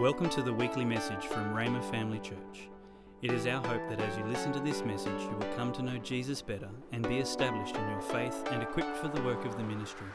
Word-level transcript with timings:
Welcome 0.00 0.30
to 0.30 0.40
the 0.40 0.54
weekly 0.54 0.86
message 0.86 1.26
from 1.26 1.54
Rhema 1.54 1.84
Family 1.90 2.20
Church. 2.20 2.70
It 3.20 3.32
is 3.32 3.46
our 3.46 3.62
hope 3.62 3.86
that 3.90 4.00
as 4.00 4.16
you 4.16 4.24
listen 4.24 4.50
to 4.54 4.60
this 4.60 4.82
message, 4.82 5.20
you 5.20 5.36
will 5.38 5.54
come 5.54 5.72
to 5.74 5.82
know 5.82 5.98
Jesus 5.98 6.40
better 6.40 6.70
and 6.90 7.06
be 7.06 7.18
established 7.18 7.76
in 7.76 7.86
your 7.86 8.00
faith 8.00 8.34
and 8.50 8.62
equipped 8.62 8.96
for 8.96 9.08
the 9.08 9.20
work 9.20 9.44
of 9.44 9.58
the 9.58 9.62
ministry. 9.62 10.06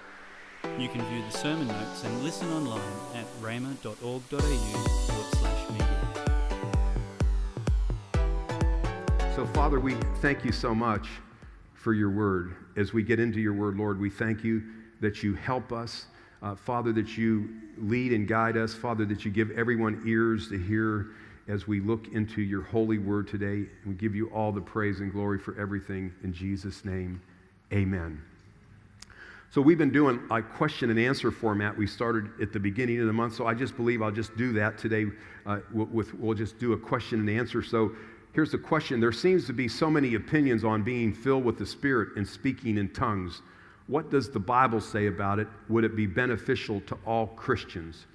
You 0.80 0.90
can 0.90 1.06
view 1.06 1.22
the 1.30 1.38
sermon 1.38 1.68
notes 1.68 2.04
and 2.04 2.24
listen 2.24 2.52
online 2.52 2.82
at 3.14 3.28
media. 3.44 3.62
So, 9.36 9.46
Father, 9.54 9.80
we 9.80 9.94
thank 10.16 10.44
you 10.44 10.52
so 10.52 10.74
much 10.74 11.08
for 11.76 11.94
your 11.94 12.10
word. 12.10 12.56
As 12.76 12.92
we 12.92 13.04
get 13.04 13.20
into 13.20 13.40
your 13.40 13.54
word, 13.54 13.78
Lord, 13.78 14.00
we 14.00 14.10
thank 14.10 14.44
you 14.44 14.64
that 15.02 15.22
you 15.22 15.36
help 15.36 15.72
us. 15.72 16.08
Uh, 16.42 16.56
Father, 16.56 16.92
that 16.94 17.18
you 17.18 17.50
lead 17.78 18.14
and 18.14 18.28
guide 18.28 18.58
us. 18.58 18.74
Father, 18.74 19.06
that 19.06 19.26
you 19.26 19.32
give 19.32 19.52
everyone 19.52 20.02
ears 20.06 20.50
to 20.50 20.58
hear 20.58 21.08
as 21.48 21.68
we 21.68 21.80
look 21.80 22.08
into 22.14 22.42
your 22.42 22.64
holy 22.64 22.98
word 22.98 23.28
today. 23.28 23.66
We 23.86 23.94
give 23.94 24.16
you 24.16 24.28
all 24.30 24.52
the 24.52 24.62
praise 24.62 25.00
and 25.00 25.12
glory 25.12 25.40
for 25.40 25.60
everything. 25.60 26.14
In 26.24 26.34
Jesus' 26.34 26.84
name, 26.84 27.22
amen. 27.72 28.22
So, 29.52 29.62
we've 29.62 29.78
been 29.78 29.92
doing 29.92 30.20
a 30.32 30.42
question 30.42 30.90
and 30.90 31.00
answer 31.00 31.32
format. 31.32 31.78
We 31.78 31.88
started 31.88 32.30
at 32.42 32.52
the 32.52 32.60
beginning 32.60 33.00
of 33.00 33.08
the 33.08 33.14
month, 33.14 33.36
so 33.36 33.48
I 33.48 33.54
just 33.54 33.78
believe 33.78 34.02
I'll 34.02 34.12
just 34.12 34.36
do 34.36 34.52
that 34.54 34.78
today. 34.78 35.06
Uh, 35.46 35.60
with, 35.72 36.14
we'll 36.16 36.36
just 36.36 36.60
do 36.60 36.74
a 36.74 36.78
question 36.78 37.20
and 37.22 37.30
answer. 37.30 37.62
So, 37.62 37.92
here's 38.34 38.52
the 38.52 38.58
question 38.58 39.00
There 39.00 39.14
seems 39.14 39.46
to 39.48 39.54
be 39.54 39.68
so 39.68 39.90
many 39.90 40.16
opinions 40.16 40.66
on 40.66 40.84
being 40.84 41.14
filled 41.14 41.46
with 41.46 41.58
the 41.58 41.66
Spirit 41.66 42.18
and 42.18 42.28
speaking 42.28 42.78
in 42.78 42.90
tongues. 42.90 43.42
What 43.88 44.10
does 44.10 44.30
the 44.30 44.40
Bible 44.40 44.82
say 44.82 45.08
about 45.08 45.40
it? 45.40 45.48
Would 45.70 45.84
it 45.84 45.96
be 45.96 46.08
beneficial 46.08 46.82
to 46.82 46.98
all 47.06 47.28
Christians? 47.28 48.08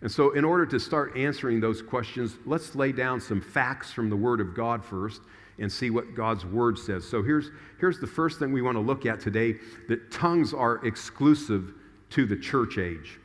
And 0.00 0.10
so, 0.10 0.30
in 0.32 0.44
order 0.44 0.64
to 0.66 0.78
start 0.78 1.16
answering 1.16 1.60
those 1.60 1.82
questions, 1.82 2.36
let's 2.46 2.74
lay 2.74 2.92
down 2.92 3.20
some 3.20 3.40
facts 3.40 3.92
from 3.92 4.08
the 4.08 4.16
Word 4.16 4.40
of 4.40 4.54
God 4.54 4.84
first 4.84 5.20
and 5.58 5.70
see 5.70 5.90
what 5.90 6.14
God's 6.14 6.46
Word 6.46 6.78
says. 6.78 7.06
So, 7.06 7.22
here's, 7.22 7.50
here's 7.80 7.98
the 7.98 8.06
first 8.06 8.38
thing 8.38 8.52
we 8.52 8.62
want 8.62 8.76
to 8.76 8.80
look 8.80 9.06
at 9.06 9.20
today 9.20 9.56
that 9.88 10.10
tongues 10.10 10.54
are 10.54 10.84
exclusive 10.86 11.74
to 12.10 12.26
the 12.26 12.36
church 12.36 12.78
age. 12.78 13.18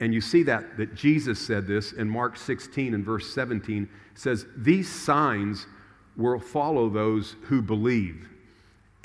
And 0.00 0.12
you 0.12 0.20
see 0.20 0.42
that, 0.42 0.76
that 0.76 0.94
Jesus 0.94 1.38
said 1.38 1.66
this 1.66 1.92
in 1.92 2.08
Mark 2.08 2.36
16 2.36 2.92
and 2.92 3.04
verse 3.04 3.32
17 3.32 3.88
says, 4.14 4.46
These 4.56 4.90
signs 4.90 5.66
will 6.16 6.40
follow 6.40 6.88
those 6.88 7.36
who 7.42 7.62
believe. 7.62 8.28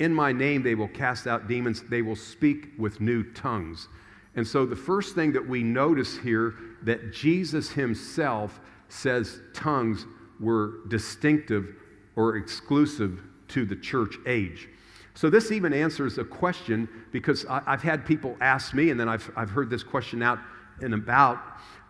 In 0.00 0.14
my 0.14 0.32
name, 0.32 0.62
they 0.62 0.74
will 0.74 0.88
cast 0.88 1.26
out 1.26 1.46
demons. 1.46 1.82
They 1.82 2.00
will 2.00 2.16
speak 2.16 2.70
with 2.78 3.00
new 3.00 3.22
tongues. 3.22 3.86
And 4.34 4.46
so, 4.46 4.64
the 4.64 4.74
first 4.74 5.14
thing 5.14 5.32
that 5.32 5.46
we 5.46 5.62
notice 5.62 6.16
here 6.16 6.54
that 6.82 7.12
Jesus 7.12 7.70
himself 7.70 8.60
says 8.88 9.40
tongues 9.52 10.06
were 10.40 10.86
distinctive 10.88 11.76
or 12.16 12.36
exclusive 12.36 13.20
to 13.48 13.66
the 13.66 13.76
church 13.76 14.16
age. 14.26 14.68
So, 15.14 15.28
this 15.28 15.52
even 15.52 15.74
answers 15.74 16.16
a 16.16 16.24
question 16.24 16.88
because 17.12 17.44
I, 17.46 17.60
have 17.66 17.82
had 17.82 18.06
people 18.06 18.36
ask 18.40 18.72
me, 18.72 18.88
and 18.90 18.98
then 18.98 19.08
I've, 19.08 19.30
I've 19.36 19.50
heard 19.50 19.68
this 19.68 19.82
question 19.82 20.22
out 20.22 20.38
and 20.80 20.94
about 20.94 21.38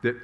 that 0.02 0.16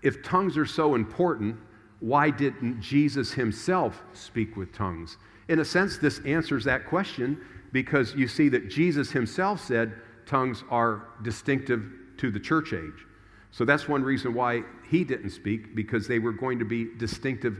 if 0.00 0.22
tongues 0.22 0.56
are 0.56 0.64
so 0.64 0.94
important, 0.94 1.56
why 2.00 2.30
didn't 2.30 2.80
Jesus 2.80 3.32
himself 3.32 4.02
speak 4.14 4.56
with 4.56 4.72
tongues? 4.72 5.18
In 5.48 5.58
a 5.58 5.64
sense, 5.64 5.98
this 5.98 6.20
answers 6.24 6.64
that 6.64 6.86
question 6.86 7.40
because 7.72 8.14
you 8.14 8.28
see 8.28 8.48
that 8.50 8.70
Jesus 8.70 9.10
himself 9.10 9.60
said 9.64 9.94
tongues 10.26 10.64
are 10.70 11.08
distinctive 11.22 11.84
to 12.18 12.30
the 12.30 12.40
church 12.40 12.72
age. 12.72 13.06
So 13.50 13.64
that's 13.64 13.88
one 13.88 14.02
reason 14.02 14.34
why 14.34 14.62
he 14.90 15.04
didn't 15.04 15.30
speak, 15.30 15.74
because 15.74 16.08
they 16.08 16.18
were 16.18 16.32
going 16.32 16.58
to 16.58 16.64
be 16.64 16.88
distinctive 16.98 17.58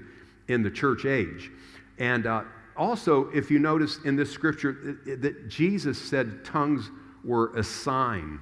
in 0.48 0.62
the 0.62 0.70
church 0.70 1.04
age. 1.04 1.50
And 1.98 2.26
uh, 2.26 2.42
also, 2.76 3.30
if 3.30 3.50
you 3.50 3.58
notice 3.58 3.98
in 4.04 4.16
this 4.16 4.30
scripture, 4.30 4.98
that 5.04 5.48
Jesus 5.48 6.00
said 6.00 6.44
tongues 6.44 6.91
were 7.25 7.54
a 7.56 7.62
sign. 7.62 8.41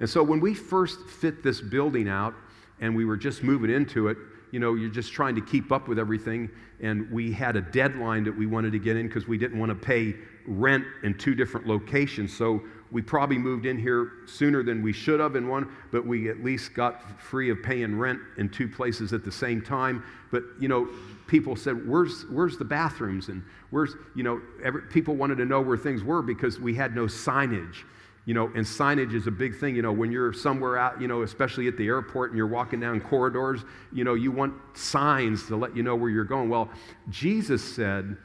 And 0.00 0.10
so 0.10 0.22
when 0.22 0.40
we 0.40 0.54
first 0.54 1.08
fit 1.08 1.42
this 1.42 1.60
building 1.60 2.08
out 2.08 2.34
and 2.80 2.94
we 2.94 3.04
were 3.04 3.16
just 3.16 3.42
moving 3.42 3.70
into 3.70 4.08
it, 4.08 4.18
you 4.50 4.60
know, 4.60 4.74
you're 4.74 4.90
just 4.90 5.12
trying 5.12 5.34
to 5.34 5.40
keep 5.40 5.72
up 5.72 5.88
with 5.88 5.98
everything. 5.98 6.50
And 6.84 7.10
we 7.10 7.32
had 7.32 7.56
a 7.56 7.62
deadline 7.62 8.24
that 8.24 8.36
we 8.36 8.44
wanted 8.44 8.72
to 8.72 8.78
get 8.78 8.96
in 8.98 9.08
because 9.08 9.26
we 9.26 9.38
didn't 9.38 9.58
want 9.58 9.70
to 9.70 9.74
pay 9.74 10.14
rent 10.46 10.84
in 11.02 11.16
two 11.16 11.34
different 11.34 11.66
locations. 11.66 12.36
So 12.36 12.62
we 12.90 13.00
probably 13.00 13.38
moved 13.38 13.64
in 13.64 13.78
here 13.78 14.12
sooner 14.26 14.62
than 14.62 14.82
we 14.82 14.92
should 14.92 15.18
have 15.18 15.34
in 15.34 15.48
one, 15.48 15.74
but 15.90 16.06
we 16.06 16.28
at 16.28 16.44
least 16.44 16.74
got 16.74 17.18
free 17.22 17.48
of 17.48 17.62
paying 17.62 17.98
rent 17.98 18.20
in 18.36 18.50
two 18.50 18.68
places 18.68 19.14
at 19.14 19.24
the 19.24 19.32
same 19.32 19.62
time. 19.62 20.04
But, 20.30 20.42
you 20.60 20.68
know, 20.68 20.90
people 21.26 21.56
said, 21.56 21.88
Where's, 21.88 22.26
where's 22.30 22.58
the 22.58 22.66
bathrooms? 22.66 23.28
And 23.28 23.42
where's, 23.70 23.94
you 24.14 24.22
know, 24.22 24.42
every, 24.62 24.82
people 24.82 25.16
wanted 25.16 25.38
to 25.38 25.46
know 25.46 25.62
where 25.62 25.78
things 25.78 26.04
were 26.04 26.20
because 26.20 26.60
we 26.60 26.74
had 26.74 26.94
no 26.94 27.06
signage. 27.06 27.76
You 28.26 28.32
know, 28.32 28.46
and 28.54 28.64
signage 28.64 29.12
is 29.12 29.26
a 29.26 29.30
big 29.30 29.58
thing. 29.58 29.76
You 29.76 29.82
know, 29.82 29.92
when 29.92 30.10
you're 30.10 30.32
somewhere 30.32 30.78
out, 30.78 31.00
you 31.00 31.08
know, 31.08 31.22
especially 31.22 31.68
at 31.68 31.76
the 31.76 31.86
airport 31.86 32.30
and 32.30 32.38
you're 32.38 32.46
walking 32.46 32.80
down 32.80 33.00
corridors, 33.00 33.60
you 33.92 34.02
know, 34.02 34.14
you 34.14 34.32
want 34.32 34.54
signs 34.74 35.46
to 35.48 35.56
let 35.56 35.76
you 35.76 35.82
know 35.82 35.94
where 35.94 36.10
you're 36.10 36.24
going. 36.24 36.48
Well, 36.48 36.70
Jesus 37.10 37.62
said 37.62 38.16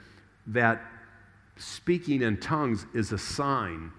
that 0.47 0.81
speaking 1.57 2.21
in 2.21 2.37
tongues 2.37 2.85
is 2.93 3.11
a 3.11 3.17
sign. 3.17 3.91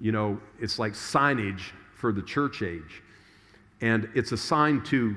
You 0.00 0.12
know, 0.12 0.40
it's 0.58 0.78
like 0.78 0.94
signage 0.94 1.72
for 1.94 2.12
the 2.12 2.22
church 2.22 2.62
age. 2.62 3.02
And 3.80 4.08
it's 4.14 4.32
a 4.32 4.36
sign 4.36 4.82
to 4.84 5.16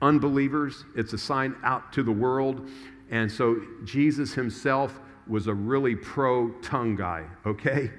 unbelievers, 0.00 0.84
it's 0.96 1.12
a 1.12 1.18
sign 1.18 1.54
out 1.62 1.92
to 1.92 2.02
the 2.02 2.12
world. 2.12 2.68
And 3.10 3.30
so 3.30 3.60
Jesus 3.84 4.34
himself 4.34 4.98
was 5.28 5.46
a 5.46 5.54
really 5.54 5.94
pro 5.94 6.50
tongue 6.60 6.96
guy, 6.96 7.24
okay? 7.46 7.90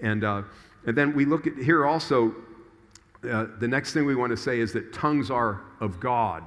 And, 0.00 0.24
uh, 0.24 0.42
and 0.86 0.96
then 0.96 1.14
we 1.14 1.24
look 1.24 1.46
at 1.46 1.56
here 1.56 1.86
also, 1.86 2.34
uh, 3.28 3.46
the 3.58 3.68
next 3.68 3.92
thing 3.92 4.06
we 4.06 4.14
want 4.14 4.30
to 4.30 4.36
say 4.36 4.60
is 4.60 4.72
that 4.72 4.92
tongues 4.92 5.30
are 5.30 5.62
of 5.80 6.00
God. 6.00 6.42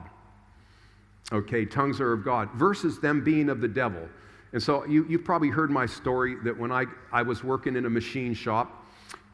Okay, 1.32 1.66
tongues 1.66 2.02
are 2.02 2.14
of 2.14 2.26
God 2.26 2.50
versus 2.56 3.00
them 3.00 3.24
being 3.24 3.50
of 3.50 3.62
the 3.62 3.68
devil. 3.68 4.08
And 4.54 4.62
so 4.62 4.86
you, 4.86 5.06
you've 5.10 5.24
probably 5.24 5.50
heard 5.50 5.72
my 5.72 5.88
story 5.88 6.36
that 6.44 6.56
when 6.58 6.72
I, 6.72 6.86
I 7.12 7.24
was 7.24 7.44
working 7.44 7.76
in 7.76 7.86
a 7.86 7.90
machine 7.90 8.34
shop 8.34 8.86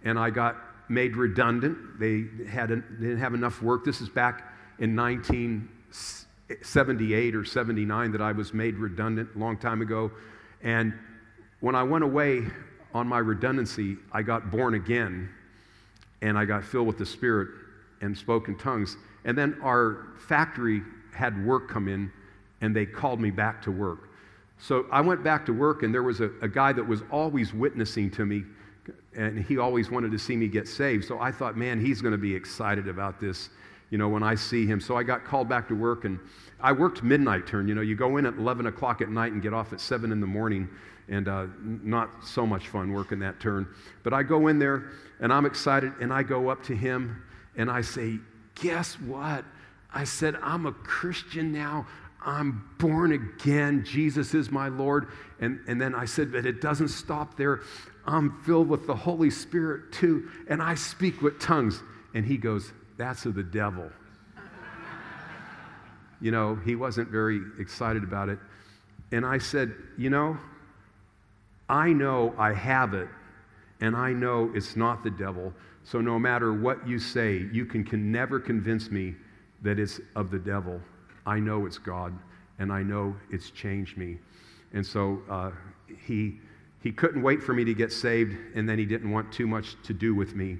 and 0.03 0.17
I 0.17 0.29
got 0.29 0.55
made 0.89 1.17
redundant, 1.17 1.99
they, 1.99 2.25
had 2.47 2.71
a, 2.71 2.77
they 2.77 3.07
didn't 3.07 3.19
have 3.19 3.33
enough 3.33 3.61
work. 3.61 3.83
This 3.85 3.99
is 4.01 4.09
back 4.09 4.53
in 4.79 4.95
1978 4.95 7.35
or 7.35 7.43
79 7.43 8.11
that 8.11 8.21
I 8.21 8.31
was 8.31 8.53
made 8.53 8.75
redundant 8.75 9.31
a 9.35 9.39
long 9.39 9.57
time 9.57 9.81
ago. 9.81 10.11
And 10.61 10.93
when 11.59 11.75
I 11.75 11.83
went 11.83 12.05
away 12.05 12.45
on 12.93 13.07
my 13.07 13.19
redundancy, 13.19 13.97
I 14.11 14.21
got 14.21 14.51
born 14.51 14.73
again 14.73 15.29
and 16.21 16.37
I 16.37 16.45
got 16.45 16.63
filled 16.63 16.87
with 16.87 16.97
the 16.97 17.05
Spirit 17.05 17.49
and 18.01 18.17
spoke 18.17 18.47
in 18.47 18.57
tongues. 18.57 18.97
And 19.25 19.37
then 19.37 19.57
our 19.61 20.07
factory 20.27 20.81
had 21.13 21.45
work 21.45 21.69
come 21.69 21.87
in 21.87 22.11
and 22.61 22.75
they 22.75 22.85
called 22.85 23.19
me 23.19 23.31
back 23.31 23.61
to 23.63 23.71
work. 23.71 24.09
So 24.57 24.85
I 24.91 25.01
went 25.01 25.23
back 25.23 25.45
to 25.45 25.53
work 25.53 25.83
and 25.83 25.93
there 25.93 26.03
was 26.03 26.19
a, 26.19 26.31
a 26.41 26.47
guy 26.47 26.73
that 26.73 26.85
was 26.85 27.01
always 27.11 27.53
witnessing 27.53 28.11
to 28.11 28.25
me 28.25 28.43
and 29.15 29.39
he 29.39 29.57
always 29.57 29.89
wanted 29.89 30.11
to 30.11 30.19
see 30.19 30.35
me 30.35 30.47
get 30.47 30.67
saved. 30.67 31.05
So 31.05 31.19
I 31.19 31.31
thought, 31.31 31.57
man, 31.57 31.79
he's 31.79 32.01
going 32.01 32.11
to 32.11 32.17
be 32.17 32.33
excited 32.33 32.87
about 32.87 33.19
this, 33.19 33.49
you 33.89 33.97
know, 33.97 34.09
when 34.09 34.23
I 34.23 34.35
see 34.35 34.65
him. 34.65 34.81
So 34.81 34.97
I 34.97 35.03
got 35.03 35.23
called 35.23 35.47
back 35.47 35.67
to 35.69 35.75
work 35.75 36.05
and 36.05 36.19
I 36.59 36.71
worked 36.71 37.03
midnight 37.03 37.47
turn. 37.47 37.67
You 37.67 37.75
know, 37.75 37.81
you 37.81 37.95
go 37.95 38.17
in 38.17 38.25
at 38.25 38.35
11 38.35 38.65
o'clock 38.67 39.01
at 39.01 39.09
night 39.09 39.31
and 39.31 39.41
get 39.41 39.53
off 39.53 39.73
at 39.73 39.79
7 39.79 40.11
in 40.11 40.19
the 40.19 40.27
morning 40.27 40.67
and 41.09 41.27
uh, 41.27 41.47
not 41.61 42.09
so 42.23 42.45
much 42.45 42.67
fun 42.67 42.93
working 42.93 43.19
that 43.19 43.39
turn. 43.39 43.67
But 44.03 44.13
I 44.13 44.23
go 44.23 44.47
in 44.47 44.59
there 44.59 44.91
and 45.19 45.33
I'm 45.33 45.45
excited 45.45 45.93
and 45.99 46.13
I 46.13 46.23
go 46.23 46.49
up 46.49 46.63
to 46.65 46.75
him 46.75 47.23
and 47.57 47.69
I 47.69 47.81
say, 47.81 48.19
Guess 48.55 48.99
what? 49.01 49.45
I 49.93 50.03
said, 50.03 50.35
I'm 50.41 50.65
a 50.65 50.71
Christian 50.71 51.51
now. 51.51 51.87
I'm 52.23 52.69
born 52.77 53.13
again. 53.13 53.85
Jesus 53.85 54.33
is 54.33 54.51
my 54.51 54.67
Lord. 54.67 55.07
And, 55.39 55.61
and 55.67 55.79
then 55.81 55.95
I 55.95 56.05
said, 56.05 56.31
But 56.31 56.45
it 56.45 56.61
doesn't 56.61 56.89
stop 56.89 57.37
there. 57.37 57.61
I'm 58.05 58.41
filled 58.43 58.69
with 58.69 58.85
the 58.85 58.95
Holy 58.95 59.29
Spirit 59.29 59.91
too. 59.91 60.29
And 60.47 60.61
I 60.61 60.75
speak 60.75 61.21
with 61.21 61.39
tongues. 61.39 61.81
And 62.13 62.25
he 62.25 62.37
goes, 62.37 62.71
That's 62.97 63.25
of 63.25 63.35
the 63.35 63.43
devil. 63.43 63.89
you 66.21 66.31
know, 66.31 66.55
he 66.55 66.75
wasn't 66.75 67.09
very 67.09 67.41
excited 67.59 68.03
about 68.03 68.29
it. 68.29 68.39
And 69.11 69.25
I 69.25 69.37
said, 69.37 69.73
You 69.97 70.09
know, 70.09 70.37
I 71.69 71.93
know 71.93 72.33
I 72.37 72.53
have 72.53 72.93
it, 72.93 73.07
and 73.79 73.95
I 73.95 74.11
know 74.11 74.51
it's 74.55 74.75
not 74.75 75.03
the 75.03 75.11
devil. 75.11 75.53
So 75.83 76.01
no 76.01 76.19
matter 76.19 76.53
what 76.53 76.85
you 76.87 76.99
say, 76.99 77.47
you 77.51 77.65
can, 77.65 77.83
can 77.83 78.11
never 78.11 78.39
convince 78.39 78.89
me 78.89 79.15
that 79.61 79.79
it's 79.79 80.01
of 80.15 80.31
the 80.31 80.39
devil. 80.39 80.81
I 81.25 81.39
know 81.39 81.65
it's 81.65 81.77
God, 81.77 82.17
and 82.57 82.71
I 82.71 82.81
know 82.83 83.15
it's 83.29 83.51
changed 83.51 83.97
me. 83.97 84.17
And 84.73 84.85
so 84.85 85.21
uh, 85.29 85.51
he, 86.05 86.39
he 86.81 86.91
couldn't 86.91 87.21
wait 87.21 87.41
for 87.41 87.53
me 87.53 87.63
to 87.65 87.73
get 87.73 87.91
saved, 87.91 88.35
and 88.55 88.67
then 88.67 88.77
he 88.77 88.85
didn't 88.85 89.11
want 89.11 89.31
too 89.31 89.47
much 89.47 89.75
to 89.83 89.93
do 89.93 90.15
with 90.15 90.35
me 90.35 90.57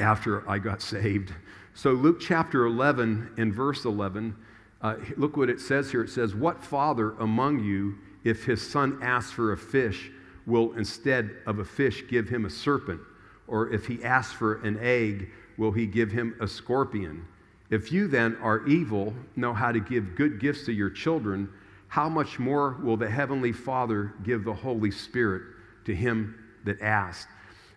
after 0.00 0.48
I 0.48 0.58
got 0.58 0.82
saved. 0.82 1.32
So, 1.74 1.90
Luke 1.92 2.20
chapter 2.20 2.66
11 2.66 3.32
and 3.36 3.52
verse 3.52 3.84
11, 3.84 4.36
uh, 4.80 4.96
look 5.16 5.36
what 5.36 5.50
it 5.50 5.60
says 5.60 5.90
here. 5.90 6.04
It 6.04 6.10
says, 6.10 6.34
What 6.34 6.62
father 6.62 7.12
among 7.18 7.64
you, 7.64 7.98
if 8.24 8.44
his 8.44 8.66
son 8.66 8.98
asks 9.02 9.30
for 9.30 9.52
a 9.52 9.56
fish, 9.56 10.10
will 10.46 10.72
instead 10.72 11.30
of 11.46 11.58
a 11.58 11.64
fish 11.64 12.04
give 12.08 12.28
him 12.28 12.44
a 12.44 12.50
serpent? 12.50 13.00
Or 13.46 13.70
if 13.72 13.86
he 13.86 14.02
asks 14.02 14.32
for 14.32 14.62
an 14.62 14.78
egg, 14.80 15.30
will 15.56 15.72
he 15.72 15.86
give 15.86 16.10
him 16.10 16.34
a 16.40 16.48
scorpion? 16.48 17.26
If 17.70 17.92
you 17.92 18.08
then 18.08 18.36
are 18.42 18.66
evil, 18.66 19.14
know 19.36 19.52
how 19.52 19.72
to 19.72 19.80
give 19.80 20.16
good 20.16 20.40
gifts 20.40 20.64
to 20.66 20.72
your 20.72 20.90
children, 20.90 21.48
how 21.88 22.08
much 22.08 22.38
more 22.38 22.76
will 22.82 22.96
the 22.96 23.08
Heavenly 23.08 23.52
Father 23.52 24.14
give 24.22 24.44
the 24.44 24.52
Holy 24.52 24.90
Spirit 24.90 25.42
to 25.84 25.94
him 25.94 26.34
that 26.64 26.80
asks? 26.80 27.30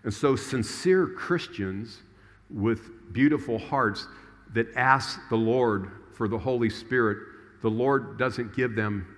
And 0.04 0.14
so, 0.14 0.36
sincere 0.36 1.08
Christians 1.08 2.02
with 2.50 3.14
beautiful 3.14 3.60
hearts 3.60 4.08
that 4.54 4.68
ask 4.76 5.20
the 5.30 5.36
Lord 5.36 5.92
for 6.14 6.28
the 6.28 6.38
Holy 6.38 6.70
Spirit, 6.70 7.18
the 7.62 7.70
Lord 7.70 8.18
doesn't 8.18 8.56
give 8.56 8.76
them 8.76 9.17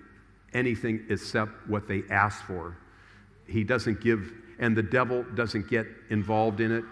anything 0.54 1.04
except 1.08 1.52
what 1.68 1.86
they 1.86 2.02
ask 2.10 2.44
for. 2.44 2.76
He 3.46 3.64
doesn't 3.64 4.00
give, 4.00 4.32
and 4.58 4.76
the 4.76 4.82
devil 4.82 5.24
doesn't 5.34 5.68
get 5.68 5.86
involved 6.10 6.60
in 6.60 6.72
it. 6.72 6.84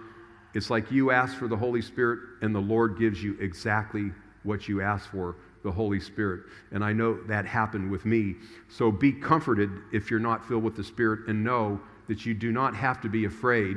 It's 0.55 0.71
like 0.71 0.91
you 0.91 1.11
ask 1.11 1.37
for 1.37 1.49
the 1.49 1.57
Holy 1.57 1.83
Spirit, 1.83 2.21
and 2.43 2.55
the 2.55 2.61
Lord 2.61 2.99
gives 2.99 3.23
you 3.23 3.37
exactly 3.41 4.11
what 4.43 4.69
you 4.69 4.81
ask 4.81 5.11
for 5.11 5.37
the 5.63 5.71
Holy 5.71 6.01
Spirit. 6.01 6.45
And 6.73 6.85
I 6.85 6.93
know 6.93 7.23
that 7.25 7.45
happened 7.45 7.91
with 7.91 8.05
me. 8.05 8.37
So 8.69 8.91
be 8.91 9.13
comforted 9.13 9.71
if 9.93 10.11
you're 10.11 10.21
not 10.21 10.47
filled 10.47 10.63
with 10.63 10.77
the 10.77 10.85
Spirit, 10.85 11.29
and 11.29 11.45
know 11.45 11.81
that 12.09 12.25
you 12.25 12.35
do 12.35 12.53
not 12.53 12.75
have 12.75 13.01
to 13.03 13.09
be 13.09 13.27
afraid. 13.27 13.77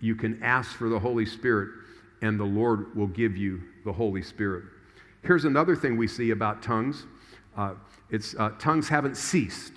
You 0.00 0.14
can 0.14 0.42
ask 0.42 0.76
for 0.76 0.88
the 0.88 0.98
Holy 0.98 1.26
Spirit, 1.26 1.70
and 2.22 2.38
the 2.38 2.44
Lord 2.44 2.94
will 2.94 3.08
give 3.08 3.36
you 3.36 3.62
the 3.84 3.92
Holy 3.92 4.22
Spirit. 4.22 4.64
Here's 5.22 5.44
another 5.44 5.74
thing 5.74 5.96
we 5.96 6.06
see 6.06 6.30
about 6.30 6.62
tongues 6.62 7.06
uh, 7.56 7.74
it's, 8.10 8.34
uh, 8.36 8.50
tongues 8.58 8.88
haven't 8.88 9.16
ceased. 9.16 9.72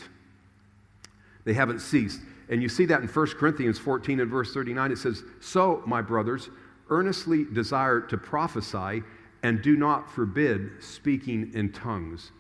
They 1.46 1.54
haven't 1.54 1.80
ceased. 1.80 2.20
And 2.50 2.62
you 2.62 2.70
see 2.70 2.86
that 2.86 3.02
in 3.02 3.08
1 3.08 3.28
Corinthians 3.32 3.78
14 3.78 4.20
and 4.20 4.32
verse 4.32 4.54
39. 4.54 4.92
It 4.92 4.98
says, 4.98 5.24
So, 5.40 5.84
my 5.86 6.02
brothers, 6.02 6.50
earnestly 6.90 7.46
desire 7.46 8.00
to 8.02 8.18
prophesy 8.18 9.04
and 9.44 9.62
do 9.62 9.76
not 9.76 10.10
forbid 10.10 10.82
speaking 10.82 11.52
in 11.54 11.72
tongues. 11.72 12.32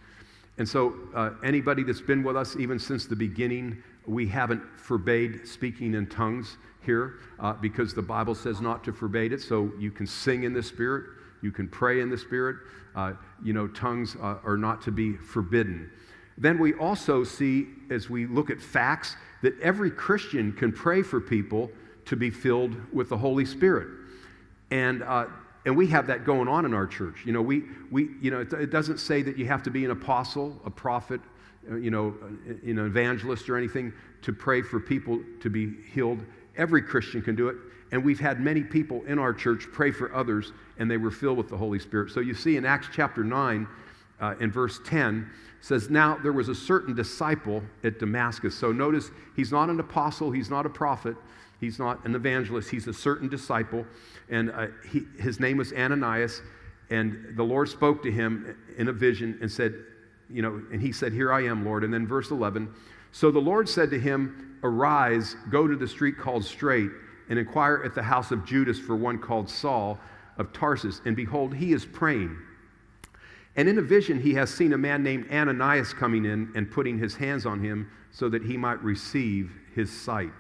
And 0.57 0.67
so, 0.67 0.95
uh, 1.13 1.31
anybody 1.43 1.83
that's 1.83 2.01
been 2.01 2.23
with 2.23 2.35
us 2.35 2.55
even 2.55 2.79
since 2.79 3.05
the 3.05 3.15
beginning, 3.15 3.83
we 4.05 4.27
haven't 4.27 4.63
forbade 4.77 5.47
speaking 5.47 5.93
in 5.93 6.07
tongues 6.07 6.57
here 6.81 7.15
uh, 7.39 7.53
because 7.53 7.93
the 7.93 8.01
Bible 8.01 8.33
says 8.33 8.61
not 8.61 8.83
to 8.85 8.93
forbade 8.93 9.33
it. 9.33 9.41
So, 9.41 9.71
you 9.77 9.91
can 9.91 10.07
sing 10.07 10.43
in 10.43 10.53
the 10.53 10.63
Spirit, 10.63 11.05
you 11.41 11.51
can 11.51 11.67
pray 11.67 12.01
in 12.01 12.09
the 12.09 12.17
Spirit. 12.17 12.57
Uh, 12.95 13.13
you 13.43 13.53
know, 13.53 13.67
tongues 13.67 14.15
uh, 14.15 14.37
are 14.43 14.57
not 14.57 14.81
to 14.81 14.91
be 14.91 15.13
forbidden. 15.13 15.89
Then 16.37 16.59
we 16.59 16.73
also 16.73 17.23
see, 17.23 17.67
as 17.89 18.09
we 18.09 18.25
look 18.25 18.49
at 18.49 18.61
facts, 18.61 19.15
that 19.41 19.59
every 19.59 19.91
Christian 19.91 20.51
can 20.53 20.71
pray 20.71 21.01
for 21.01 21.19
people 21.19 21.71
to 22.05 22.15
be 22.15 22.29
filled 22.29 22.75
with 22.93 23.09
the 23.09 23.17
Holy 23.17 23.45
Spirit. 23.45 23.87
And, 24.71 25.03
uh, 25.03 25.25
and 25.65 25.75
we 25.75 25.87
have 25.87 26.07
that 26.07 26.25
going 26.25 26.47
on 26.47 26.65
in 26.65 26.73
our 26.73 26.87
church. 26.87 27.23
You 27.25 27.33
know, 27.33 27.41
we, 27.41 27.63
we, 27.91 28.09
you 28.21 28.31
know 28.31 28.41
it, 28.41 28.53
it 28.53 28.71
doesn't 28.71 28.99
say 28.99 29.21
that 29.21 29.37
you 29.37 29.45
have 29.45 29.63
to 29.63 29.69
be 29.69 29.85
an 29.85 29.91
apostle, 29.91 30.59
a 30.65 30.69
prophet, 30.69 31.21
uh, 31.69 31.75
you 31.75 31.91
know, 31.91 32.15
an 32.45 32.79
evangelist 32.79 33.49
or 33.49 33.57
anything 33.57 33.93
to 34.21 34.33
pray 34.33 34.61
for 34.61 34.79
people 34.79 35.19
to 35.41 35.49
be 35.49 35.75
healed. 35.93 36.23
Every 36.55 36.81
Christian 36.81 37.21
can 37.21 37.35
do 37.35 37.49
it. 37.49 37.57
And 37.91 38.03
we've 38.03 38.19
had 38.19 38.39
many 38.39 38.63
people 38.63 39.03
in 39.05 39.17
our 39.17 39.33
church 39.33 39.67
pray 39.71 39.91
for 39.91 40.13
others, 40.13 40.51
and 40.77 40.91
they 40.91 40.97
were 40.97 41.11
filled 41.11 41.37
with 41.37 41.49
the 41.49 41.57
Holy 41.57 41.79
Spirit. 41.79 42.11
So 42.11 42.19
you 42.19 42.33
see 42.33 42.57
in 42.57 42.65
Acts 42.65 42.87
chapter 42.91 43.23
9, 43.23 43.67
uh, 44.19 44.35
in 44.39 44.51
verse 44.51 44.79
10, 44.85 45.29
says, 45.61 45.89
Now 45.89 46.17
there 46.17 46.33
was 46.33 46.49
a 46.49 46.55
certain 46.55 46.95
disciple 46.95 47.63
at 47.83 47.99
Damascus. 47.99 48.55
So 48.55 48.71
notice 48.71 49.11
he's 49.35 49.51
not 49.51 49.69
an 49.69 49.79
apostle, 49.79 50.31
he's 50.31 50.49
not 50.49 50.65
a 50.65 50.69
prophet, 50.69 51.15
he's 51.59 51.79
not 51.79 52.03
an 52.05 52.15
evangelist, 52.15 52.69
he's 52.69 52.87
a 52.87 52.93
certain 52.93 53.29
disciple. 53.29 53.85
And 54.29 54.51
uh, 54.51 54.67
he, 54.91 55.03
his 55.19 55.39
name 55.39 55.57
was 55.57 55.73
Ananias. 55.73 56.41
And 56.89 57.35
the 57.35 57.43
Lord 57.43 57.69
spoke 57.69 58.01
to 58.03 58.11
him 58.11 58.57
in 58.77 58.87
a 58.87 58.93
vision 58.93 59.37
and 59.41 59.51
said, 59.51 59.75
You 60.29 60.41
know, 60.41 60.61
and 60.71 60.81
he 60.81 60.91
said, 60.91 61.13
Here 61.13 61.31
I 61.31 61.45
am, 61.45 61.65
Lord. 61.65 61.83
And 61.83 61.93
then 61.93 62.07
verse 62.07 62.31
11, 62.31 62.73
So 63.11 63.31
the 63.31 63.39
Lord 63.39 63.67
said 63.67 63.89
to 63.91 63.99
him, 63.99 64.57
Arise, 64.63 65.35
go 65.49 65.67
to 65.67 65.75
the 65.75 65.87
street 65.87 66.17
called 66.17 66.43
Straight, 66.43 66.89
and 67.29 67.37
inquire 67.37 67.81
at 67.83 67.95
the 67.95 68.03
house 68.03 68.31
of 68.31 68.45
Judas 68.45 68.79
for 68.79 68.95
one 68.95 69.19
called 69.19 69.49
Saul 69.49 69.99
of 70.37 70.53
Tarsus. 70.53 71.01
And 71.05 71.15
behold, 71.15 71.53
he 71.53 71.73
is 71.73 71.85
praying. 71.85 72.37
And 73.55 73.67
in 73.67 73.79
a 73.79 73.81
vision, 73.81 74.21
he 74.21 74.33
has 74.35 74.53
seen 74.53 74.73
a 74.73 74.77
man 74.77 75.01
named 75.01 75.31
Ananias 75.31 75.93
coming 75.93 76.25
in 76.25 76.51
and 76.55 76.69
putting 76.69 76.99
his 76.99 77.15
hands 77.15 77.45
on 77.45 77.59
him 77.59 77.89
so 78.11 78.29
that 78.29 78.43
he 78.43 78.55
might 78.55 78.81
receive 78.83 79.51
his 79.73 79.91
sight. 79.91 80.31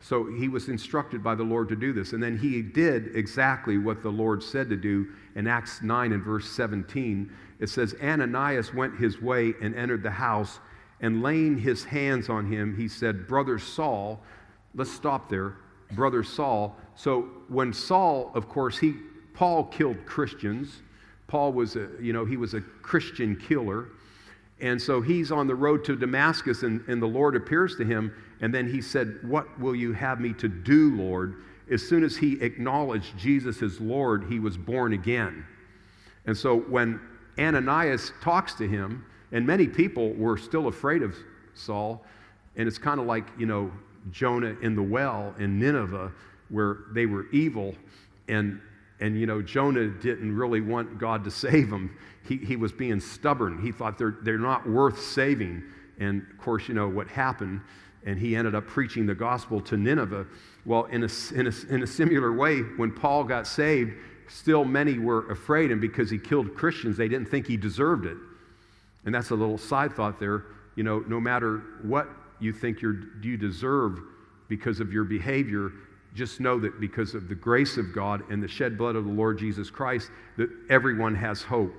So 0.00 0.32
he 0.32 0.48
was 0.48 0.68
instructed 0.68 1.22
by 1.22 1.34
the 1.34 1.42
Lord 1.42 1.68
to 1.70 1.76
do 1.76 1.92
this. 1.92 2.12
And 2.12 2.22
then 2.22 2.36
he 2.36 2.62
did 2.62 3.16
exactly 3.16 3.78
what 3.78 4.02
the 4.02 4.10
Lord 4.10 4.42
said 4.42 4.68
to 4.70 4.76
do 4.76 5.08
in 5.34 5.46
Acts 5.46 5.82
9 5.82 6.12
and 6.12 6.22
verse 6.22 6.48
17. 6.50 7.32
It 7.60 7.68
says, 7.68 7.94
Ananias 8.02 8.72
went 8.72 8.96
his 8.98 9.20
way 9.20 9.54
and 9.60 9.74
entered 9.74 10.02
the 10.02 10.10
house, 10.10 10.60
and 11.00 11.22
laying 11.22 11.58
his 11.58 11.84
hands 11.84 12.28
on 12.28 12.50
him, 12.50 12.76
he 12.76 12.88
said, 12.88 13.26
Brother 13.28 13.58
Saul, 13.58 14.20
let's 14.74 14.90
stop 14.90 15.28
there. 15.28 15.56
Brother 15.92 16.22
Saul. 16.22 16.76
So 16.94 17.28
when 17.48 17.72
Saul, 17.72 18.30
of 18.34 18.48
course, 18.48 18.78
he 18.78 18.94
Paul 19.34 19.64
killed 19.64 20.04
Christians. 20.04 20.82
Paul 21.28 21.52
was 21.52 21.76
a, 21.76 21.88
you 22.00 22.12
know, 22.12 22.24
he 22.24 22.36
was 22.36 22.54
a 22.54 22.60
Christian 22.60 23.36
killer. 23.36 23.88
And 24.60 24.82
so 24.82 25.00
he's 25.00 25.30
on 25.30 25.46
the 25.46 25.54
road 25.54 25.84
to 25.84 25.94
Damascus, 25.94 26.64
and, 26.64 26.80
and 26.88 27.00
the 27.00 27.06
Lord 27.06 27.36
appears 27.36 27.76
to 27.76 27.84
him. 27.84 28.12
And 28.40 28.52
then 28.52 28.68
he 28.68 28.82
said, 28.82 29.20
What 29.22 29.60
will 29.60 29.76
you 29.76 29.92
have 29.92 30.20
me 30.20 30.32
to 30.34 30.48
do, 30.48 30.96
Lord? 30.96 31.36
As 31.70 31.86
soon 31.86 32.02
as 32.02 32.16
he 32.16 32.40
acknowledged 32.42 33.16
Jesus 33.16 33.62
as 33.62 33.80
Lord, 33.80 34.24
he 34.28 34.40
was 34.40 34.56
born 34.56 34.94
again. 34.94 35.46
And 36.26 36.36
so 36.36 36.58
when 36.58 37.00
Ananias 37.38 38.12
talks 38.20 38.54
to 38.54 38.66
him, 38.66 39.04
and 39.30 39.46
many 39.46 39.68
people 39.68 40.14
were 40.14 40.36
still 40.36 40.66
afraid 40.66 41.02
of 41.02 41.14
Saul, 41.54 42.04
and 42.56 42.66
it's 42.66 42.78
kind 42.78 42.98
of 42.98 43.06
like, 43.06 43.26
you 43.38 43.46
know, 43.46 43.70
Jonah 44.10 44.56
in 44.62 44.74
the 44.74 44.82
well 44.82 45.34
in 45.38 45.58
Nineveh, 45.58 46.12
where 46.48 46.78
they 46.92 47.06
were 47.06 47.26
evil, 47.30 47.74
and 48.28 48.60
and, 49.00 49.18
you 49.18 49.26
know, 49.26 49.40
Jonah 49.40 49.88
didn't 49.88 50.34
really 50.34 50.60
want 50.60 50.98
God 50.98 51.24
to 51.24 51.30
save 51.30 51.70
him. 51.70 51.96
He, 52.26 52.36
he 52.38 52.56
was 52.56 52.72
being 52.72 53.00
stubborn. 53.00 53.62
He 53.62 53.72
thought 53.72 53.98
they're, 53.98 54.16
they're 54.22 54.38
not 54.38 54.68
worth 54.68 55.00
saving. 55.00 55.62
And, 55.98 56.26
of 56.30 56.38
course, 56.38 56.68
you 56.68 56.74
know 56.74 56.88
what 56.88 57.08
happened. 57.08 57.60
And 58.04 58.18
he 58.18 58.36
ended 58.36 58.54
up 58.54 58.66
preaching 58.66 59.06
the 59.06 59.14
gospel 59.14 59.60
to 59.62 59.76
Nineveh. 59.76 60.26
Well, 60.64 60.84
in 60.86 61.04
a, 61.04 61.08
in 61.34 61.46
a, 61.46 61.52
in 61.74 61.82
a 61.82 61.86
similar 61.86 62.32
way, 62.32 62.60
when 62.60 62.92
Paul 62.92 63.24
got 63.24 63.46
saved, 63.46 63.92
still 64.28 64.64
many 64.64 64.98
were 64.98 65.30
afraid. 65.30 65.72
And 65.72 65.80
because 65.80 66.10
he 66.10 66.18
killed 66.18 66.54
Christians, 66.54 66.96
they 66.96 67.08
didn't 67.08 67.30
think 67.30 67.46
he 67.46 67.56
deserved 67.56 68.06
it. 68.06 68.16
And 69.04 69.14
that's 69.14 69.30
a 69.30 69.34
little 69.34 69.58
side 69.58 69.94
thought 69.94 70.20
there. 70.20 70.44
You 70.76 70.84
know, 70.84 71.00
no 71.00 71.20
matter 71.20 71.62
what 71.82 72.08
you 72.40 72.52
think 72.52 72.82
you 72.82 73.36
deserve 73.36 74.00
because 74.48 74.80
of 74.80 74.92
your 74.92 75.04
behavior, 75.04 75.72
just 76.14 76.40
know 76.40 76.58
that 76.58 76.80
because 76.80 77.14
of 77.14 77.28
the 77.28 77.34
grace 77.34 77.76
of 77.76 77.94
God 77.94 78.22
and 78.30 78.42
the 78.42 78.48
shed 78.48 78.78
blood 78.78 78.96
of 78.96 79.04
the 79.04 79.12
Lord 79.12 79.38
Jesus 79.38 79.70
Christ, 79.70 80.10
that 80.36 80.48
everyone 80.70 81.14
has 81.14 81.42
hope. 81.42 81.74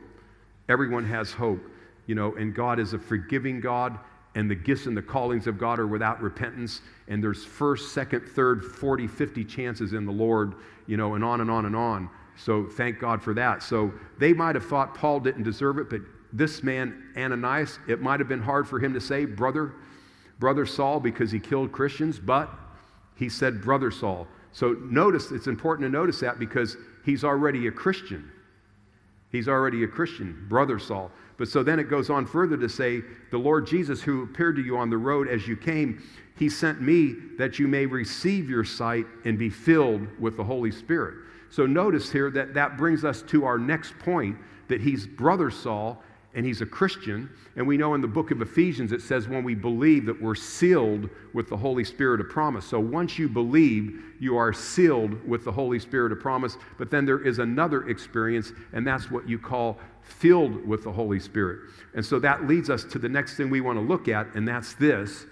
Everyone 0.70 1.04
has 1.06 1.32
hope, 1.32 1.60
you 2.06 2.16
know, 2.16 2.36
and 2.36 2.54
God 2.54 2.80
is 2.80 2.94
a 2.94 3.00
forgiving 3.00 3.60
God, 3.60 3.98
and 4.36 4.50
the 4.50 4.56
gifts 4.56 4.86
and 4.86 4.96
the 4.96 5.02
callings 5.02 5.48
of 5.48 5.58
God 5.58 5.80
are 5.80 5.88
without 5.88 6.22
repentance, 6.22 6.82
and 7.08 7.24
there's 7.24 7.44
first, 7.44 7.94
second, 7.94 8.22
third, 8.22 8.64
40, 8.64 9.08
50 9.08 9.44
chances 9.44 9.94
in 9.94 10.06
the 10.06 10.12
Lord, 10.12 10.54
you 10.86 10.96
know, 10.96 11.16
and 11.16 11.24
on 11.24 11.42
and 11.42 11.50
on 11.50 11.66
and 11.66 11.76
on. 11.76 12.10
So 12.38 12.68
thank 12.68 13.00
God 13.00 13.22
for 13.22 13.34
that. 13.34 13.64
So 13.64 13.92
they 14.20 14.32
might 14.32 14.56
have 14.56 14.66
thought 14.66 14.94
Paul 14.94 15.20
didn't 15.20 15.44
deserve 15.44 15.80
it, 15.80 15.90
but 15.90 16.02
this 16.32 16.62
man, 16.62 17.12
Ananias, 17.18 17.80
it 17.88 18.02
might 18.02 18.20
have 18.20 18.30
been 18.30 18.42
hard 18.42 18.68
for 18.68 18.80
him 18.80 18.94
to 18.94 19.02
say, 19.02 19.26
brother, 19.26 19.74
brother 20.40 20.66
Saul, 20.66 21.00
because 21.00 21.32
he 21.32 21.40
killed 21.40 21.72
Christians, 21.72 22.20
but 22.20 22.50
he 23.16 23.30
said, 23.30 23.62
Brother 23.62 23.92
Saul. 23.92 24.28
So 24.52 24.74
notice, 24.82 25.32
it's 25.32 25.48
important 25.48 25.86
to 25.86 25.92
notice 25.92 26.22
that 26.22 26.40
because 26.40 26.78
he's 27.06 27.24
already 27.24 27.68
a 27.68 27.72
Christian. 27.72 28.32
He's 29.32 29.48
already 29.48 29.84
a 29.84 29.88
Christian, 29.88 30.46
Brother 30.50 30.80
Saul. 30.80 31.12
But 31.38 31.48
so 31.48 31.62
then 31.62 31.80
it 31.80 31.90
goes 31.90 32.10
on 32.10 32.26
further 32.26 32.58
to 32.58 32.68
say, 32.68 33.02
The 33.32 33.38
Lord 33.38 33.68
Jesus, 33.68 34.02
who 34.02 34.24
appeared 34.24 34.56
to 34.56 34.64
you 34.64 34.78
on 34.78 34.90
the 34.90 34.98
road 34.98 35.28
as 35.28 35.48
you 35.48 35.56
came, 35.56 36.02
he 36.38 36.50
sent 36.50 36.82
me 36.82 37.16
that 37.38 37.60
you 37.60 37.68
may 37.68 37.86
receive 37.86 38.50
your 38.50 38.64
sight 38.64 39.06
and 39.26 39.38
be 39.38 39.50
filled 39.50 40.08
with 40.20 40.38
the 40.38 40.44
Holy 40.44 40.72
Spirit. 40.72 41.16
So 41.50 41.66
notice 41.66 42.12
here 42.12 42.32
that 42.32 42.54
that 42.54 42.78
brings 42.78 43.04
us 43.04 43.22
to 43.24 43.46
our 43.46 43.58
next 43.58 43.98
point 44.00 44.38
that 44.68 44.82
he's 44.82 45.06
Brother 45.06 45.52
Saul 45.52 46.02
and 46.36 46.46
he's 46.46 46.62
a 46.62 46.66
Christian. 46.66 47.30
And 47.56 47.66
we 47.66 47.78
know 47.78 47.96
in 47.96 48.02
the 48.02 48.08
book 48.08 48.32
of 48.32 48.42
Ephesians 48.42 48.92
it 48.92 49.02
says 49.02 49.28
when 49.28 49.44
we 49.44 49.56
believe 49.56 50.06
that 50.06 50.22
we're 50.22 50.36
sealed 50.36 51.10
with 51.34 51.50
the 51.50 51.58
Holy 51.58 51.84
Spirit 51.84 52.22
of 52.22 52.30
promise. 52.30 52.66
So 52.66 52.80
once 52.80 53.18
you 53.18 53.28
believe, 53.28 54.04
you 54.20 54.38
are 54.38 54.54
sealed 54.54 55.28
with 55.28 55.44
the 55.44 55.52
Holy 55.52 55.80
Spirit 55.80 56.12
of 56.12 56.20
promise. 56.20 56.58
But 56.78 56.92
then 56.92 57.06
there 57.06 57.26
is 57.26 57.40
another 57.40 57.90
experience, 57.90 58.52
and 58.74 58.86
that's 58.86 59.10
what 59.10 59.28
you 59.28 59.40
call 59.40 59.78
filled 60.04 60.66
with 60.68 60.84
the 60.84 60.92
Holy 60.92 61.20
Spirit. 61.20 61.70
And 61.96 62.06
so 62.06 62.20
that 62.20 62.48
leads 62.48 62.70
us 62.70 62.84
to 62.86 63.00
the 63.00 63.10
next 63.10 63.36
thing 63.36 63.50
we 63.50 63.62
want 63.62 63.78
to 63.78 63.84
look 63.84 64.08
at, 64.08 64.28
and 64.36 64.48
that's 64.48 64.74
this 64.74 65.26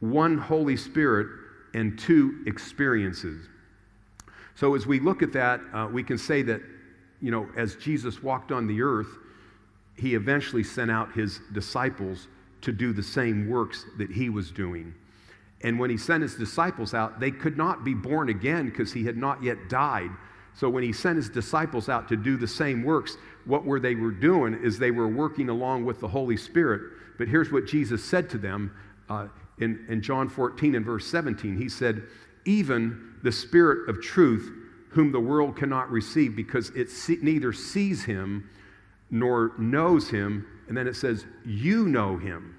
one 0.00 0.36
Holy 0.36 0.76
Spirit 0.76 1.28
and 1.74 1.96
two 1.96 2.42
experiences. 2.46 3.48
So 4.56 4.74
as 4.74 4.86
we 4.86 4.98
look 4.98 5.22
at 5.22 5.32
that, 5.32 5.60
uh, 5.72 5.88
we 5.90 6.02
can 6.02 6.18
say 6.18 6.42
that, 6.42 6.60
you 7.20 7.30
know, 7.30 7.48
as 7.56 7.76
Jesus 7.76 8.22
walked 8.22 8.50
on 8.50 8.66
the 8.66 8.82
earth, 8.82 9.06
he 9.96 10.14
eventually 10.14 10.64
sent 10.64 10.90
out 10.90 11.12
his 11.12 11.40
disciples 11.52 12.28
to 12.62 12.72
do 12.72 12.92
the 12.92 13.02
same 13.02 13.48
works 13.48 13.84
that 13.98 14.10
he 14.10 14.30
was 14.30 14.50
doing. 14.50 14.94
And 15.62 15.78
when 15.78 15.90
he 15.90 15.96
sent 15.96 16.22
his 16.22 16.34
disciples 16.34 16.94
out, 16.94 17.20
they 17.20 17.30
could 17.30 17.56
not 17.56 17.84
be 17.84 17.94
born 17.94 18.28
again 18.28 18.66
because 18.66 18.92
he 18.92 19.04
had 19.04 19.16
not 19.16 19.42
yet 19.42 19.68
died. 19.68 20.10
So 20.54 20.68
when 20.68 20.82
he 20.82 20.92
sent 20.92 21.16
his 21.16 21.28
disciples 21.28 21.88
out 21.88 22.08
to 22.08 22.16
do 22.16 22.36
the 22.36 22.48
same 22.48 22.82
works, 22.82 23.16
what 23.44 23.64
were 23.64 23.80
they 23.80 23.94
were 23.94 24.10
doing 24.10 24.54
is 24.62 24.78
they 24.78 24.90
were 24.90 25.08
working 25.08 25.48
along 25.48 25.84
with 25.84 26.00
the 26.00 26.08
Holy 26.08 26.36
Spirit. 26.36 26.82
But 27.18 27.28
here's 27.28 27.50
what 27.50 27.66
Jesus 27.66 28.04
said 28.04 28.28
to 28.30 28.38
them 28.38 28.74
uh, 29.08 29.28
in, 29.58 29.84
in 29.88 30.02
John 30.02 30.28
14 30.28 30.74
and 30.74 30.84
verse 30.84 31.06
17. 31.06 31.56
He 31.56 31.68
said, 31.68 32.02
Even 32.44 33.14
the 33.22 33.32
Spirit 33.32 33.88
of 33.88 34.02
truth, 34.02 34.52
whom 34.90 35.10
the 35.10 35.20
world 35.20 35.56
cannot 35.56 35.90
receive 35.90 36.36
because 36.36 36.70
it 36.70 36.90
see, 36.90 37.18
neither 37.22 37.52
sees 37.52 38.04
him 38.04 38.48
nor 39.12 39.52
knows 39.58 40.08
him. 40.08 40.44
And 40.66 40.76
then 40.76 40.88
it 40.88 40.96
says, 40.96 41.26
You 41.46 41.86
know 41.86 42.16
him. 42.16 42.58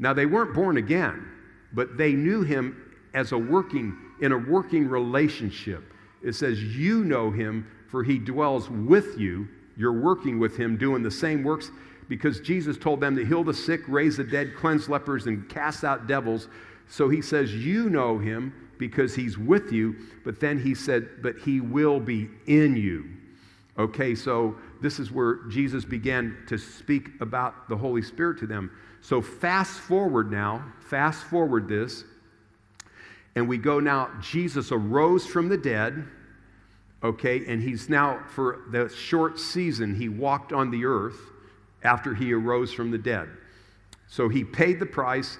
Now, 0.00 0.12
they 0.12 0.26
weren't 0.26 0.54
born 0.54 0.78
again, 0.78 1.28
but 1.72 1.96
they 1.96 2.12
knew 2.12 2.42
him 2.42 2.96
as 3.14 3.32
a 3.32 3.38
working, 3.38 3.96
in 4.20 4.32
a 4.32 4.38
working 4.38 4.88
relationship. 4.88 5.84
It 6.24 6.34
says, 6.34 6.62
You 6.62 7.04
know 7.04 7.30
him, 7.30 7.68
for 7.88 8.02
he 8.02 8.18
dwells 8.18 8.68
with 8.68 9.18
you. 9.18 9.46
You're 9.76 10.00
working 10.00 10.40
with 10.40 10.56
him, 10.56 10.76
doing 10.76 11.02
the 11.02 11.10
same 11.10 11.44
works, 11.44 11.70
because 12.08 12.40
Jesus 12.40 12.76
told 12.78 13.00
them 13.00 13.14
to 13.16 13.24
heal 13.24 13.44
the 13.44 13.54
sick, 13.54 13.82
raise 13.86 14.16
the 14.16 14.24
dead, 14.24 14.56
cleanse 14.56 14.88
lepers, 14.88 15.26
and 15.26 15.48
cast 15.48 15.84
out 15.84 16.06
devils. 16.06 16.48
So 16.88 17.08
he 17.08 17.20
says, 17.20 17.54
You 17.54 17.90
know 17.90 18.18
him 18.18 18.54
because 18.78 19.14
he's 19.14 19.36
with 19.36 19.70
you. 19.70 19.96
But 20.24 20.40
then 20.40 20.58
he 20.58 20.74
said, 20.74 21.22
But 21.22 21.36
he 21.38 21.60
will 21.60 22.00
be 22.00 22.30
in 22.46 22.76
you. 22.76 23.04
Okay, 23.78 24.14
so 24.14 24.56
this 24.80 24.98
is 24.98 25.10
where 25.10 25.40
Jesus 25.48 25.84
began 25.84 26.36
to 26.48 26.58
speak 26.58 27.10
about 27.20 27.68
the 27.68 27.76
Holy 27.76 28.02
Spirit 28.02 28.38
to 28.38 28.46
them. 28.46 28.70
So 29.00 29.20
fast 29.20 29.80
forward 29.80 30.30
now, 30.30 30.64
fast 30.80 31.24
forward 31.24 31.68
this, 31.68 32.04
and 33.34 33.48
we 33.48 33.58
go 33.58 33.78
now, 33.78 34.10
Jesus 34.20 34.72
arose 34.72 35.26
from 35.26 35.48
the 35.48 35.56
dead, 35.56 36.04
okay, 37.04 37.44
and 37.46 37.62
he's 37.62 37.88
now, 37.88 38.20
for 38.28 38.62
the 38.70 38.88
short 38.88 39.38
season, 39.38 39.94
he 39.94 40.08
walked 40.08 40.52
on 40.52 40.70
the 40.70 40.84
earth 40.84 41.18
after 41.84 42.14
he 42.14 42.32
arose 42.32 42.72
from 42.72 42.90
the 42.90 42.98
dead. 42.98 43.28
So 44.08 44.28
he 44.28 44.42
paid 44.42 44.80
the 44.80 44.86
price, 44.86 45.38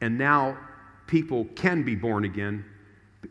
and 0.00 0.18
now 0.18 0.58
people 1.06 1.46
can 1.56 1.82
be 1.82 1.94
born 1.94 2.24
again. 2.24 2.64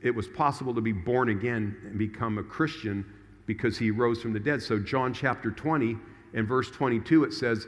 It 0.02 0.12
was 0.12 0.28
possible 0.28 0.74
to 0.74 0.82
be 0.82 0.92
born 0.92 1.30
again 1.30 1.78
and 1.86 1.98
become 1.98 2.40
a 2.40 2.44
Christian 2.44 3.06
because 3.48 3.80
he 3.80 3.90
rose 3.90 4.22
from 4.22 4.34
the 4.34 4.40
dead. 4.40 4.62
So, 4.62 4.78
John 4.78 5.14
chapter 5.14 5.50
20 5.50 5.98
and 6.36 6.48
verse 6.48 6.70
22, 6.70 7.24
it 7.24 7.34
says, 7.34 7.66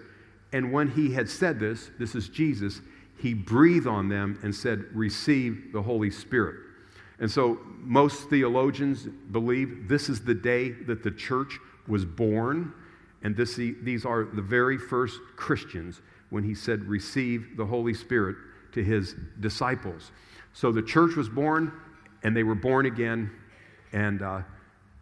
And 0.53 0.71
when 0.71 0.89
he 0.89 1.11
had 1.13 1.27
said 1.27 1.59
this, 1.59 1.89
this 1.97 2.13
is 2.13 2.29
Jesus, 2.29 2.81
he 3.17 3.33
breathed 3.33 3.87
on 3.87 4.09
them 4.09 4.37
and 4.43 4.53
said, 4.53 4.85
Receive 4.93 5.71
the 5.73 5.81
Holy 5.81 6.11
Spirit. 6.11 6.57
And 7.19 7.31
so, 7.31 7.59
most 7.79 8.29
theologians 8.29 9.07
believe 9.31 9.87
this 9.87 10.09
is 10.09 10.21
the 10.21 10.35
day 10.35 10.69
that 10.69 11.01
the 11.01 11.11
church 11.11 11.57
was 11.87 12.05
born. 12.05 12.73
And 13.23 13.35
this, 13.35 13.55
these 13.55 14.05
are 14.05 14.25
the 14.25 14.41
very 14.41 14.77
first 14.77 15.19
Christians 15.35 16.01
when 16.29 16.43
he 16.43 16.53
said, 16.53 16.83
Receive 16.83 17.57
the 17.57 17.65
Holy 17.65 17.93
Spirit 17.93 18.35
to 18.73 18.83
his 18.83 19.15
disciples. 19.39 20.11
So 20.53 20.71
the 20.71 20.81
church 20.81 21.15
was 21.15 21.29
born, 21.29 21.71
and 22.23 22.35
they 22.35 22.43
were 22.43 22.55
born 22.55 22.85
again. 22.85 23.31
And 23.91 24.21
uh, 24.21 24.41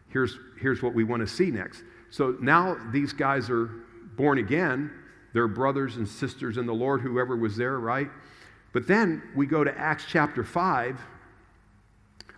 here's, 0.10 0.38
here's 0.60 0.82
what 0.82 0.94
we 0.94 1.04
want 1.04 1.22
to 1.22 1.28
see 1.28 1.52
next. 1.52 1.84
So 2.10 2.38
now 2.42 2.78
these 2.92 3.14
guys 3.14 3.50
are 3.50 3.70
born 4.16 4.38
again. 4.38 4.92
They're 5.34 5.48
brothers 5.48 5.98
and 5.98 6.08
sisters 6.08 6.58
in 6.58 6.66
the 6.66 6.74
Lord, 6.74 7.02
whoever 7.02 7.36
was 7.36 7.58
there, 7.58 7.80
right? 7.80 8.10
But 8.74 8.88
then 8.88 9.22
we 9.36 9.46
go 9.46 9.64
to 9.64 9.78
Acts 9.78 10.06
chapter 10.08 10.44
5, 10.44 11.00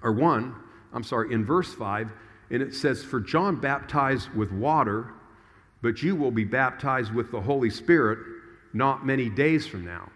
or 0.01 0.11
1, 0.11 0.55
I'm 0.93 1.03
sorry, 1.03 1.33
in 1.33 1.45
verse 1.45 1.73
5, 1.73 2.09
and 2.51 2.61
it 2.61 2.73
says, 2.73 3.03
For 3.03 3.19
John 3.19 3.59
baptized 3.59 4.29
with 4.31 4.51
water, 4.51 5.11
but 5.81 6.01
you 6.01 6.15
will 6.15 6.31
be 6.31 6.43
baptized 6.43 7.13
with 7.13 7.31
the 7.31 7.41
Holy 7.41 7.69
Spirit 7.69 8.19
not 8.73 9.05
many 9.05 9.29
days 9.29 9.65
from 9.65 9.85
now. 9.85 10.09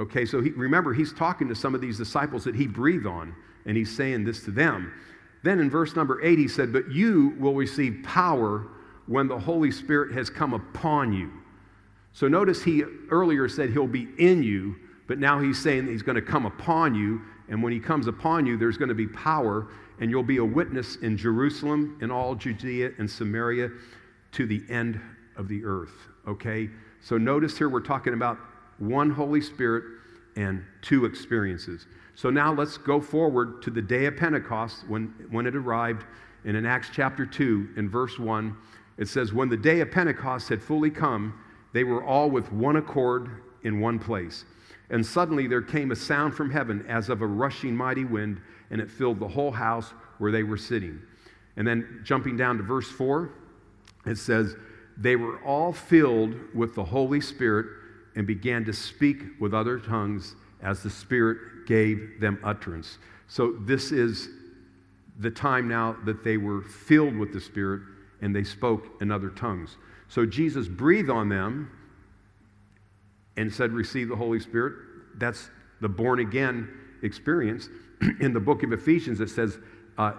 Okay, 0.00 0.24
so 0.24 0.40
he, 0.40 0.50
remember, 0.50 0.94
he's 0.94 1.12
talking 1.12 1.48
to 1.48 1.54
some 1.54 1.74
of 1.74 1.80
these 1.80 1.98
disciples 1.98 2.44
that 2.44 2.54
he 2.54 2.66
breathed 2.66 3.06
on, 3.06 3.34
and 3.66 3.76
he's 3.76 3.94
saying 3.94 4.24
this 4.24 4.44
to 4.44 4.50
them. 4.50 4.92
Then 5.42 5.60
in 5.60 5.70
verse 5.70 5.94
number 5.94 6.22
eight, 6.24 6.38
he 6.38 6.48
said, 6.48 6.72
But 6.72 6.90
you 6.90 7.34
will 7.38 7.54
receive 7.54 8.02
power 8.04 8.66
when 9.06 9.28
the 9.28 9.38
Holy 9.38 9.70
Spirit 9.70 10.12
has 10.12 10.28
come 10.28 10.52
upon 10.52 11.12
you. 11.12 11.30
So 12.12 12.28
notice 12.28 12.62
he 12.62 12.82
earlier 13.10 13.48
said 13.48 13.70
he'll 13.70 13.86
be 13.86 14.08
in 14.18 14.42
you, 14.42 14.76
but 15.06 15.18
now 15.18 15.40
he's 15.40 15.60
saying 15.60 15.86
he's 15.86 16.02
going 16.02 16.16
to 16.16 16.22
come 16.22 16.46
upon 16.46 16.94
you. 16.94 17.22
And 17.48 17.62
when 17.62 17.72
he 17.72 17.80
comes 17.80 18.06
upon 18.06 18.44
you, 18.44 18.58
there's 18.58 18.76
going 18.76 18.90
to 18.90 18.94
be 18.94 19.06
power, 19.06 19.68
and 20.00 20.10
you'll 20.10 20.22
be 20.22 20.36
a 20.36 20.44
witness 20.44 20.96
in 20.96 21.16
Jerusalem, 21.16 21.96
in 22.02 22.10
all 22.10 22.34
Judea 22.34 22.90
and 22.98 23.10
Samaria, 23.10 23.70
to 24.32 24.46
the 24.46 24.62
end 24.68 25.00
of 25.36 25.48
the 25.48 25.64
earth. 25.64 25.94
Okay? 26.26 26.68
So 27.00 27.16
notice 27.16 27.56
here 27.56 27.68
we're 27.68 27.80
talking 27.80 28.12
about 28.12 28.38
one 28.78 29.10
Holy 29.10 29.40
Spirit 29.40 29.84
and 30.38 30.64
two 30.82 31.04
experiences. 31.04 31.86
So 32.14 32.30
now 32.30 32.54
let's 32.54 32.78
go 32.78 33.00
forward 33.00 33.60
to 33.62 33.70
the 33.70 33.82
day 33.82 34.06
of 34.06 34.16
Pentecost 34.16 34.88
when, 34.88 35.12
when 35.30 35.46
it 35.46 35.56
arrived. 35.56 36.06
And 36.44 36.56
in 36.56 36.64
Acts 36.64 36.90
chapter 36.92 37.26
2, 37.26 37.70
in 37.76 37.90
verse 37.90 38.20
1, 38.20 38.56
it 38.98 39.08
says, 39.08 39.32
When 39.32 39.48
the 39.48 39.56
day 39.56 39.80
of 39.80 39.90
Pentecost 39.90 40.48
had 40.48 40.62
fully 40.62 40.90
come, 40.90 41.42
they 41.72 41.82
were 41.82 42.04
all 42.04 42.30
with 42.30 42.52
one 42.52 42.76
accord 42.76 43.42
in 43.64 43.80
one 43.80 43.98
place. 43.98 44.44
And 44.90 45.04
suddenly 45.04 45.48
there 45.48 45.60
came 45.60 45.90
a 45.90 45.96
sound 45.96 46.34
from 46.34 46.50
heaven 46.50 46.86
as 46.88 47.08
of 47.08 47.20
a 47.20 47.26
rushing 47.26 47.76
mighty 47.76 48.04
wind, 48.04 48.40
and 48.70 48.80
it 48.80 48.90
filled 48.90 49.18
the 49.18 49.28
whole 49.28 49.50
house 49.50 49.92
where 50.18 50.30
they 50.30 50.44
were 50.44 50.56
sitting. 50.56 51.00
And 51.56 51.66
then 51.66 52.00
jumping 52.04 52.36
down 52.36 52.58
to 52.58 52.62
verse 52.62 52.88
4, 52.88 53.28
it 54.06 54.18
says, 54.18 54.54
They 54.96 55.16
were 55.16 55.42
all 55.42 55.72
filled 55.72 56.36
with 56.54 56.76
the 56.76 56.84
Holy 56.84 57.20
Spirit 57.20 57.66
and 58.18 58.26
began 58.26 58.64
to 58.64 58.72
speak 58.72 59.22
with 59.38 59.54
other 59.54 59.78
tongues 59.78 60.34
as 60.60 60.82
the 60.82 60.90
Spirit 60.90 61.66
gave 61.66 62.20
them 62.20 62.36
utterance. 62.42 62.98
So, 63.28 63.52
this 63.60 63.92
is 63.92 64.28
the 65.20 65.30
time 65.30 65.68
now 65.68 65.96
that 66.04 66.24
they 66.24 66.36
were 66.36 66.62
filled 66.62 67.16
with 67.16 67.32
the 67.32 67.40
Spirit 67.40 67.82
and 68.20 68.34
they 68.34 68.42
spoke 68.42 68.88
in 69.00 69.12
other 69.12 69.30
tongues. 69.30 69.76
So, 70.08 70.26
Jesus 70.26 70.66
breathed 70.66 71.10
on 71.10 71.28
them 71.28 71.70
and 73.36 73.54
said, 73.54 73.72
Receive 73.72 74.08
the 74.08 74.16
Holy 74.16 74.40
Spirit. 74.40 74.74
That's 75.14 75.48
the 75.80 75.88
born 75.88 76.18
again 76.18 76.68
experience. 77.02 77.68
in 78.20 78.32
the 78.32 78.40
book 78.40 78.64
of 78.64 78.72
Ephesians, 78.72 79.20
it 79.20 79.30
says, 79.30 79.58
uh, 79.96 80.14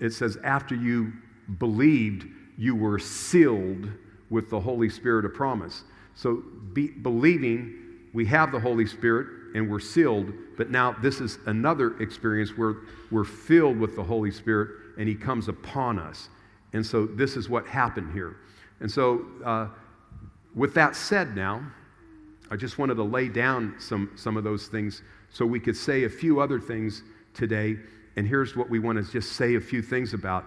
it 0.00 0.12
says, 0.12 0.36
After 0.42 0.74
you 0.74 1.12
believed, 1.58 2.26
you 2.58 2.74
were 2.74 2.98
sealed 2.98 3.88
with 4.30 4.50
the 4.50 4.58
Holy 4.58 4.88
Spirit 4.88 5.24
of 5.24 5.32
promise. 5.32 5.84
So, 6.16 6.42
be, 6.72 6.88
believing, 6.88 7.74
we 8.14 8.24
have 8.26 8.50
the 8.50 8.58
Holy 8.58 8.86
Spirit 8.86 9.54
and 9.54 9.70
we're 9.70 9.80
sealed, 9.80 10.32
but 10.56 10.70
now 10.70 10.92
this 10.92 11.20
is 11.20 11.38
another 11.46 11.96
experience 12.00 12.56
where 12.56 12.76
we're 13.10 13.24
filled 13.24 13.78
with 13.78 13.94
the 13.96 14.02
Holy 14.02 14.30
Spirit 14.30 14.70
and 14.98 15.08
He 15.08 15.14
comes 15.14 15.48
upon 15.48 15.98
us. 15.98 16.30
And 16.72 16.84
so, 16.84 17.04
this 17.06 17.36
is 17.36 17.48
what 17.50 17.66
happened 17.66 18.12
here. 18.12 18.36
And 18.80 18.90
so, 18.90 19.26
uh, 19.44 19.68
with 20.54 20.72
that 20.74 20.96
said, 20.96 21.36
now, 21.36 21.62
I 22.50 22.56
just 22.56 22.78
wanted 22.78 22.94
to 22.94 23.02
lay 23.02 23.28
down 23.28 23.74
some, 23.78 24.10
some 24.16 24.38
of 24.38 24.44
those 24.44 24.68
things 24.68 25.02
so 25.30 25.44
we 25.44 25.60
could 25.60 25.76
say 25.76 26.04
a 26.04 26.08
few 26.08 26.40
other 26.40 26.58
things 26.58 27.02
today. 27.34 27.76
And 28.16 28.26
here's 28.26 28.56
what 28.56 28.70
we 28.70 28.78
want 28.78 29.04
to 29.04 29.12
just 29.12 29.32
say 29.32 29.56
a 29.56 29.60
few 29.60 29.82
things 29.82 30.14
about. 30.14 30.46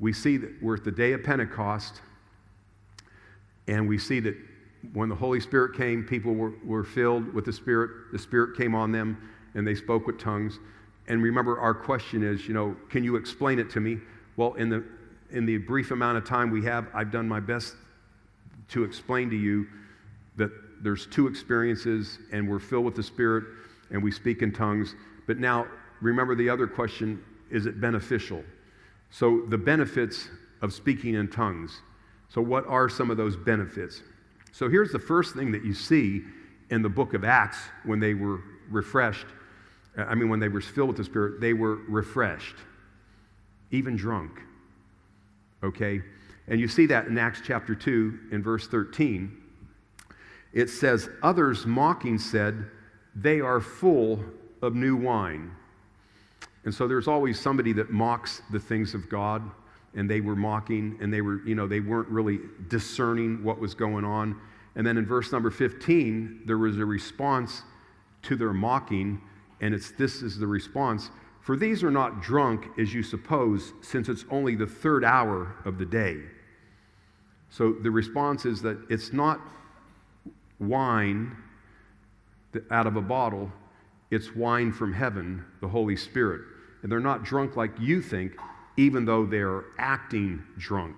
We 0.00 0.12
see 0.12 0.36
that 0.38 0.60
we're 0.60 0.74
at 0.74 0.84
the 0.84 0.90
day 0.90 1.12
of 1.12 1.22
Pentecost, 1.22 2.00
and 3.68 3.88
we 3.88 3.98
see 3.98 4.18
that 4.20 4.34
when 4.92 5.08
the 5.08 5.14
Holy 5.14 5.40
Spirit 5.40 5.76
came, 5.76 6.04
people 6.04 6.34
were, 6.34 6.52
were 6.64 6.84
filled 6.84 7.32
with 7.32 7.44
the 7.44 7.52
Spirit. 7.52 8.12
The 8.12 8.18
Spirit 8.18 8.56
came 8.56 8.74
on 8.74 8.92
them 8.92 9.30
and 9.54 9.66
they 9.66 9.74
spoke 9.74 10.06
with 10.06 10.18
tongues. 10.18 10.58
And 11.06 11.22
remember, 11.22 11.58
our 11.60 11.74
question 11.74 12.22
is, 12.22 12.46
you 12.48 12.54
know, 12.54 12.76
can 12.90 13.04
you 13.04 13.16
explain 13.16 13.58
it 13.58 13.70
to 13.70 13.80
me? 13.80 13.98
Well, 14.36 14.54
in 14.54 14.68
the, 14.68 14.84
in 15.30 15.46
the 15.46 15.58
brief 15.58 15.90
amount 15.90 16.18
of 16.18 16.24
time 16.24 16.50
we 16.50 16.64
have, 16.64 16.86
I've 16.94 17.10
done 17.10 17.28
my 17.28 17.40
best 17.40 17.74
to 18.70 18.84
explain 18.84 19.30
to 19.30 19.36
you 19.36 19.66
that 20.36 20.50
there's 20.82 21.06
two 21.06 21.26
experiences 21.26 22.18
and 22.32 22.48
we're 22.48 22.58
filled 22.58 22.84
with 22.84 22.94
the 22.94 23.02
Spirit 23.02 23.44
and 23.90 24.02
we 24.02 24.10
speak 24.10 24.42
in 24.42 24.52
tongues. 24.52 24.94
But 25.26 25.38
now, 25.38 25.66
remember 26.00 26.34
the 26.34 26.48
other 26.48 26.66
question 26.66 27.22
is 27.50 27.66
it 27.66 27.80
beneficial? 27.80 28.42
So, 29.10 29.42
the 29.48 29.58
benefits 29.58 30.28
of 30.60 30.72
speaking 30.72 31.14
in 31.14 31.28
tongues. 31.28 31.82
So, 32.28 32.40
what 32.40 32.66
are 32.66 32.88
some 32.88 33.10
of 33.10 33.16
those 33.16 33.36
benefits? 33.36 34.02
So, 34.54 34.68
here's 34.68 34.92
the 34.92 35.00
first 35.00 35.34
thing 35.34 35.50
that 35.50 35.64
you 35.64 35.74
see 35.74 36.22
in 36.70 36.80
the 36.80 36.88
book 36.88 37.12
of 37.12 37.24
Acts 37.24 37.58
when 37.82 37.98
they 37.98 38.14
were 38.14 38.40
refreshed. 38.70 39.26
Uh, 39.98 40.02
I 40.02 40.14
mean, 40.14 40.28
when 40.28 40.38
they 40.38 40.46
were 40.46 40.60
filled 40.60 40.90
with 40.90 40.96
the 40.96 41.02
Spirit, 41.02 41.40
they 41.40 41.54
were 41.54 41.80
refreshed, 41.88 42.54
even 43.72 43.96
drunk. 43.96 44.30
Okay? 45.64 46.02
And 46.46 46.60
you 46.60 46.68
see 46.68 46.86
that 46.86 47.08
in 47.08 47.18
Acts 47.18 47.42
chapter 47.44 47.74
2 47.74 48.20
in 48.30 48.44
verse 48.44 48.68
13. 48.68 49.36
It 50.52 50.70
says, 50.70 51.08
Others 51.24 51.66
mocking 51.66 52.16
said, 52.16 52.70
They 53.16 53.40
are 53.40 53.60
full 53.60 54.22
of 54.62 54.76
new 54.76 54.94
wine. 54.94 55.50
And 56.64 56.72
so 56.72 56.86
there's 56.86 57.08
always 57.08 57.40
somebody 57.40 57.72
that 57.72 57.90
mocks 57.90 58.40
the 58.52 58.60
things 58.60 58.94
of 58.94 59.08
God, 59.08 59.50
and 59.96 60.10
they 60.10 60.20
were 60.20 60.36
mocking, 60.36 60.98
and 61.00 61.12
they 61.12 61.20
were, 61.20 61.46
you 61.46 61.54
know, 61.54 61.66
they 61.66 61.80
weren't 61.80 62.08
really 62.08 62.40
discerning 62.68 63.42
what 63.44 63.58
was 63.58 63.74
going 63.74 64.04
on. 64.04 64.40
And 64.76 64.86
then 64.86 64.96
in 64.96 65.06
verse 65.06 65.30
number 65.30 65.50
15, 65.50 66.42
there 66.46 66.58
was 66.58 66.78
a 66.78 66.84
response 66.84 67.62
to 68.22 68.36
their 68.36 68.52
mocking, 68.52 69.20
and 69.60 69.74
it's 69.74 69.92
this 69.92 70.22
is 70.22 70.38
the 70.38 70.46
response. 70.46 71.10
For 71.40 71.56
these 71.56 71.84
are 71.84 71.90
not 71.90 72.22
drunk 72.22 72.66
as 72.78 72.92
you 72.92 73.02
suppose, 73.02 73.72
since 73.82 74.08
it's 74.08 74.24
only 74.30 74.56
the 74.56 74.66
third 74.66 75.04
hour 75.04 75.54
of 75.64 75.78
the 75.78 75.84
day. 75.84 76.22
So 77.50 77.72
the 77.72 77.90
response 77.90 78.46
is 78.46 78.62
that 78.62 78.78
it's 78.90 79.12
not 79.12 79.40
wine 80.58 81.36
out 82.70 82.86
of 82.86 82.96
a 82.96 83.02
bottle, 83.02 83.52
it's 84.10 84.34
wine 84.34 84.72
from 84.72 84.92
heaven, 84.92 85.44
the 85.60 85.68
Holy 85.68 85.96
Spirit. 85.96 86.42
And 86.82 86.90
they're 86.90 87.00
not 87.00 87.24
drunk 87.24 87.56
like 87.56 87.72
you 87.78 88.02
think, 88.02 88.32
even 88.76 89.04
though 89.04 89.24
they're 89.24 89.64
acting 89.78 90.42
drunk. 90.58 90.96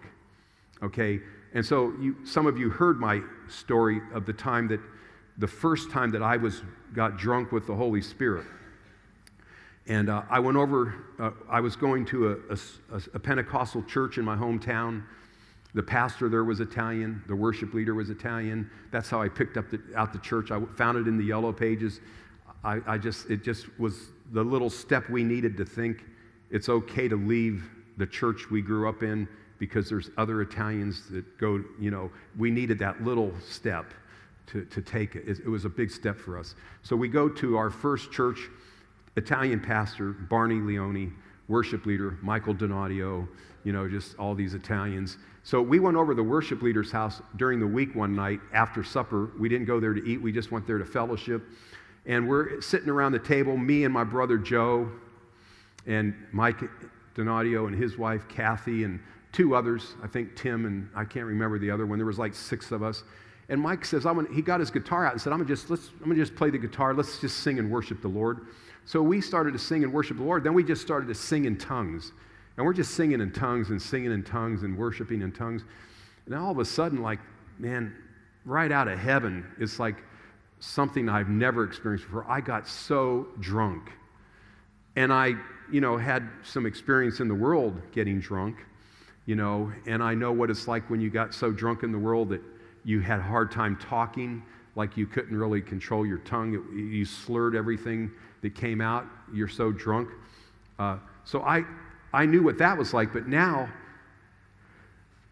Okay? 0.83 1.21
And 1.54 1.64
so 1.64 1.92
you, 2.00 2.16
some 2.25 2.47
of 2.47 2.59
you 2.59 2.71
heard 2.71 2.99
my 2.99 3.23
story 3.49 4.00
of 4.12 4.26
the 4.26 4.33
time 4.33 4.68
that 4.68 4.80
the 5.38 5.47
first 5.47 5.90
time 5.90 6.11
that 6.12 6.23
I 6.23 6.37
was 6.37 6.62
got 6.95 7.18
drunk 7.18 7.52
with 7.52 7.66
the 7.66 7.75
Holy 7.75 8.00
Spirit. 8.00 8.47
And 9.87 10.09
uh, 10.09 10.23
I 10.30 10.40
went 10.40 10.56
over, 10.56 10.95
uh, 11.18 11.30
I 11.49 11.61
was 11.61 11.76
going 11.76 12.06
to 12.06 12.33
a, 12.50 12.54
a, 12.54 13.02
a 13.14 13.18
Pentecostal 13.18 13.83
church 13.85 14.18
in 14.18 14.25
my 14.25 14.37
hometown 14.37 15.04
the 15.76 15.83
pastor 15.83 16.30
there 16.30 16.42
was 16.42 16.61
Italian. 16.61 17.23
The 17.28 17.37
worship 17.37 17.75
leader 17.75 17.95
was 17.95 18.09
Italian. 18.09 18.71
That's 18.90 19.11
how 19.11 19.21
I 19.21 19.28
picked 19.28 19.59
up 19.59 19.68
the, 19.68 19.78
out 19.95 20.11
the 20.11 20.18
church. 20.21 20.50
I 20.50 20.59
found 20.75 20.97
it 20.97 21.06
in 21.06 21.18
the 21.18 21.25
yellow 21.25 21.52
pages. 21.52 22.00
I, 22.64 22.80
I 22.87 22.97
just, 22.97 23.28
it 23.28 23.45
just 23.45 23.66
was 23.78 24.09
the 24.33 24.42
little 24.42 24.71
step 24.71 25.11
we 25.11 25.23
needed 25.23 25.54
to 25.59 25.66
think 25.66 26.06
it's 26.50 26.69
okay 26.69 27.09
to 27.09 27.17
leave 27.17 27.65
the 27.97 28.07
church 28.07 28.50
we 28.50 28.62
grew 28.62 28.88
up 28.88 29.03
in 29.03 29.29
because 29.59 29.88
there's 29.88 30.11
other 30.19 30.43
Italians 30.43 31.09
that 31.11 31.38
go, 31.38 31.62
you 31.81 31.91
know, 31.91 32.11
we 32.37 32.50
needed 32.50 32.79
that 32.79 33.03
little 33.03 33.33
step 33.49 33.95
to, 34.49 34.65
to 34.67 34.83
take 34.83 35.17
it. 35.17 35.26
it. 35.26 35.41
It 35.41 35.49
was 35.49 35.65
a 35.65 35.69
big 35.69 35.91
step 35.91 36.19
for 36.19 36.38
us. 36.38 36.55
So 36.83 36.95
we 36.95 37.09
go 37.09 37.29
to 37.29 37.57
our 37.57 37.71
first 37.71 38.12
church, 38.12 38.38
Italian 39.17 39.61
pastor, 39.61 40.12
Barney 40.12 40.61
Leone, 40.61 41.15
worship 41.49 41.87
leader, 41.87 42.19
Michael 42.23 42.55
Donadio, 42.55 43.26
you 43.65 43.73
know, 43.73 43.88
just 43.88 44.17
all 44.19 44.35
these 44.35 44.55
Italians. 44.55 45.19
So 45.43 45.62
we 45.62 45.79
went 45.79 45.97
over 45.97 46.15
the 46.15 46.23
worship 46.23 46.62
leader's 46.62 46.91
house 46.91 47.23
during 47.37 47.61
the 47.61 47.67
week 47.67 47.95
one 47.95 48.15
night 48.15 48.41
after 48.53 48.85
supper. 48.85 49.31
We 49.38 49.49
didn't 49.49 49.67
go 49.67 49.81
there 49.81 49.95
to 49.95 50.05
eat, 50.07 50.21
we 50.21 50.33
just 50.33 50.53
went 50.53 50.67
there 50.67 50.79
to 50.79 50.85
fellowship. 50.85 51.43
And 52.05 52.29
we're 52.29 52.61
sitting 52.61 52.88
around 52.88 53.12
the 53.12 53.19
table, 53.19 53.57
me 53.57 53.85
and 53.85 53.93
my 53.93 54.05
brother 54.05 54.38
Joe, 54.38 54.88
and 55.87 56.14
Mike 56.33 56.61
Donadio 57.14 57.66
and 57.66 57.76
his 57.76 57.97
wife 57.97 58.28
Kathy, 58.28 58.85
and 58.85 59.00
two 59.33 59.55
others, 59.55 59.95
I 60.02 60.07
think 60.07 60.37
Tim 60.37 60.66
and 60.66 60.88
I 60.95 61.05
can't 61.05 61.26
remember 61.26 61.59
the 61.59 61.71
other 61.71 61.87
one. 61.87 61.99
There 61.99 62.07
was 62.07 62.19
like 62.19 62.35
six 62.35 62.73
of 62.73 62.83
us. 62.83 63.05
And 63.49 63.61
Mike 63.61 63.85
says, 63.85 64.07
I'm 64.07 64.16
gonna, 64.16 64.35
he 64.35 64.43
got 64.43 64.61
his 64.61 64.71
guitar 64.71 65.07
out 65.07 65.12
and 65.12 65.21
said, 65.21 65.33
I'm 65.33 65.38
gonna 65.38 65.49
just 65.49 65.71
let's 65.71 65.90
I'm 66.00 66.09
gonna 66.09 66.16
just 66.16 66.35
play 66.35 66.50
the 66.50 66.59
guitar. 66.59 66.95
Let's 66.95 67.21
just 67.21 67.39
sing 67.39 67.58
and 67.58 67.71
worship 67.71 68.02
the 68.02 68.08
Lord. 68.08 68.49
So 68.84 69.02
we 69.02 69.21
started 69.21 69.52
to 69.52 69.58
sing 69.58 69.84
and 69.84 69.93
worship 69.93 70.17
the 70.17 70.23
Lord. 70.23 70.45
Then 70.45 70.54
we 70.54 70.65
just 70.65 70.82
started 70.82 71.06
to 71.08 71.15
sing 71.15 71.45
in 71.45 71.56
tongues. 71.58 72.13
And 72.56 72.65
we're 72.65 72.73
just 72.73 72.95
singing 72.95 73.21
in 73.21 73.32
tongues 73.32 73.71
and 73.71 73.80
singing 73.80 74.13
in 74.13 74.23
tongues 74.23 74.63
and 74.63 74.76
worshiping 74.76 75.23
in 75.23 75.32
tongues. 75.32 75.65
And 76.25 76.34
all 76.34 76.50
of 76.50 76.58
a 76.58 76.65
sudden, 76.65 77.02
like, 77.02 77.19
man, 77.58 77.95
right 78.45 78.73
out 78.73 78.89
of 78.89 78.99
heaven, 78.99 79.45
it's 79.58 79.78
like 79.78 79.97
something 80.60 81.08
I've 81.08 81.28
never 81.28 81.65
experienced 81.65 82.06
before. 82.06 82.25
I 82.28 82.41
got 82.41 82.67
so 82.67 83.28
drunk. 83.41 83.91
And 84.95 85.13
I, 85.13 85.34
you 85.73 85.81
know, 85.81 85.97
had 85.97 86.29
some 86.43 86.67
experience 86.67 87.21
in 87.21 87.29
the 87.29 87.35
world 87.35 87.81
getting 87.93 88.21
drunk, 88.21 88.57
you 89.26 89.35
know, 89.35 89.73
and 89.87 90.02
I 90.02 90.15
know 90.15 90.33
what 90.33 90.50
it's 90.50 90.69
like 90.69 90.89
when 90.89 91.00
you 91.00 91.11
got 91.11 91.35
so 91.35 91.50
drunk 91.50 91.83
in 91.83 91.93
the 91.93 91.99
world 91.99 92.29
that 92.31 92.43
you 92.85 93.00
had 93.00 93.19
a 93.19 93.23
hard 93.23 93.50
time 93.50 93.76
talking, 93.76 94.43
like 94.76 94.97
you 94.97 95.07
couldn't 95.07 95.37
really 95.37 95.61
control 95.61 96.07
your 96.07 96.19
tongue. 96.19 96.52
you 96.75 97.05
slurred 97.05 97.57
everything 97.57 98.11
that 98.43 98.55
came 98.55 98.81
out. 98.81 99.07
You're 99.33 99.49
so 99.49 99.73
drunk. 99.73 100.11
Uh, 100.79 100.99
so 101.25 101.43
I, 101.43 101.65
I 102.13 102.26
knew 102.26 102.43
what 102.43 102.59
that 102.59 102.76
was 102.79 102.95
like, 102.95 103.13
but 103.13 103.26
now 103.26 103.69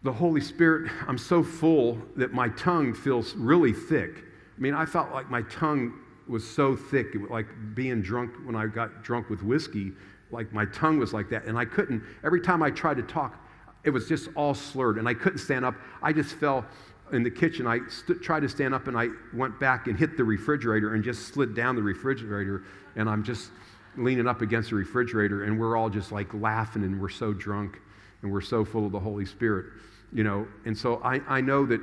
the 0.03 0.13
Holy 0.13 0.41
Spirit, 0.41 0.91
I'm 1.07 1.17
so 1.17 1.43
full 1.43 1.97
that 2.15 2.33
my 2.33 2.49
tongue 2.49 2.93
feels 2.93 3.33
really 3.33 3.73
thick. 3.73 4.23
I 4.57 4.61
mean, 4.61 4.73
I 4.73 4.85
felt 4.85 5.11
like 5.11 5.29
my 5.29 5.41
tongue 5.43 5.93
was 6.27 6.47
so 6.47 6.75
thick, 6.75 7.07
it 7.13 7.17
was 7.19 7.29
like 7.29 7.47
being 7.73 8.01
drunk 8.01 8.31
when 8.45 8.55
I 8.55 8.67
got 8.67 9.03
drunk 9.03 9.29
with 9.29 9.43
whiskey, 9.43 9.91
like 10.31 10.51
my 10.51 10.65
tongue 10.65 10.99
was 10.99 11.13
like 11.13 11.29
that. 11.29 11.45
And 11.45 11.57
I 11.57 11.65
couldn't, 11.65 12.03
every 12.23 12.41
time 12.41 12.63
I 12.63 12.71
tried 12.71 12.97
to 12.97 13.03
talk, 13.03 13.41
it 13.83 13.89
was 13.91 14.07
just 14.07 14.29
all 14.35 14.53
slurred, 14.53 14.97
and 14.97 15.07
I 15.07 15.13
couldn't 15.13 15.37
stand 15.37 15.63
up. 15.63 15.75
I 16.01 16.11
just 16.11 16.35
fell 16.35 16.65
in 17.11 17.21
the 17.21 17.29
kitchen. 17.29 17.67
I 17.67 17.81
st- 17.87 18.21
tried 18.21 18.39
to 18.39 18.49
stand 18.49 18.73
up, 18.73 18.87
and 18.87 18.97
I 18.97 19.09
went 19.33 19.59
back 19.59 19.87
and 19.87 19.97
hit 19.97 20.17
the 20.17 20.23
refrigerator 20.23 20.95
and 20.95 21.03
just 21.03 21.27
slid 21.27 21.55
down 21.55 21.75
the 21.75 21.83
refrigerator, 21.83 22.63
and 22.95 23.07
I'm 23.07 23.23
just 23.23 23.51
leaning 23.95 24.27
up 24.27 24.41
against 24.41 24.71
the 24.71 24.75
refrigerator, 24.75 25.43
and 25.43 25.59
we're 25.59 25.77
all 25.77 25.89
just 25.89 26.11
like 26.11 26.33
laughing, 26.33 26.83
and 26.83 26.99
we're 26.99 27.09
so 27.09 27.31
drunk, 27.31 27.79
and 28.21 28.31
we're 28.31 28.41
so 28.41 28.65
full 28.65 28.87
of 28.87 28.91
the 28.91 28.99
Holy 28.99 29.25
Spirit, 29.25 29.67
you 30.11 30.23
know. 30.23 30.47
And 30.65 30.75
so 30.75 30.99
I, 31.03 31.21
I 31.27 31.41
know 31.41 31.65
that, 31.67 31.81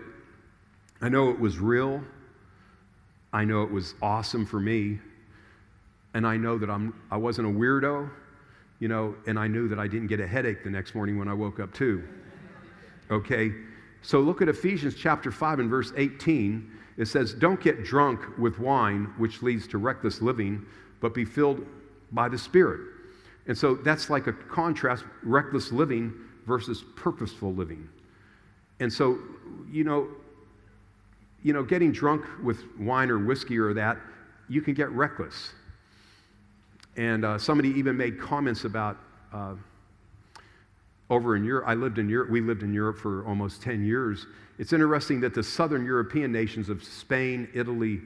I 1.00 1.08
know 1.08 1.30
it 1.30 1.38
was 1.38 1.58
real. 1.58 2.02
I 3.32 3.44
know 3.44 3.62
it 3.62 3.70
was 3.70 3.94
awesome 4.02 4.44
for 4.44 4.60
me. 4.60 4.98
And 6.14 6.26
I 6.26 6.36
know 6.36 6.58
that 6.58 6.68
I'm, 6.68 7.00
I 7.10 7.16
wasn't 7.16 7.48
a 7.48 7.50
weirdo, 7.50 8.10
you 8.82 8.88
know, 8.88 9.14
and 9.28 9.38
I 9.38 9.46
knew 9.46 9.68
that 9.68 9.78
I 9.78 9.86
didn't 9.86 10.08
get 10.08 10.18
a 10.18 10.26
headache 10.26 10.64
the 10.64 10.70
next 10.70 10.96
morning 10.96 11.16
when 11.16 11.28
I 11.28 11.34
woke 11.34 11.60
up, 11.60 11.72
too. 11.72 12.02
Okay? 13.12 13.52
So 14.02 14.18
look 14.18 14.42
at 14.42 14.48
Ephesians 14.48 14.96
chapter 14.98 15.30
5 15.30 15.60
and 15.60 15.70
verse 15.70 15.92
18. 15.96 16.68
It 16.96 17.06
says, 17.06 17.32
Don't 17.32 17.60
get 17.60 17.84
drunk 17.84 18.36
with 18.38 18.58
wine, 18.58 19.04
which 19.18 19.40
leads 19.40 19.68
to 19.68 19.78
reckless 19.78 20.20
living, 20.20 20.66
but 21.00 21.14
be 21.14 21.24
filled 21.24 21.64
by 22.10 22.28
the 22.28 22.36
Spirit. 22.36 22.80
And 23.46 23.56
so 23.56 23.76
that's 23.76 24.10
like 24.10 24.26
a 24.26 24.32
contrast 24.32 25.04
reckless 25.22 25.70
living 25.70 26.12
versus 26.44 26.82
purposeful 26.96 27.54
living. 27.54 27.88
And 28.80 28.92
so, 28.92 29.16
you 29.70 29.84
know, 29.84 30.08
you 31.44 31.52
know, 31.52 31.62
getting 31.62 31.92
drunk 31.92 32.24
with 32.42 32.64
wine 32.80 33.10
or 33.10 33.20
whiskey 33.20 33.58
or 33.58 33.74
that, 33.74 33.96
you 34.48 34.60
can 34.60 34.74
get 34.74 34.90
reckless. 34.90 35.52
And 36.96 37.24
uh, 37.24 37.38
somebody 37.38 37.70
even 37.70 37.96
made 37.96 38.20
comments 38.20 38.64
about 38.64 38.98
uh, 39.32 39.54
over 41.10 41.36
in 41.36 41.44
Europe. 41.44 41.64
I 41.66 41.74
lived 41.74 41.98
in 41.98 42.08
Europe. 42.08 42.30
We 42.30 42.40
lived 42.40 42.62
in 42.62 42.72
Europe 42.72 42.98
for 42.98 43.26
almost 43.26 43.62
10 43.62 43.84
years. 43.84 44.26
It's 44.58 44.72
interesting 44.72 45.20
that 45.20 45.34
the 45.34 45.42
southern 45.42 45.84
European 45.84 46.32
nations 46.32 46.68
of 46.68 46.84
Spain, 46.84 47.48
Italy, 47.54 48.00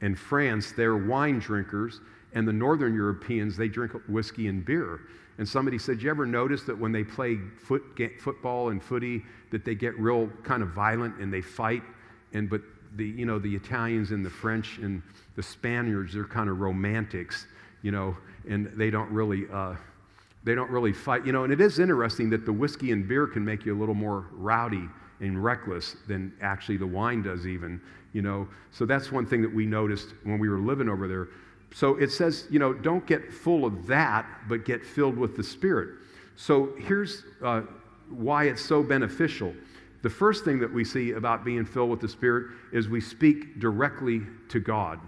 and 0.00 0.18
France, 0.18 0.72
they're 0.72 0.96
wine 0.96 1.38
drinkers 1.38 2.00
and 2.36 2.46
the 2.46 2.52
Northern 2.52 2.94
Europeans, 2.94 3.56
they 3.56 3.66
drink 3.66 3.92
whiskey 4.08 4.48
and 4.48 4.62
beer. 4.62 5.00
And 5.38 5.48
somebody 5.48 5.78
said, 5.78 6.02
You 6.02 6.10
ever 6.10 6.26
notice 6.26 6.64
that 6.64 6.78
when 6.78 6.92
they 6.92 7.02
play 7.02 7.38
foot, 7.58 7.82
football 8.20 8.68
and 8.68 8.82
footy, 8.82 9.22
that 9.50 9.64
they 9.64 9.74
get 9.74 9.98
real 9.98 10.28
kind 10.42 10.62
of 10.62 10.68
violent 10.68 11.16
and 11.18 11.32
they 11.32 11.40
fight? 11.40 11.82
And 12.34 12.50
but 12.50 12.60
the, 12.96 13.06
you 13.06 13.24
know, 13.24 13.38
the 13.38 13.54
Italians 13.54 14.10
and 14.10 14.24
the 14.24 14.30
French 14.30 14.76
and 14.76 15.02
the 15.34 15.42
Spaniards, 15.42 16.12
they're 16.12 16.24
kind 16.24 16.50
of 16.50 16.60
romantics, 16.60 17.46
you 17.86 17.92
know, 17.92 18.16
and 18.48 18.66
they 18.74 18.90
don't 18.90 19.10
really, 19.10 19.44
uh, 19.52 19.76
they 20.42 20.54
don't 20.54 20.70
really 20.70 20.92
fight. 20.92 21.24
You 21.24 21.32
know, 21.32 21.44
and 21.44 21.52
it 21.52 21.60
is 21.60 21.78
interesting 21.78 22.28
that 22.30 22.44
the 22.44 22.52
whiskey 22.52 22.90
and 22.90 23.06
beer 23.06 23.26
can 23.26 23.44
make 23.44 23.64
you 23.64 23.76
a 23.76 23.78
little 23.78 23.94
more 23.94 24.26
rowdy 24.32 24.88
and 25.20 25.42
reckless 25.42 25.96
than 26.08 26.32
actually 26.42 26.76
the 26.76 26.86
wine 26.86 27.22
does 27.22 27.46
even, 27.46 27.80
you 28.12 28.22
know. 28.22 28.48
So 28.72 28.84
that's 28.84 29.12
one 29.12 29.24
thing 29.24 29.42
that 29.42 29.54
we 29.54 29.66
noticed 29.66 30.08
when 30.24 30.38
we 30.38 30.48
were 30.48 30.58
living 30.58 30.88
over 30.88 31.06
there 31.06 31.28
so 31.76 31.96
it 31.96 32.10
says, 32.10 32.46
you 32.50 32.58
know, 32.58 32.72
don't 32.72 33.06
get 33.06 33.32
full 33.32 33.64
of 33.64 33.86
that, 33.86 34.26
but 34.48 34.64
get 34.64 34.84
filled 34.84 35.16
with 35.16 35.36
the 35.36 35.42
Spirit. 35.42 35.90
So 36.36 36.72
here's 36.78 37.24
uh, 37.42 37.62
why 38.08 38.44
it's 38.44 38.64
so 38.64 38.82
beneficial. 38.82 39.52
The 40.02 40.10
first 40.10 40.44
thing 40.44 40.58
that 40.60 40.72
we 40.72 40.84
see 40.84 41.12
about 41.12 41.44
being 41.44 41.64
filled 41.64 41.90
with 41.90 42.00
the 42.00 42.08
Spirit 42.08 42.52
is 42.72 42.88
we 42.88 43.00
speak 43.00 43.58
directly 43.58 44.22
to 44.48 44.60
God. 44.60 45.00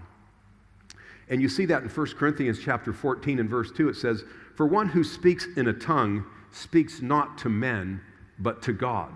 And 1.29 1.41
you 1.41 1.49
see 1.49 1.65
that 1.65 1.83
in 1.83 1.89
1 1.89 2.07
Corinthians 2.17 2.59
chapter 2.63 2.91
14 2.91 3.39
and 3.39 3.49
verse 3.49 3.71
2. 3.71 3.89
It 3.89 3.95
says, 3.95 4.23
For 4.55 4.65
one 4.65 4.89
who 4.89 5.03
speaks 5.03 5.47
in 5.57 5.67
a 5.67 5.73
tongue 5.73 6.25
speaks 6.51 7.01
not 7.01 7.37
to 7.39 7.49
men, 7.49 8.01
but 8.39 8.61
to 8.63 8.73
God. 8.73 9.11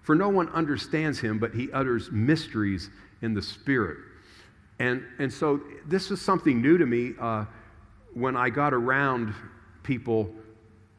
For 0.00 0.14
no 0.14 0.28
one 0.28 0.48
understands 0.50 1.20
him, 1.20 1.38
but 1.38 1.54
he 1.54 1.70
utters 1.72 2.10
mysteries 2.10 2.90
in 3.20 3.34
the 3.34 3.42
Spirit. 3.42 3.98
And, 4.78 5.04
and 5.18 5.32
so 5.32 5.60
this 5.86 6.10
was 6.10 6.20
something 6.20 6.60
new 6.60 6.78
to 6.78 6.86
me 6.86 7.12
uh, 7.20 7.44
when 8.14 8.36
I 8.36 8.50
got 8.50 8.74
around 8.74 9.34
people, 9.82 10.30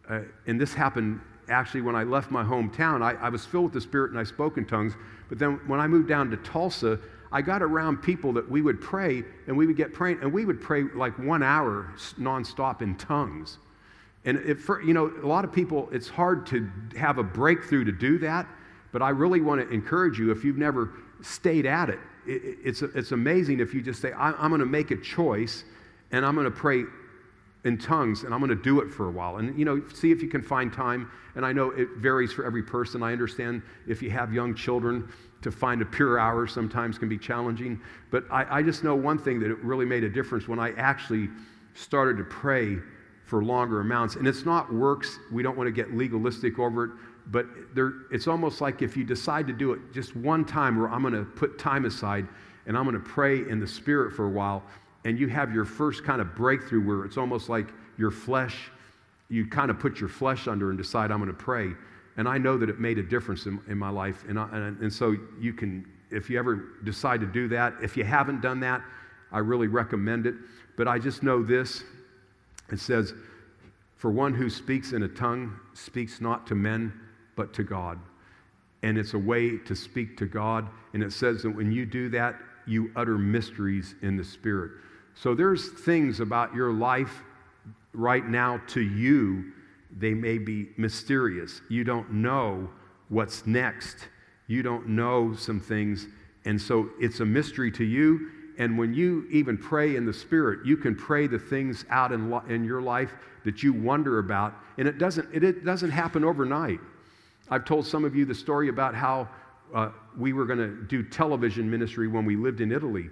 uh, 0.10 0.22
and 0.48 0.60
this 0.60 0.74
happened 0.74 1.20
actually 1.50 1.82
when 1.82 1.96
I 1.96 2.04
left 2.04 2.32
my 2.32 2.44
hometown. 2.44 3.02
I, 3.02 3.14
I 3.16 3.30
was 3.30 3.46
filled 3.46 3.66
with 3.66 3.74
the 3.74 3.82
Spirit 3.82 4.12
and 4.12 4.20
I 4.20 4.24
spoke 4.24 4.58
in 4.58 4.66
tongues. 4.66 4.94
But 5.28 5.40
then 5.40 5.60
when 5.68 5.80
I 5.80 5.88
moved 5.88 6.08
down 6.08 6.30
to 6.30 6.38
Tulsa, 6.38 7.00
I 7.34 7.42
got 7.42 7.64
around 7.64 7.98
people 7.98 8.32
that 8.34 8.50
we 8.50 8.62
would 8.62 8.80
pray 8.80 9.24
and 9.48 9.58
we 9.58 9.66
would 9.66 9.76
get 9.76 9.92
praying, 9.92 10.20
and 10.22 10.32
we 10.32 10.46
would 10.46 10.62
pray 10.62 10.84
like 10.84 11.18
one 11.18 11.42
hour 11.42 11.92
nonstop 12.20 12.84
in 12.84 12.96
tongues. 12.96 13.58
And 14.24 14.38
you 14.86 14.94
know, 14.94 15.12
a 15.22 15.28
lot 15.28 15.44
of 15.44 15.52
people, 15.52 15.90
it's 15.92 16.08
hard 16.08 16.46
to 16.48 16.70
have 16.96 17.18
a 17.18 17.24
breakthrough 17.24 17.84
to 17.86 17.92
do 17.92 18.20
that, 18.20 18.48
but 18.92 19.02
I 19.02 19.10
really 19.10 19.42
want 19.42 19.68
to 19.68 19.74
encourage 19.74 20.20
you 20.20 20.32
if 20.32 20.46
you've 20.46 20.60
never 20.60 20.92
stayed 21.22 21.66
at 21.66 21.90
it, 21.90 22.00
it 22.28 22.60
it's, 22.64 22.82
it's 22.84 23.12
amazing 23.12 23.60
if 23.60 23.74
you 23.74 23.82
just 23.82 24.00
say, 24.00 24.14
I'm 24.14 24.50
going 24.50 24.60
to 24.60 24.66
make 24.66 24.92
a 24.92 24.98
choice 24.98 25.66
and 26.12 26.24
I'm 26.24 26.36
going 26.36 26.46
to 26.46 26.52
pray 26.52 26.84
in 27.66 27.78
tongues 27.78 28.24
and 28.24 28.34
I'm 28.34 28.40
going 28.40 28.50
to 28.50 28.62
do 28.62 28.82
it 28.82 28.90
for 28.92 29.08
a 29.08 29.12
while. 29.12 29.38
And, 29.38 29.58
you 29.58 29.66
know, 29.66 29.82
see 29.94 30.12
if 30.12 30.22
you 30.22 30.28
can 30.28 30.42
find 30.42 30.72
time. 30.72 31.10
And 31.36 31.46
I 31.46 31.54
know 31.54 31.72
it 31.72 31.88
varies 31.98 32.34
for 32.34 32.46
every 32.46 32.64
person. 32.64 33.02
I 33.02 33.12
understand 33.12 33.62
if 33.88 34.02
you 34.02 34.12
have 34.12 34.34
young 34.34 34.54
children, 34.54 35.10
to 35.44 35.52
find 35.52 35.82
a 35.82 35.86
pure 35.86 36.18
hour 36.20 36.48
sometimes 36.48 36.98
can 36.98 37.10
be 37.10 37.18
challenging. 37.18 37.80
But 38.10 38.24
I, 38.32 38.60
I 38.60 38.64
just 38.64 38.84
know 38.84 38.96
one 38.96 39.18
thing 39.18 39.40
that 39.42 39.52
it 39.52 39.60
really 39.60 39.86
made 39.86 40.04
a 40.04 40.10
difference 40.10 40.48
when 40.48 40.58
I 40.58 40.72
actually 40.78 41.30
started 41.74 42.18
to 42.18 42.24
pray 42.24 42.78
for 43.26 43.44
longer 43.44 43.82
amounts. 43.82 44.16
And 44.16 44.28
it's 44.28 44.46
not 44.46 44.74
works, 44.74 45.20
we 45.32 45.44
don't 45.44 45.58
want 45.58 45.68
to 45.68 45.72
get 45.72 45.94
legalistic 45.94 46.60
over 46.60 46.86
it, 46.86 46.92
but 47.28 47.46
there, 47.76 47.94
it's 48.12 48.28
almost 48.28 48.62
like 48.62 48.82
if 48.82 48.98
you 48.98 49.04
decide 49.04 49.48
to 49.48 49.54
do 49.54 49.74
it 49.74 49.80
just 49.94 50.16
one 50.16 50.46
time 50.46 50.78
where 50.78 50.90
I'm 50.90 51.02
going 51.02 51.14
to 51.14 51.24
put 51.24 51.60
time 51.60 51.86
aside 51.86 52.28
and 52.66 52.78
I'm 52.78 52.84
going 52.84 52.96
to 52.96 53.10
pray 53.10 53.48
in 53.50 53.60
the 53.60 53.68
Spirit 53.68 54.14
for 54.14 54.26
a 54.26 54.30
while, 54.30 54.64
and 55.06 55.20
you 55.20 55.28
have 55.28 55.54
your 55.54 55.66
first 55.66 56.04
kind 56.04 56.22
of 56.22 56.36
breakthrough 56.36 56.86
where 56.86 57.06
it's 57.06 57.18
almost 57.18 57.50
like 57.50 57.68
your 57.98 58.12
flesh, 58.12 58.72
you 59.30 59.46
kind 59.46 59.70
of 59.70 59.80
put 59.80 60.00
your 60.00 60.10
flesh 60.10 60.48
under 60.48 60.70
and 60.70 60.78
decide, 60.78 61.12
I'm 61.12 61.20
going 61.20 61.30
to 61.30 61.38
pray. 61.38 61.72
And 62.18 62.28
I 62.28 62.38
know 62.38 62.58
that 62.58 62.70
it 62.70 62.80
made 62.80 63.00
a 63.00 63.04
difference 63.04 63.46
in, 63.46 63.60
in 63.68 63.78
my 63.78 63.90
life. 63.90 64.24
And, 64.28 64.40
I, 64.40 64.48
and, 64.52 64.80
and 64.80 64.94
so 64.94 65.16
you 65.40 65.54
can, 65.54 65.86
if 66.12 66.30
you 66.30 66.38
ever 66.38 66.76
decide 66.84 67.20
to 67.22 67.26
do 67.26 67.48
that, 67.50 67.74
if 67.82 67.98
you 67.98 68.04
haven't 68.04 68.42
done 68.42 68.60
that, 68.62 68.82
I 69.32 69.40
really 69.40 69.68
recommend 69.68 70.28
it. 70.28 70.36
But 70.78 70.88
I 70.88 71.00
just 71.00 71.24
know 71.24 71.44
this 71.44 71.84
it 72.72 72.80
says, 72.80 73.14
For 73.96 74.12
one 74.12 74.34
who 74.34 74.50
speaks 74.50 74.94
in 74.94 75.04
a 75.04 75.08
tongue 75.08 75.60
speaks 75.74 76.22
not 76.22 76.48
to 76.48 76.56
men, 76.56 76.94
but 77.36 77.54
to 77.54 77.64
God. 77.64 78.00
And 78.84 78.98
it's 78.98 79.14
a 79.14 79.20
way 79.20 79.58
to 79.60 79.76
speak 79.76 80.18
to 80.18 80.26
God. 80.26 80.68
And 80.94 81.04
it 81.04 81.14
says 81.14 81.44
that 81.44 81.52
when 81.52 81.72
you 81.72 81.86
do 81.86 82.10
that, 82.10 82.36
you 82.66 82.92
utter 82.96 83.18
mysteries 83.18 83.96
in 84.02 84.18
the 84.18 84.24
Spirit. 84.24 84.72
So 85.16 85.36
there's 85.36 85.70
things 85.70 86.20
about 86.20 86.54
your 86.54 86.74
life 86.74 87.24
right 87.94 88.28
now 88.28 88.60
to 88.68 88.82
you, 88.82 89.52
they 89.96 90.14
may 90.14 90.40
be 90.40 90.70
mysterious. 90.78 91.62
You 91.70 91.84
don't 91.84 92.12
know 92.12 92.70
what's 93.10 93.46
next. 93.46 94.08
You 94.48 94.64
don't 94.64 94.88
know 94.88 95.34
some 95.36 95.60
things. 95.60 96.08
And 96.46 96.60
so 96.60 96.90
it's 97.00 97.20
a 97.20 97.26
mystery 97.26 97.72
to 97.72 97.84
you. 97.84 98.32
And 98.58 98.78
when 98.78 98.94
you 98.94 99.28
even 99.32 99.58
pray 99.58 99.96
in 99.96 100.06
the 100.06 100.14
Spirit, 100.14 100.66
you 100.66 100.78
can 100.78 100.96
pray 100.96 101.28
the 101.28 101.40
things 101.40 101.86
out 101.90 102.12
in, 102.12 102.34
in 102.50 102.64
your 102.64 102.82
life 102.82 103.14
that 103.46 103.64
you 103.64 103.74
wonder 103.74 104.20
about. 104.20 104.56
And 104.78 104.88
it 104.88 104.98
doesn't, 104.98 105.34
it, 105.34 105.44
it 105.44 105.66
doesn't 105.66 105.92
happen 105.92 106.24
overnight. 106.24 106.80
I've 107.50 107.66
told 107.66 107.86
some 107.86 108.06
of 108.06 108.16
you 108.16 108.26
the 108.26 108.36
story 108.36 108.70
about 108.70 108.96
how 108.96 109.30
uh, 109.74 109.90
we 110.18 110.34
were 110.34 110.46
going 110.46 110.60
to 110.60 110.84
do 110.86 111.04
television 111.04 111.70
ministry 111.70 112.08
when 112.08 112.26
we 112.26 112.36
lived 112.36 112.62
in 112.62 112.72
Italy. 112.72 113.10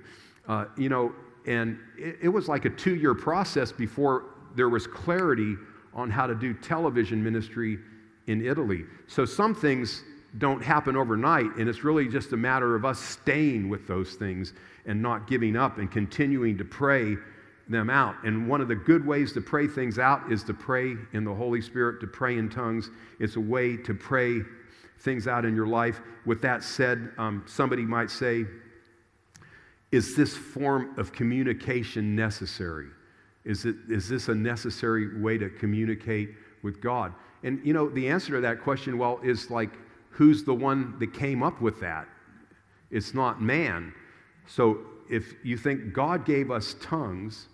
Uh, 0.48 0.66
you 0.78 0.90
know, 0.90 1.14
and 1.48 1.80
it, 1.98 2.18
it 2.24 2.30
was 2.30 2.48
like 2.48 2.66
a 2.66 2.70
two 2.70 2.96
year 2.96 3.14
process 3.14 3.72
before 3.72 4.26
there 4.56 4.70
was 4.70 4.88
clarity 4.88 5.56
on 5.94 6.10
how 6.10 6.28
to 6.28 6.36
do 6.36 6.54
television 6.54 7.24
ministry 7.24 7.78
in 8.28 8.46
Italy. 8.46 8.86
So 9.08 9.26
some 9.26 9.54
things 9.54 10.04
don't 10.38 10.64
happen 10.64 10.96
overnight, 10.96 11.56
and 11.58 11.68
it's 11.68 11.84
really 11.84 12.08
just 12.08 12.32
a 12.32 12.38
matter 12.38 12.76
of 12.76 12.86
us 12.86 13.00
staying 13.00 13.70
with 13.70 13.88
those 13.88 14.14
things 14.14 14.54
and 14.86 15.02
not 15.02 15.28
giving 15.28 15.58
up 15.58 15.78
and 15.78 15.92
continuing 15.92 16.58
to 16.58 16.64
pray 16.64 17.18
them 17.68 17.90
out. 17.90 18.16
And 18.24 18.48
one 18.48 18.62
of 18.62 18.68
the 18.68 18.76
good 18.76 19.06
ways 19.06 19.34
to 19.34 19.42
pray 19.42 19.68
things 19.68 20.00
out 20.00 20.32
is 20.32 20.44
to 20.44 20.54
pray 20.54 20.96
in 21.14 21.24
the 21.24 21.34
Holy 21.34 21.62
Spirit, 21.62 22.00
to 22.02 22.08
pray 22.08 22.38
in 22.38 22.50
tongues. 22.50 22.90
It's 23.20 23.36
a 23.36 23.42
way 23.42 23.78
to 23.78 23.94
pray 23.94 24.42
things 25.00 25.28
out 25.28 25.46
in 25.46 25.56
your 25.56 25.68
life. 25.68 26.02
With 26.26 26.42
that 26.42 26.64
said, 26.64 27.12
um, 27.18 27.44
somebody 27.48 27.84
might 27.84 28.10
say, 28.10 28.46
is 29.92 30.16
this 30.16 30.36
form 30.36 30.98
of 30.98 31.12
communication 31.12 32.16
necessary? 32.16 32.88
Is, 33.44 33.66
it, 33.66 33.76
is 33.90 34.08
this 34.08 34.30
a 34.30 34.36
necessary 34.36 35.20
way 35.20 35.38
to 35.38 35.50
communicate 35.50 36.36
with 36.64 36.82
God? 36.82 37.14
And 37.44 37.60
you 37.66 37.74
know, 37.74 37.90
the 37.90 38.08
answer 38.08 38.34
to 38.34 38.42
that 38.42 38.62
question, 38.62 38.98
well, 38.98 39.20
is 39.24 39.50
like, 39.50 39.72
who's 40.10 40.44
the 40.44 40.54
one 40.54 40.98
that 41.00 41.14
came 41.14 41.44
up 41.44 41.62
with 41.62 41.80
that? 41.82 42.08
It's 42.92 43.14
not 43.14 43.42
man. 43.42 43.94
So 44.48 44.80
if 45.10 45.34
you 45.44 45.58
think 45.58 45.94
God 45.94 46.26
gave 46.26 46.52
us 46.52 46.76
tongues, 46.82 47.48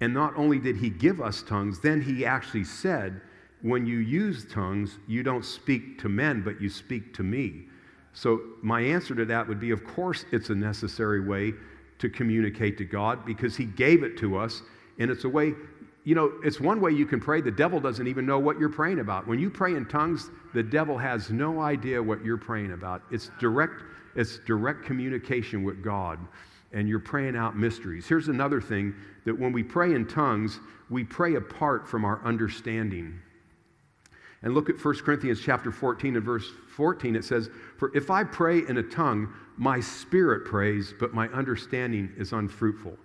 and 0.00 0.12
not 0.12 0.36
only 0.36 0.58
did 0.58 0.76
he 0.76 0.90
give 0.90 1.20
us 1.20 1.42
tongues, 1.42 1.80
then 1.80 2.00
he 2.00 2.24
actually 2.24 2.64
said, 2.64 3.20
when 3.62 3.86
you 3.86 3.98
use 3.98 4.46
tongues, 4.50 4.98
you 5.08 5.22
don't 5.22 5.44
speak 5.44 5.98
to 6.00 6.08
men, 6.08 6.42
but 6.42 6.60
you 6.60 6.68
speak 6.68 7.14
to 7.14 7.22
me. 7.22 7.64
So 8.12 8.40
my 8.62 8.80
answer 8.80 9.14
to 9.14 9.24
that 9.26 9.46
would 9.46 9.60
be 9.60 9.70
of 9.70 9.86
course, 9.86 10.24
it's 10.32 10.50
a 10.50 10.54
necessary 10.54 11.20
way 11.20 11.54
to 11.98 12.08
communicate 12.08 12.78
to 12.78 12.84
God 12.84 13.24
because 13.24 13.56
he 13.56 13.64
gave 13.64 14.02
it 14.02 14.16
to 14.18 14.36
us. 14.36 14.62
And 14.98 15.10
it's 15.10 15.24
a 15.24 15.28
way, 15.28 15.54
you 16.04 16.14
know, 16.14 16.32
it's 16.44 16.60
one 16.60 16.80
way 16.80 16.92
you 16.92 17.06
can 17.06 17.20
pray. 17.20 17.40
The 17.40 17.50
devil 17.50 17.80
doesn't 17.80 18.06
even 18.06 18.26
know 18.26 18.38
what 18.38 18.58
you're 18.58 18.68
praying 18.68 19.00
about. 19.00 19.26
When 19.26 19.38
you 19.38 19.50
pray 19.50 19.74
in 19.74 19.86
tongues, 19.86 20.30
the 20.54 20.62
devil 20.62 20.96
has 20.96 21.30
no 21.30 21.60
idea 21.60 22.02
what 22.02 22.24
you're 22.24 22.38
praying 22.38 22.72
about. 22.72 23.02
It's 23.10 23.30
direct, 23.40 23.82
it's 24.14 24.38
direct 24.46 24.84
communication 24.84 25.62
with 25.64 25.82
God 25.82 26.18
and 26.72 26.88
you're 26.88 26.98
praying 26.98 27.36
out 27.36 27.56
mysteries. 27.56 28.06
Here's 28.06 28.28
another 28.28 28.60
thing 28.60 28.94
that 29.24 29.38
when 29.38 29.52
we 29.52 29.62
pray 29.62 29.94
in 29.94 30.06
tongues, 30.06 30.60
we 30.90 31.04
pray 31.04 31.36
apart 31.36 31.88
from 31.88 32.04
our 32.04 32.20
understanding. 32.24 33.20
And 34.42 34.54
look 34.54 34.70
at 34.70 34.82
1 34.82 34.96
Corinthians 34.98 35.40
chapter 35.40 35.72
14 35.72 36.16
and 36.16 36.24
verse 36.24 36.48
14. 36.76 37.16
It 37.16 37.24
says, 37.24 37.50
For 37.76 37.94
if 37.96 38.10
I 38.10 38.24
pray 38.24 38.58
in 38.68 38.78
a 38.78 38.82
tongue, 38.82 39.32
my 39.58 39.80
spirit 39.80 40.44
prays, 40.44 40.94
but 40.98 41.12
my 41.12 41.28
understanding 41.28 42.12
is 42.16 42.32
unfruitful. 42.32 42.96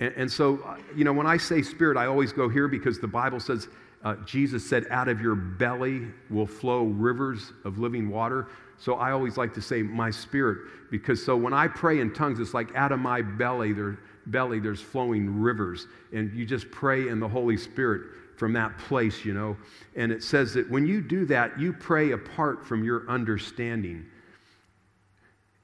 And, 0.00 0.12
and 0.16 0.30
so, 0.30 0.60
uh, 0.66 0.76
you 0.96 1.04
know, 1.04 1.12
when 1.12 1.26
I 1.26 1.36
say 1.36 1.62
spirit, 1.62 1.96
I 1.96 2.06
always 2.06 2.32
go 2.32 2.48
here 2.48 2.68
because 2.68 2.98
the 2.98 3.08
Bible 3.08 3.40
says, 3.40 3.68
uh, 4.04 4.16
Jesus 4.26 4.68
said, 4.68 4.86
out 4.90 5.08
of 5.08 5.20
your 5.20 5.34
belly 5.34 6.08
will 6.28 6.46
flow 6.46 6.84
rivers 6.84 7.52
of 7.64 7.78
living 7.78 8.10
water. 8.10 8.48
So 8.78 8.94
I 8.94 9.12
always 9.12 9.36
like 9.36 9.54
to 9.54 9.62
say 9.62 9.82
my 9.82 10.10
spirit 10.10 10.58
because 10.90 11.24
so 11.24 11.36
when 11.36 11.52
I 11.52 11.66
pray 11.68 12.00
in 12.00 12.12
tongues, 12.12 12.38
it's 12.40 12.54
like 12.54 12.74
out 12.74 12.92
of 12.92 13.00
my 13.00 13.22
belly, 13.22 13.72
there, 13.72 13.98
belly 14.26 14.60
there's 14.60 14.80
flowing 14.80 15.40
rivers. 15.40 15.86
And 16.12 16.32
you 16.32 16.46
just 16.46 16.70
pray 16.70 17.08
in 17.08 17.18
the 17.18 17.28
Holy 17.28 17.56
Spirit 17.56 18.02
from 18.36 18.52
that 18.52 18.78
place, 18.78 19.24
you 19.24 19.34
know. 19.34 19.56
And 19.96 20.12
it 20.12 20.22
says 20.22 20.54
that 20.54 20.70
when 20.70 20.86
you 20.86 21.00
do 21.00 21.24
that, 21.26 21.58
you 21.58 21.72
pray 21.72 22.12
apart 22.12 22.64
from 22.64 22.84
your 22.84 23.08
understanding. 23.08 24.06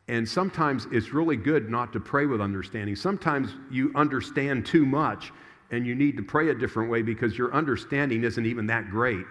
And 0.08 0.28
sometimes 0.28 0.86
it's 0.92 1.12
really 1.12 1.36
good 1.36 1.70
not 1.70 1.92
to 1.94 2.00
pray 2.00 2.26
with 2.26 2.40
understanding. 2.40 2.94
Sometimes 2.94 3.50
you 3.70 3.90
understand 3.94 4.66
too 4.66 4.84
much 4.84 5.32
and 5.70 5.86
you 5.86 5.94
need 5.94 6.16
to 6.18 6.22
pray 6.22 6.50
a 6.50 6.54
different 6.54 6.90
way 6.90 7.02
because 7.02 7.38
your 7.38 7.54
understanding 7.54 8.24
isn't 8.24 8.44
even 8.44 8.66
that 8.66 8.90
great. 8.90 9.24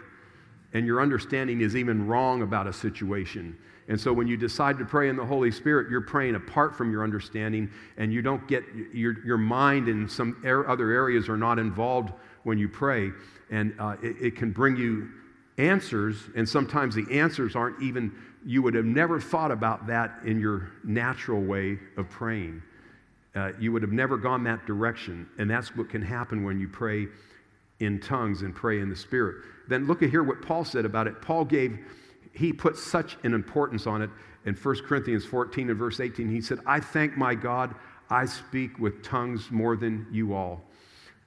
And 0.73 0.87
your 0.87 1.01
understanding 1.01 1.61
is 1.61 1.75
even 1.75 2.07
wrong 2.07 2.41
about 2.41 2.65
a 2.65 2.73
situation. 2.73 3.55
And 3.87 3.99
so 3.99 4.11
when 4.11 4.27
you 4.27 4.37
decide 4.37 4.79
to 4.79 4.85
pray 4.85 5.09
in 5.09 5.15
the 5.15 5.25
Holy 5.25 5.51
Spirit, 5.51 5.91
you're 5.91 6.01
praying 6.01 6.35
apart 6.35 6.75
from 6.75 6.91
your 6.91 7.03
understanding, 7.03 7.69
and 7.97 8.13
you 8.13 8.21
don't 8.21 8.47
get 8.47 8.63
your, 8.93 9.23
your 9.25 9.37
mind 9.37 9.87
and 9.87 10.09
some 10.09 10.41
other 10.45 10.91
areas 10.91 11.29
are 11.29 11.37
not 11.37 11.59
involved 11.59 12.13
when 12.43 12.57
you 12.57 12.69
pray. 12.69 13.11
And 13.51 13.75
uh, 13.77 13.97
it, 14.01 14.15
it 14.19 14.35
can 14.35 14.51
bring 14.51 14.77
you 14.77 15.09
answers, 15.57 16.15
and 16.35 16.47
sometimes 16.47 16.95
the 16.95 17.05
answers 17.11 17.55
aren't 17.55 17.81
even, 17.81 18.11
you 18.45 18.61
would 18.61 18.73
have 18.73 18.85
never 18.85 19.19
thought 19.19 19.51
about 19.51 19.87
that 19.87 20.19
in 20.25 20.39
your 20.39 20.71
natural 20.83 21.41
way 21.41 21.79
of 21.97 22.09
praying. 22.09 22.61
Uh, 23.35 23.51
you 23.59 23.71
would 23.71 23.81
have 23.81 23.91
never 23.91 24.17
gone 24.17 24.43
that 24.43 24.65
direction. 24.65 25.27
And 25.37 25.49
that's 25.49 25.75
what 25.75 25.89
can 25.89 26.01
happen 26.01 26.43
when 26.43 26.59
you 26.59 26.67
pray 26.67 27.07
in 27.79 27.99
tongues 27.99 28.41
and 28.41 28.53
pray 28.53 28.79
in 28.79 28.89
the 28.89 28.95
Spirit. 28.95 29.37
Then 29.67 29.87
look 29.87 30.03
at 30.03 30.09
here 30.09 30.23
what 30.23 30.41
Paul 30.41 30.65
said 30.65 30.85
about 30.85 31.07
it. 31.07 31.21
Paul 31.21 31.45
gave 31.45 31.79
he 32.33 32.51
put 32.51 32.77
such 32.77 33.17
an 33.23 33.33
importance 33.33 33.85
on 33.85 34.01
it 34.01 34.09
in 34.45 34.55
1 34.55 34.75
Corinthians 34.87 35.23
14 35.23 35.69
and 35.69 35.77
verse 35.77 35.99
18. 35.99 36.29
He 36.29 36.41
said, 36.41 36.59
I 36.65 36.79
thank 36.79 37.15
my 37.15 37.35
God, 37.35 37.75
I 38.09 38.25
speak 38.25 38.79
with 38.79 39.03
tongues 39.03 39.51
more 39.51 39.77
than 39.77 40.07
you 40.11 40.33
all. 40.33 40.61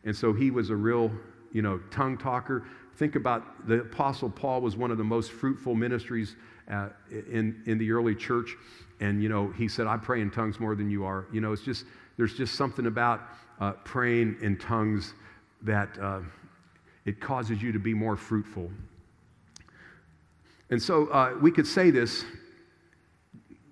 And 0.05 0.15
so 0.15 0.33
he 0.33 0.51
was 0.51 0.71
a 0.71 0.77
real, 0.77 1.13
you 1.53 1.63
know, 1.63 1.79
tongue 1.91 2.19
talker. 2.19 2.67
Think 2.97 3.15
about 3.15 3.69
the 3.69 3.83
Apostle 3.83 4.31
Paul 4.31 4.61
was 4.61 4.77
one 4.77 4.91
of 4.91 4.99
the 4.99 5.05
most 5.05 5.31
fruitful 5.31 5.75
ministries 5.75 6.35
uh, 6.71 6.89
in, 7.11 7.63
in 7.67 7.79
the 7.79 7.91
early 7.91 8.15
church. 8.15 8.57
And, 9.01 9.23
you 9.23 9.29
know, 9.29 9.49
he 9.51 9.69
said, 9.69 9.87
I 9.87 9.97
pray 9.97 10.21
in 10.21 10.31
tongues 10.31 10.59
more 10.59 10.75
than 10.75 10.91
you 10.91 11.05
are. 11.05 11.27
You 11.33 11.41
know, 11.41 11.53
it's 11.53 11.63
just, 11.63 11.85
there's 12.17 12.35
just 12.35 12.55
something 12.55 12.87
about 12.87 13.21
uh, 13.61 13.73
praying 13.85 14.37
in 14.41 14.57
tongues 14.57 15.15
that 15.63 15.99
uh, 16.01 16.21
it 17.05 17.21
causes 17.21 17.63
you 17.63 17.73
to 17.73 17.79
be 17.79 17.95
more 17.95 18.17
fruitful. 18.17 18.71
And 20.71 20.83
so 20.83 21.07
uh, 21.09 21.35
we 21.41 21.51
could 21.51 21.67
say 21.67 21.91
this, 21.91 22.25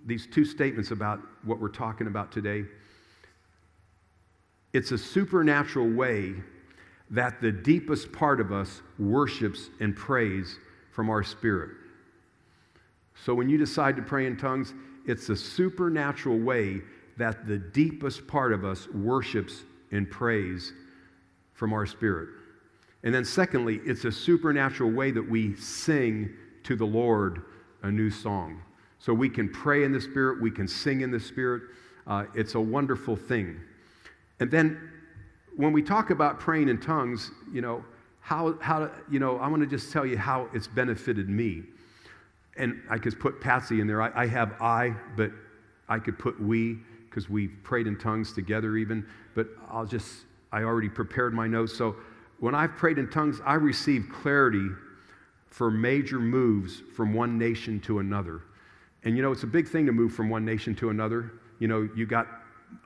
these 0.07 0.26
two 0.26 0.44
statements 0.44 0.90
about 0.90 1.20
what 1.42 1.61
we're 1.61 1.68
talking 1.68 2.07
about 2.07 2.30
today. 2.30 2.64
It's 4.72 4.92
a 4.92 4.98
supernatural 4.98 5.90
way 5.90 6.35
that 7.11 7.40
the 7.40 7.52
deepest 7.52 8.12
part 8.12 8.40
of 8.40 8.52
us 8.52 8.83
worships 8.98 9.70
and 9.80 9.94
prays 9.96 10.59
from 10.92 11.11
our 11.11 11.22
spirit. 11.22 11.70
So 13.14 13.35
when 13.35 13.48
you 13.48 13.59
decide 13.59 13.96
to 13.96 14.03
pray 14.03 14.27
in 14.27 14.37
tongues, 14.37 14.74
it's 15.07 15.29
a 15.29 15.37
supernatural 15.37 16.38
way 16.38 16.81
that 17.16 17.46
the 17.46 17.59
deepest 17.59 18.27
part 18.27 18.53
of 18.53 18.64
us 18.64 18.88
worships 18.88 19.62
and 19.92 20.11
prays 20.11 20.72
from 21.53 21.72
our 21.72 21.87
spirit. 21.87 22.29
And 23.05 23.14
then, 23.14 23.24
secondly, 23.24 23.81
it's 23.85 24.05
a 24.05 24.12
supernatural 24.12 24.90
way 24.90 25.11
that 25.11 25.29
we 25.29 25.55
sing 25.57 26.31
to 26.64 26.74
the 26.74 26.87
Lord 26.87 27.42
a 27.83 27.90
new 27.90 28.11
song. 28.11 28.62
So 28.98 29.12
we 29.12 29.29
can 29.29 29.50
pray 29.50 29.85
in 29.85 29.92
the 29.92 30.00
Spirit, 30.00 30.40
we 30.40 30.50
can 30.50 30.66
sing 30.66 31.03
in 31.03 31.11
the 31.11 31.20
Spirit. 31.20 31.64
Uh, 32.07 32.24
it's 32.35 32.55
a 32.55 32.61
wonderful 32.61 33.14
thing. 33.14 33.61
And 34.40 34.50
then, 34.50 34.90
when 35.57 35.72
we 35.72 35.83
talk 35.83 36.11
about 36.11 36.40
praying 36.40 36.68
in 36.68 36.81
tongues, 36.81 37.31
you 37.53 37.61
know, 37.61 37.85
how, 38.20 38.59
how 38.61 38.90
you 39.11 39.20
know, 39.20 39.37
I 39.37 39.48
want 39.48 39.62
to 39.62 39.68
just 39.68 39.92
tell 39.92 40.07
you 40.07 40.16
how 40.16 40.48
it's 40.55 40.66
benefited 40.66 41.29
me 41.29 41.64
and 42.57 42.81
I 42.88 42.99
could 42.99 43.19
put 43.19 43.40
Patsy 43.40 43.81
in 43.81 43.87
there. 43.87 44.01
I, 44.01 44.23
I 44.23 44.27
have 44.27 44.61
I, 44.61 44.95
but 45.17 45.31
I 45.88 45.99
could 45.99 46.19
put 46.19 46.40
we 46.40 46.79
because 47.09 47.31
we 47.31 47.49
prayed 47.49 47.87
in 47.87 47.97
tongues 47.97 48.33
together 48.33 48.77
even. 48.77 49.07
But 49.35 49.49
I'll 49.71 49.87
just, 49.87 50.25
I 50.53 50.62
already 50.62 50.88
prepared 50.88 51.33
my 51.33 51.47
notes. 51.47 51.77
So 51.77 51.97
when 52.40 52.55
I've 52.55 52.77
prayed 52.77 52.99
in 52.99 53.09
tongues, 53.09 53.40
I 53.45 53.55
receive 53.55 54.07
clarity 54.12 54.69
for 55.49 55.71
major 55.71 56.19
moves 56.19 56.83
from 56.97 57.14
one 57.14 57.38
nation 57.38 57.79
to 57.81 58.01
another. 58.01 58.43
And 59.05 59.17
you 59.17 59.23
know, 59.23 59.31
it's 59.31 59.45
a 59.45 59.49
big 59.49 59.69
thing 59.69 59.87
to 59.87 59.93
move 59.93 60.12
from 60.12 60.29
one 60.29 60.45
nation 60.45 60.75
to 60.77 60.90
another. 60.90 61.33
You 61.61 61.69
know, 61.69 61.88
you 61.95 62.07
got 62.07 62.27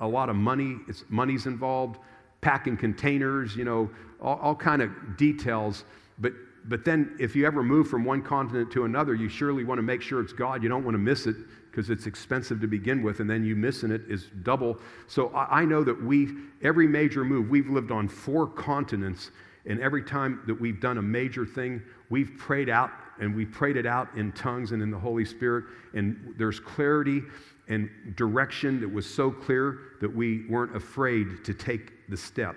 a 0.01 0.07
lot 0.07 0.29
of 0.29 0.37
money, 0.37 0.77
it's 0.87 1.05
money's 1.09 1.47
involved, 1.47 1.99
packing 2.41 2.77
containers, 2.77 3.57
you 3.57 3.65
know, 3.65 3.91
all, 4.21 4.39
all 4.43 4.55
kind 4.55 4.83
of 4.83 5.17
details. 5.17 5.85
But 6.19 6.33
but 6.69 6.85
then 6.85 7.17
if 7.19 7.35
you 7.35 7.47
ever 7.47 7.63
move 7.63 7.89
from 7.89 8.05
one 8.05 8.23
continent 8.23 8.71
to 8.73 8.85
another, 8.85 9.15
you 9.15 9.29
surely 9.29 9.65
want 9.65 9.79
to 9.79 9.83
make 9.83 10.03
sure 10.03 10.21
it's 10.21 10.35
God. 10.35 10.63
You 10.63 10.69
don't 10.69 10.85
want 10.85 10.95
to 10.95 10.99
miss 10.99 11.27
it 11.27 11.37
because 11.71 11.89
it's 11.89 12.07
expensive 12.07 12.61
to 12.61 12.67
begin 12.67 13.03
with, 13.03 13.21
and 13.21 13.29
then 13.29 13.45
you 13.45 13.57
missing 13.57 13.91
it 13.91 14.03
is 14.09 14.27
double. 14.43 14.79
So 15.07 15.29
I, 15.29 15.61
I 15.61 15.65
know 15.65 15.83
that 15.85 16.03
we, 16.03 16.29
every 16.63 16.87
major 16.87 17.25
move, 17.25 17.49
we've 17.49 17.69
lived 17.69 17.91
on 17.91 18.07
four 18.07 18.47
continents, 18.47 19.31
and 19.65 19.81
every 19.81 20.03
time 20.03 20.43
that 20.47 20.61
we've 20.61 20.81
done 20.81 20.99
a 20.99 21.03
major 21.03 21.47
thing, 21.47 21.83
we've 22.11 22.37
prayed 22.37 22.69
out 22.69 22.91
and 23.21 23.35
we 23.35 23.45
prayed 23.45 23.77
it 23.77 23.87
out 23.87 24.09
in 24.17 24.33
tongues 24.33 24.73
and 24.73 24.83
in 24.83 24.91
the 24.91 24.99
Holy 24.99 25.25
Spirit, 25.25 25.65
and 25.95 26.35
there's 26.37 26.61
clarity 26.61 27.23
and 27.69 27.91
direction 28.17 28.81
that 28.81 28.93
was 28.93 29.09
so 29.09 29.31
clear 29.31 29.79
that 30.01 30.15
we 30.15 30.47
weren't 30.49 30.75
afraid 30.77 31.45
to 31.45 31.55
take 31.55 31.93
the 32.09 32.17
step. 32.17 32.57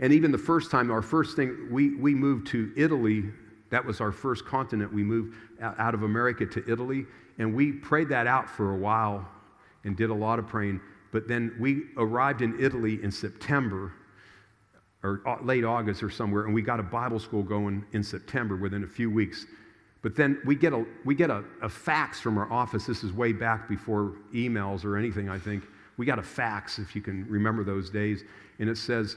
And 0.00 0.12
even 0.12 0.32
the 0.32 0.38
first 0.38 0.70
time, 0.70 0.90
our 0.90 1.02
first 1.02 1.36
thing, 1.36 1.68
we, 1.70 1.94
we 1.94 2.14
moved 2.14 2.46
to 2.48 2.72
Italy. 2.76 3.24
That 3.70 3.84
was 3.84 4.00
our 4.00 4.10
first 4.10 4.44
continent. 4.46 4.92
We 4.92 5.04
moved 5.04 5.36
out 5.62 5.94
of 5.94 6.02
America 6.02 6.46
to 6.46 6.64
Italy. 6.70 7.06
And 7.38 7.54
we 7.54 7.72
prayed 7.72 8.08
that 8.08 8.26
out 8.26 8.48
for 8.48 8.72
a 8.72 8.76
while 8.76 9.28
and 9.84 9.96
did 9.96 10.10
a 10.10 10.14
lot 10.14 10.38
of 10.38 10.48
praying. 10.48 10.80
But 11.12 11.28
then 11.28 11.54
we 11.60 11.84
arrived 11.96 12.42
in 12.42 12.58
Italy 12.58 13.02
in 13.02 13.10
September 13.10 13.92
or 15.02 15.22
uh, 15.26 15.42
late 15.42 15.64
August 15.64 16.02
or 16.02 16.10
somewhere, 16.10 16.44
and 16.44 16.54
we 16.54 16.62
got 16.62 16.78
a 16.78 16.82
Bible 16.82 17.18
school 17.18 17.42
going 17.42 17.84
in 17.92 18.02
September 18.02 18.56
within 18.56 18.84
a 18.84 18.86
few 18.86 19.10
weeks. 19.10 19.46
But 20.02 20.16
then 20.16 20.40
we 20.44 20.54
get 20.54 20.72
a, 20.72 20.84
we 21.04 21.14
get 21.14 21.30
a, 21.30 21.44
a 21.62 21.68
fax 21.68 22.20
from 22.20 22.38
our 22.38 22.50
office. 22.52 22.86
This 22.86 23.02
is 23.04 23.12
way 23.12 23.32
back 23.32 23.68
before 23.68 24.14
emails 24.34 24.84
or 24.84 24.96
anything, 24.96 25.28
I 25.28 25.38
think. 25.38 25.64
We 25.96 26.06
got 26.06 26.18
a 26.18 26.22
fax, 26.22 26.78
if 26.78 26.94
you 26.94 27.02
can 27.02 27.26
remember 27.28 27.64
those 27.64 27.90
days. 27.90 28.24
And 28.58 28.68
it 28.68 28.78
says, 28.78 29.16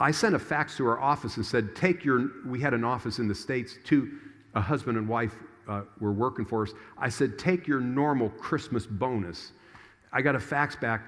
I 0.00 0.10
sent 0.10 0.34
a 0.34 0.38
fax 0.38 0.78
to 0.78 0.86
our 0.86 0.98
office 0.98 1.36
and 1.36 1.44
said, 1.44 1.76
Take 1.76 2.04
your, 2.04 2.30
we 2.46 2.58
had 2.58 2.72
an 2.72 2.84
office 2.84 3.18
in 3.18 3.28
the 3.28 3.34
States, 3.34 3.76
two, 3.84 4.18
a 4.54 4.60
husband 4.60 4.96
and 4.96 5.06
wife 5.06 5.34
uh, 5.68 5.82
were 6.00 6.12
working 6.12 6.46
for 6.46 6.62
us. 6.62 6.72
I 6.96 7.10
said, 7.10 7.38
Take 7.38 7.68
your 7.68 7.80
normal 7.80 8.30
Christmas 8.30 8.86
bonus. 8.86 9.52
I 10.12 10.22
got 10.22 10.34
a 10.34 10.40
fax 10.40 10.74
back. 10.74 11.02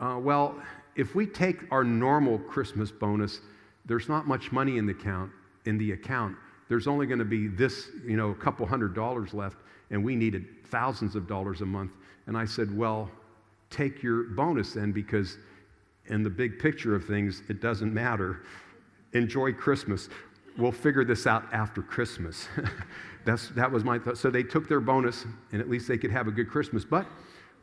Uh, 0.00 0.18
well, 0.18 0.60
if 0.96 1.14
we 1.14 1.26
take 1.26 1.70
our 1.70 1.84
normal 1.84 2.38
Christmas 2.38 2.90
bonus, 2.90 3.40
there's 3.84 4.08
not 4.08 4.26
much 4.26 4.50
money 4.52 4.78
in 4.78 4.86
the 4.86 4.92
account. 4.92 5.30
In 5.66 5.76
the 5.76 5.92
account, 5.92 6.36
there's 6.68 6.86
only 6.86 7.06
going 7.06 7.18
to 7.18 7.24
be 7.24 7.46
this, 7.46 7.88
you 8.06 8.16
know, 8.16 8.30
a 8.30 8.34
couple 8.34 8.66
hundred 8.66 8.94
dollars 8.94 9.34
left, 9.34 9.58
and 9.90 10.02
we 10.02 10.16
needed 10.16 10.46
thousands 10.66 11.14
of 11.14 11.26
dollars 11.26 11.60
a 11.60 11.66
month. 11.66 11.96
And 12.26 12.36
I 12.38 12.46
said, 12.46 12.74
well, 12.76 13.10
take 13.68 14.02
your 14.02 14.24
bonus 14.24 14.72
then, 14.72 14.92
because 14.92 15.36
in 16.10 16.22
the 16.22 16.30
big 16.30 16.58
picture 16.58 16.94
of 16.94 17.06
things, 17.06 17.42
it 17.48 17.60
doesn't 17.60 17.94
matter. 17.94 18.42
Enjoy 19.12 19.52
Christmas. 19.52 20.08
We'll 20.58 20.72
figure 20.72 21.04
this 21.04 21.26
out 21.26 21.44
after 21.52 21.82
Christmas. 21.82 22.48
That's, 23.24 23.48
that 23.50 23.70
was 23.70 23.84
my 23.84 23.98
thought. 23.98 24.18
So 24.18 24.30
they 24.30 24.42
took 24.42 24.68
their 24.68 24.80
bonus, 24.80 25.24
and 25.52 25.60
at 25.60 25.70
least 25.70 25.88
they 25.88 25.98
could 25.98 26.10
have 26.10 26.26
a 26.26 26.30
good 26.30 26.50
Christmas. 26.50 26.84
But 26.84 27.06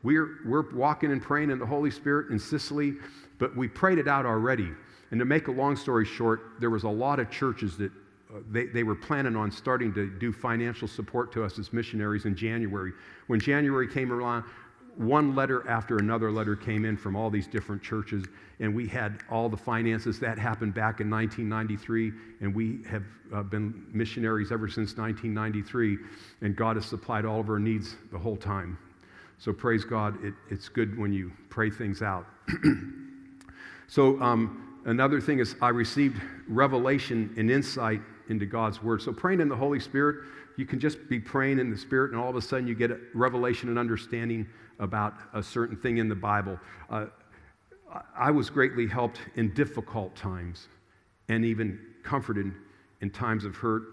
we're, 0.03 0.39
we're 0.45 0.73
walking 0.73 1.11
and 1.11 1.21
praying 1.21 1.51
in 1.51 1.59
the 1.59 1.65
Holy 1.65 1.91
Spirit 1.91 2.31
in 2.31 2.39
Sicily, 2.39 2.93
but 3.37 3.55
we 3.55 3.67
prayed 3.67 3.97
it 3.97 4.07
out 4.07 4.25
already. 4.25 4.69
And 5.11 5.19
to 5.19 5.25
make 5.25 5.47
a 5.47 5.51
long 5.51 5.75
story 5.75 6.05
short, 6.05 6.59
there 6.59 6.69
was 6.69 6.83
a 6.83 6.89
lot 6.89 7.19
of 7.19 7.29
churches 7.29 7.77
that 7.77 7.91
uh, 8.33 8.39
they, 8.51 8.65
they 8.65 8.83
were 8.83 8.95
planning 8.95 9.35
on 9.35 9.51
starting 9.51 9.93
to 9.93 10.09
do 10.09 10.31
financial 10.31 10.87
support 10.87 11.31
to 11.33 11.43
us 11.43 11.57
as 11.59 11.71
missionaries 11.71 12.25
in 12.25 12.35
January. 12.35 12.91
When 13.27 13.39
January 13.39 13.87
came 13.87 14.11
around, 14.11 14.43
one 14.97 15.35
letter 15.35 15.67
after 15.69 15.97
another 15.97 16.31
letter 16.31 16.55
came 16.55 16.83
in 16.83 16.97
from 16.97 17.15
all 17.15 17.29
these 17.29 17.47
different 17.47 17.81
churches, 17.81 18.25
and 18.59 18.73
we 18.75 18.87
had 18.87 19.19
all 19.29 19.47
the 19.47 19.57
finances. 19.57 20.19
That 20.19 20.39
happened 20.39 20.73
back 20.73 20.99
in 20.99 21.09
1993, 21.09 22.11
and 22.41 22.53
we 22.53 22.79
have 22.89 23.03
uh, 23.33 23.43
been 23.43 23.85
missionaries 23.91 24.51
ever 24.51 24.67
since 24.67 24.97
1993, 24.97 25.97
and 26.41 26.55
God 26.55 26.77
has 26.77 26.85
supplied 26.85 27.25
all 27.25 27.39
of 27.39 27.49
our 27.49 27.59
needs 27.59 27.95
the 28.11 28.17
whole 28.17 28.37
time. 28.37 28.77
So 29.37 29.53
praise 29.53 29.85
God. 29.85 30.23
It, 30.23 30.33
it's 30.49 30.67
good 30.67 30.97
when 30.97 31.13
you 31.13 31.31
pray 31.49 31.69
things 31.69 32.01
out. 32.01 32.25
so 33.87 34.19
um, 34.19 34.81
another 34.85 35.21
thing 35.21 35.39
is 35.39 35.55
I 35.61 35.69
received 35.69 36.19
revelation 36.47 37.33
and 37.37 37.51
insight 37.51 38.01
into 38.29 38.45
God's 38.45 38.81
word. 38.81 39.01
So 39.01 39.13
praying 39.13 39.41
in 39.41 39.47
the 39.47 39.55
Holy 39.55 39.79
Spirit, 39.79 40.25
you 40.57 40.65
can 40.65 40.79
just 40.79 41.07
be 41.07 41.19
praying 41.19 41.59
in 41.59 41.69
the 41.69 41.77
Spirit, 41.77 42.11
and 42.11 42.19
all 42.19 42.29
of 42.29 42.35
a 42.35 42.41
sudden 42.41 42.67
you 42.67 42.73
get 42.73 42.91
revelation 43.13 43.69
and 43.69 43.77
understanding 43.77 44.47
about 44.79 45.13
a 45.33 45.41
certain 45.41 45.75
thing 45.75 45.97
in 45.97 46.09
the 46.09 46.15
Bible. 46.15 46.59
Uh, 46.89 47.05
I 48.17 48.31
was 48.31 48.49
greatly 48.49 48.87
helped 48.87 49.19
in 49.35 49.53
difficult 49.53 50.15
times 50.15 50.67
and 51.29 51.45
even 51.45 51.79
comforted 52.03 52.51
in 53.01 53.09
times 53.09 53.45
of 53.45 53.55
hurt. 53.55 53.83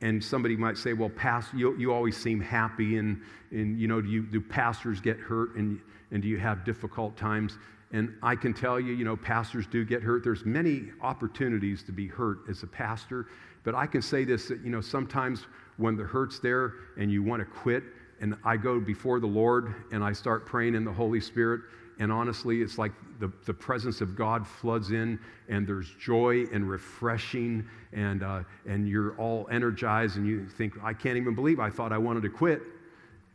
And 0.00 0.22
somebody 0.22 0.56
might 0.56 0.78
say, 0.78 0.92
well, 0.92 1.08
pastor, 1.08 1.56
you, 1.56 1.76
you 1.76 1.92
always 1.92 2.16
seem 2.16 2.40
happy, 2.40 2.98
and, 2.98 3.20
and 3.50 3.78
you 3.80 3.88
know, 3.88 4.00
do, 4.00 4.08
you, 4.08 4.22
do 4.22 4.40
pastors 4.40 5.00
get 5.00 5.18
hurt, 5.18 5.56
and, 5.56 5.80
and 6.12 6.22
do 6.22 6.28
you 6.28 6.38
have 6.38 6.64
difficult 6.64 7.16
times? 7.16 7.58
And 7.90 8.14
I 8.22 8.36
can 8.36 8.54
tell 8.54 8.78
you, 8.78 8.92
you 8.92 9.04
know, 9.04 9.16
pastors 9.16 9.66
do 9.66 9.84
get 9.84 10.02
hurt. 10.02 10.22
There's 10.22 10.44
many 10.44 10.90
opportunities 11.00 11.82
to 11.84 11.92
be 11.92 12.06
hurt 12.06 12.40
as 12.48 12.62
a 12.62 12.66
pastor, 12.66 13.26
but 13.64 13.74
I 13.74 13.86
can 13.86 14.02
say 14.02 14.24
this 14.24 14.46
that, 14.48 14.60
you 14.62 14.70
know, 14.70 14.80
sometimes 14.80 15.46
when 15.78 15.96
the 15.96 16.04
hurt's 16.04 16.38
there 16.38 16.74
and 16.96 17.10
you 17.10 17.22
want 17.22 17.40
to 17.40 17.46
quit, 17.46 17.82
and 18.20 18.36
I 18.44 18.56
go 18.56 18.80
before 18.80 19.20
the 19.20 19.26
Lord 19.26 19.74
and 19.92 20.02
I 20.02 20.12
start 20.12 20.46
praying 20.46 20.74
in 20.74 20.84
the 20.84 20.92
Holy 20.92 21.20
Spirit. 21.20 21.62
And 22.00 22.12
honestly, 22.12 22.62
it's 22.62 22.78
like 22.78 22.92
the, 23.18 23.32
the 23.44 23.54
presence 23.54 24.00
of 24.00 24.14
God 24.14 24.46
floods 24.46 24.92
in, 24.92 25.18
and 25.48 25.66
there's 25.66 25.92
joy 26.00 26.44
and 26.52 26.68
refreshing, 26.68 27.66
and, 27.92 28.22
uh, 28.22 28.42
and 28.66 28.88
you're 28.88 29.16
all 29.16 29.48
energized, 29.50 30.16
and 30.16 30.26
you 30.26 30.46
think, 30.46 30.74
I 30.82 30.92
can't 30.92 31.16
even 31.16 31.34
believe 31.34 31.58
I 31.58 31.70
thought 31.70 31.92
I 31.92 31.98
wanted 31.98 32.22
to 32.22 32.28
quit. 32.28 32.62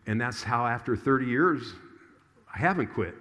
And 0.07 0.19
that's 0.19 0.43
how, 0.43 0.65
after 0.65 0.95
30 0.95 1.25
years, 1.25 1.73
I 2.53 2.57
haven't 2.57 2.87
quit. 2.87 3.15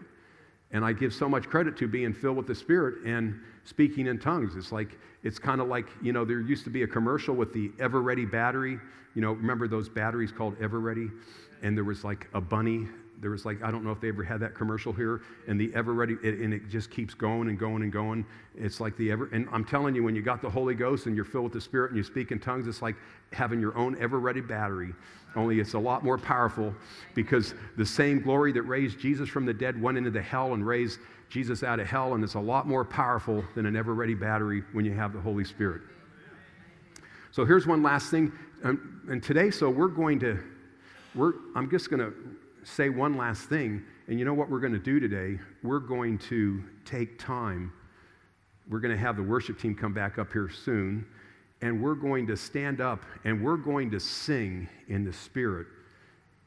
And 0.73 0.85
I 0.85 0.93
give 0.93 1.13
so 1.13 1.29
much 1.29 1.49
credit 1.49 1.77
to 1.79 1.87
being 1.87 2.15
filled 2.15 2.37
with 2.37 2.47
the 2.47 2.55
Spirit 2.55 3.05
and 3.05 3.39
speaking 3.65 4.07
in 4.07 4.19
tongues. 4.19 4.57
It's 4.57 4.73
like, 4.73 4.99
it's 5.23 5.39
kind 5.39 5.61
of 5.61 5.69
like, 5.69 5.87
you 6.03 6.13
know, 6.13 6.25
there 6.25 6.41
used 6.41 6.65
to 6.65 6.71
be 6.71 6.83
a 6.83 6.87
commercial 6.87 7.35
with 7.35 7.53
the 7.53 7.69
Eveready 7.79 8.31
battery. 8.31 8.79
You 9.15 9.23
know, 9.23 9.33
remember 9.33 9.69
those 9.69 9.89
batteries 9.89 10.33
called 10.33 10.59
Eveready? 10.59 11.11
And 11.63 11.77
there 11.77 11.85
was 11.85 12.05
like 12.05 12.29
a 12.35 12.41
bunny 12.41 12.89
there 13.23 13.31
was 13.31 13.47
like, 13.47 13.63
I 13.63 13.71
don't 13.71 13.85
know 13.85 13.93
if 13.93 14.01
they 14.01 14.09
ever 14.09 14.25
had 14.25 14.41
that 14.41 14.53
commercial 14.53 14.93
here, 14.93 15.23
and 15.47 15.59
the 15.59 15.69
Eveready, 15.69 16.23
it, 16.25 16.41
and 16.41 16.53
it 16.53 16.69
just 16.69 16.91
keeps 16.91 17.15
going 17.15 17.49
and 17.49 17.57
going 17.57 17.85
and 17.85 17.93
going. 17.93 18.27
It's 18.57 18.81
like 18.81 18.97
the 18.97 19.13
ever, 19.13 19.29
and 19.33 19.49
I'm 19.53 19.65
telling 19.65 19.95
you, 19.95 20.03
when 20.03 20.17
you 20.17 20.23
got 20.23 20.43
the 20.43 20.51
Holy 20.51 20.75
Ghost 20.75 21.07
and 21.07 21.15
you're 21.15 21.25
filled 21.25 21.45
with 21.45 21.53
the 21.53 21.61
Spirit 21.61 21.93
and 21.93 21.97
you 21.97 22.03
speak 22.03 22.33
in 22.33 22.41
tongues, 22.41 22.67
it's 22.67 22.83
like 22.83 22.97
having 23.33 23.61
your 23.61 23.79
own 23.79 23.95
Eveready 23.95 24.47
battery. 24.47 24.93
Only 25.37 25.61
it's 25.61 25.75
a 25.75 25.79
lot 25.79 26.03
more 26.05 26.19
powerful 26.19 26.75
because 27.15 27.55
the 27.77 27.87
same 27.87 28.21
glory 28.21 28.51
that 28.53 28.63
raised 28.63 28.99
Jesus 28.99 29.29
from 29.29 29.47
the 29.47 29.55
dead 29.55 29.81
went 29.81 29.97
into 29.97 30.11
the 30.11 30.21
hell 30.21 30.53
and 30.53 30.67
raised 30.67 30.99
Jesus 31.31 31.63
out 31.63 31.79
of 31.79 31.87
hell, 31.87 32.15
and 32.15 32.25
it's 32.25 32.35
a 32.35 32.41
lot 32.41 32.67
more 32.67 32.85
powerful 32.85 33.45
than 33.55 33.67
an 33.67 33.75
Eveready 33.75 34.19
battery 34.19 34.65
when 34.73 34.85
you 34.85 34.95
have 34.95 35.13
the 35.13 35.21
Holy 35.21 35.45
Spirit. 35.45 35.83
So 37.31 37.45
here's 37.45 37.69
one 37.69 37.85
last 37.85 38.11
thing. 38.11 38.33
Um, 38.65 39.01
and 39.09 39.23
today, 39.23 39.51
so 39.53 39.71
we're 39.71 39.87
going 39.87 40.19
to, 40.21 40.39
we're, 41.15 41.35
I'm 41.55 41.71
just 41.71 41.89
going 41.89 42.01
to 42.01 42.13
say 42.65 42.89
one 42.89 43.17
last 43.17 43.49
thing. 43.49 43.85
And 44.09 44.19
you 44.19 44.25
know 44.25 44.35
what 44.35 44.51
we're 44.51 44.61
going 44.61 44.73
to 44.73 44.79
do 44.79 45.01
today? 45.01 45.39
We're 45.63 45.79
going 45.79 46.19
to 46.19 46.63
take 46.85 47.19
time. 47.19 47.73
We're 48.69 48.81
going 48.81 48.95
to 48.95 49.01
have 49.01 49.17
the 49.17 49.23
worship 49.23 49.59
team 49.59 49.75
come 49.75 49.93
back 49.93 50.19
up 50.19 50.33
here 50.33 50.49
soon. 50.49 51.07
And 51.61 51.81
we're 51.81 51.95
going 51.95 52.27
to 52.27 52.37
stand 52.37 52.81
up 52.81 53.05
and 53.25 53.43
we're 53.43 53.57
going 53.57 53.91
to 53.93 54.01
sing 54.01 54.69
in 54.89 55.05
the 55.05 55.13
Spirit 55.13 55.67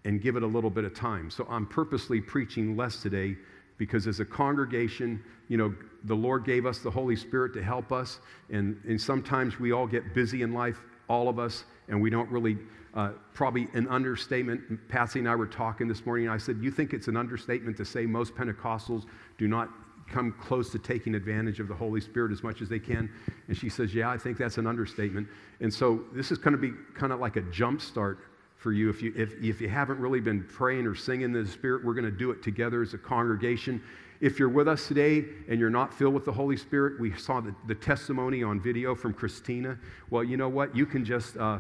and 0.04 0.22
give 0.22 0.36
it 0.36 0.44
a 0.44 0.48
little 0.48 0.70
bit 0.70 0.84
of 0.84 0.94
time. 0.94 1.30
So 1.30 1.48
I'm 1.50 1.66
purposely 1.66 2.22
preaching 2.22 2.76
less 2.76 3.02
today 3.02 3.36
because 3.78 4.08
as 4.08 4.20
a 4.20 4.26
congregation, 4.26 5.22
you 5.48 5.58
know, 5.58 5.74
the 6.04 6.16
Lord 6.16 6.46
gave 6.46 6.66
us 6.66 6.80
the 6.80 6.92
Holy 6.92 7.16
Spirit 7.16 7.54
to 7.54 7.64
help 7.64 7.92
us. 7.92 8.20
And, 8.50 8.80
and 8.88 9.00
sometimes 9.00 9.60
we 9.60 9.72
all 9.72 9.88
get 9.88 10.14
busy 10.14 10.44
in 10.44 10.54
life, 10.54 10.82
all 11.10 11.28
of 11.28 11.40
us, 11.40 11.66
and 11.88 12.02
we 12.02 12.10
don't 12.10 12.30
really 12.30 12.58
uh, 12.96 13.10
probably 13.34 13.68
an 13.74 13.88
understatement. 13.90 14.88
Patsy 14.88 15.20
and 15.20 15.28
I 15.28 15.36
were 15.36 15.48
talking 15.48 15.88
this 15.88 16.06
morning, 16.06 16.28
and 16.28 16.34
I 16.34 16.38
said, 16.38 16.60
You 16.62 16.72
think 16.72 16.94
it's 16.94 17.08
an 17.08 17.18
understatement 17.18 17.76
to 17.78 17.86
say 17.86 18.06
most 18.06 18.34
Pentecostals 18.36 19.06
do 19.38 19.48
not 19.48 19.70
come 20.08 20.32
close 20.40 20.72
to 20.72 20.80
taking 20.80 21.16
advantage 21.16 21.60
of 21.60 21.68
the 21.68 21.74
Holy 21.74 22.00
Spirit 22.00 22.32
as 22.32 22.42
much 22.42 22.62
as 22.62 22.70
they 22.70 22.80
can? 22.80 23.10
And 23.48 23.58
she 23.58 23.68
says, 23.68 23.94
Yeah, 23.94 24.10
I 24.10 24.18
think 24.18 24.38
that's 24.38 24.58
an 24.58 24.66
understatement. 24.66 25.28
And 25.60 25.74
so 25.74 26.06
this 26.14 26.32
is 26.32 26.38
going 26.38 26.54
to 26.54 26.58
be 26.58 26.72
kind 26.94 27.12
of 27.12 27.20
like 27.20 27.36
a 27.36 27.42
jump 27.42 27.82
start 27.82 28.20
for 28.56 28.72
you. 28.72 28.90
If 28.90 29.02
you, 29.02 29.14
if, 29.16 29.34
if 29.44 29.60
you 29.60 29.68
haven't 29.68 30.00
really 30.00 30.22
been 30.22 30.46
praying 30.46 30.88
or 30.88 30.96
singing 30.96 31.34
the 31.34 31.46
Spirit, 31.46 31.84
we're 31.84 31.94
going 31.94 32.06
to 32.06 32.12
do 32.12 32.32
it 32.32 32.42
together 32.42 32.82
as 32.82 32.94
a 32.94 32.98
congregation. 32.98 33.84
If 34.22 34.40
you're 34.40 34.48
with 34.48 34.70
us 34.70 34.88
today 34.88 35.26
and 35.50 35.60
you're 35.60 35.70
not 35.70 35.94
filled 35.94 36.14
with 36.14 36.24
the 36.24 36.32
Holy 36.32 36.56
Spirit, 36.56 36.98
we 37.02 37.14
saw 37.18 37.42
the, 37.42 37.54
the 37.68 37.76
testimony 37.76 38.42
on 38.42 38.62
video 38.62 38.96
from 38.96 39.14
Christina. 39.14 39.78
Well, 40.10 40.24
you 40.24 40.38
know 40.38 40.48
what? 40.48 40.74
You 40.74 40.86
can 40.86 41.04
just. 41.04 41.36
Uh, 41.36 41.60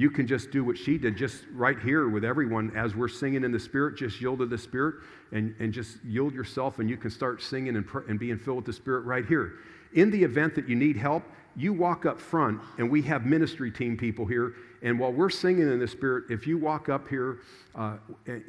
you 0.00 0.10
can 0.10 0.26
just 0.26 0.50
do 0.50 0.64
what 0.64 0.78
she 0.78 0.96
did, 0.96 1.14
just 1.14 1.44
right 1.52 1.78
here 1.78 2.08
with 2.08 2.24
everyone 2.24 2.74
as 2.74 2.96
we're 2.96 3.06
singing 3.06 3.44
in 3.44 3.52
the 3.52 3.60
Spirit. 3.60 3.98
Just 3.98 4.18
yield 4.18 4.38
to 4.38 4.46
the 4.46 4.56
Spirit 4.56 4.94
and, 5.30 5.54
and 5.58 5.74
just 5.74 6.02
yield 6.02 6.32
yourself, 6.32 6.78
and 6.78 6.88
you 6.88 6.96
can 6.96 7.10
start 7.10 7.42
singing 7.42 7.76
and, 7.76 7.86
pr- 7.86 8.08
and 8.08 8.18
being 8.18 8.38
filled 8.38 8.56
with 8.56 8.64
the 8.64 8.72
Spirit 8.72 9.02
right 9.02 9.26
here. 9.26 9.58
In 9.92 10.10
the 10.10 10.24
event 10.24 10.54
that 10.54 10.66
you 10.66 10.74
need 10.74 10.96
help, 10.96 11.22
you 11.54 11.74
walk 11.74 12.06
up 12.06 12.18
front, 12.18 12.62
and 12.78 12.90
we 12.90 13.02
have 13.02 13.26
ministry 13.26 13.70
team 13.70 13.94
people 13.94 14.24
here. 14.24 14.54
And 14.80 14.98
while 14.98 15.12
we're 15.12 15.28
singing 15.28 15.70
in 15.70 15.78
the 15.78 15.88
Spirit, 15.88 16.30
if 16.30 16.46
you 16.46 16.56
walk 16.56 16.88
up 16.88 17.06
here, 17.06 17.40
uh, 17.74 17.98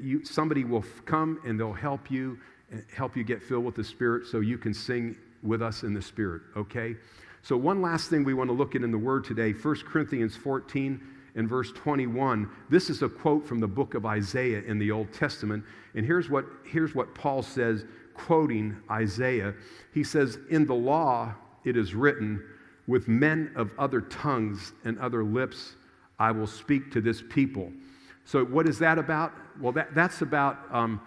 you, 0.01 0.23
somebody 0.23 0.63
will 0.63 0.85
come 1.05 1.37
and 1.45 1.59
they'll 1.59 1.73
help 1.73 2.09
you, 2.09 2.39
uh, 2.73 2.77
help 2.95 3.17
you 3.17 3.25
get 3.25 3.43
filled 3.43 3.65
with 3.65 3.75
the 3.75 3.83
Spirit 3.83 4.25
so 4.25 4.39
you 4.39 4.57
can 4.57 4.73
sing 4.73 5.17
with 5.43 5.61
us 5.61 5.83
in 5.83 5.93
the 5.93 6.01
Spirit, 6.01 6.43
okay? 6.55 6.95
So, 7.41 7.57
one 7.57 7.81
last 7.81 8.09
thing 8.09 8.23
we 8.23 8.35
want 8.35 8.49
to 8.49 8.53
look 8.53 8.73
at 8.75 8.83
in 8.83 8.91
the 8.91 8.97
Word 8.97 9.25
today 9.25 9.51
1 9.51 9.75
Corinthians 9.87 10.37
14 10.37 11.10
in 11.35 11.47
verse 11.47 11.71
21. 11.71 12.49
This 12.69 12.89
is 12.89 13.01
a 13.01 13.09
quote 13.09 13.45
from 13.45 13.59
the 13.59 13.67
book 13.67 13.93
of 13.93 14.05
Isaiah 14.05 14.61
in 14.63 14.79
the 14.79 14.91
Old 14.91 15.11
Testament. 15.13 15.63
And 15.95 16.05
here's 16.05 16.29
what, 16.29 16.45
here's 16.65 16.95
what 16.95 17.13
Paul 17.15 17.41
says, 17.41 17.85
quoting 18.13 18.77
Isaiah. 18.89 19.53
He 19.93 20.03
says, 20.03 20.39
In 20.49 20.65
the 20.65 20.75
law 20.75 21.33
it 21.63 21.77
is 21.77 21.93
written, 21.93 22.43
with 22.87 23.07
men 23.07 23.51
of 23.55 23.71
other 23.77 24.01
tongues 24.01 24.73
and 24.83 24.99
other 24.99 25.23
lips 25.23 25.75
I 26.19 26.31
will 26.31 26.47
speak 26.47 26.91
to 26.91 27.01
this 27.01 27.23
people. 27.29 27.71
So, 28.25 28.45
what 28.45 28.67
is 28.67 28.77
that 28.79 28.99
about? 28.99 29.33
Well, 29.59 29.71
that, 29.73 29.95
that's 29.95 30.21
about 30.21 30.57
um, 30.71 31.01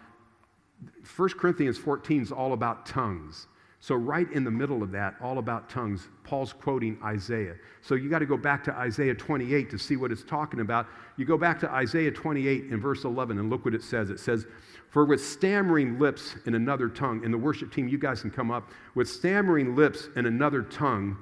1 1.16 1.28
Corinthians 1.30 1.78
14 1.78 2.22
is 2.22 2.32
all 2.32 2.52
about 2.52 2.86
tongues. 2.86 3.46
So, 3.84 3.94
right 3.94 4.32
in 4.32 4.44
the 4.44 4.50
middle 4.50 4.82
of 4.82 4.90
that, 4.92 5.14
all 5.20 5.36
about 5.36 5.68
tongues, 5.68 6.08
Paul's 6.22 6.54
quoting 6.54 6.98
Isaiah. 7.04 7.54
So, 7.82 7.96
you 7.96 8.08
got 8.08 8.20
to 8.20 8.26
go 8.26 8.38
back 8.38 8.64
to 8.64 8.72
Isaiah 8.72 9.14
28 9.14 9.68
to 9.68 9.78
see 9.78 9.96
what 9.96 10.10
it's 10.10 10.24
talking 10.24 10.60
about. 10.60 10.86
You 11.18 11.26
go 11.26 11.36
back 11.36 11.60
to 11.60 11.70
Isaiah 11.70 12.10
28 12.10 12.70
in 12.70 12.80
verse 12.80 13.04
11 13.04 13.38
and 13.38 13.50
look 13.50 13.66
what 13.66 13.74
it 13.74 13.82
says. 13.82 14.08
It 14.08 14.20
says, 14.20 14.46
For 14.88 15.04
with 15.04 15.22
stammering 15.22 15.98
lips 15.98 16.34
in 16.46 16.54
another 16.54 16.88
tongue, 16.88 17.22
in 17.24 17.30
the 17.30 17.36
worship 17.36 17.74
team, 17.74 17.86
you 17.86 17.98
guys 17.98 18.22
can 18.22 18.30
come 18.30 18.50
up, 18.50 18.70
with 18.94 19.06
stammering 19.06 19.76
lips 19.76 20.08
in 20.16 20.24
another 20.24 20.62
tongue, 20.62 21.18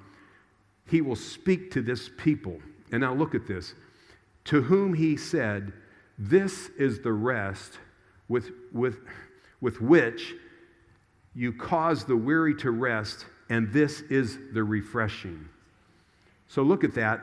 he 0.86 1.00
will 1.00 1.16
speak 1.16 1.72
to 1.72 1.82
this 1.82 2.10
people. 2.16 2.60
And 2.92 3.00
now 3.00 3.12
look 3.12 3.34
at 3.34 3.48
this. 3.48 3.74
To 4.44 4.62
whom 4.62 4.94
he 4.94 5.16
said, 5.16 5.72
This 6.16 6.68
is 6.78 7.00
the 7.00 7.12
rest 7.12 7.80
with, 8.28 8.52
with, 8.72 9.00
with 9.60 9.80
which 9.80 10.36
you 11.34 11.52
cause 11.52 12.04
the 12.04 12.16
weary 12.16 12.54
to 12.56 12.70
rest, 12.70 13.26
and 13.48 13.72
this 13.72 14.00
is 14.02 14.38
the 14.52 14.62
refreshing. 14.62 15.48
So 16.48 16.62
look 16.62 16.84
at 16.84 16.94
that. 16.94 17.20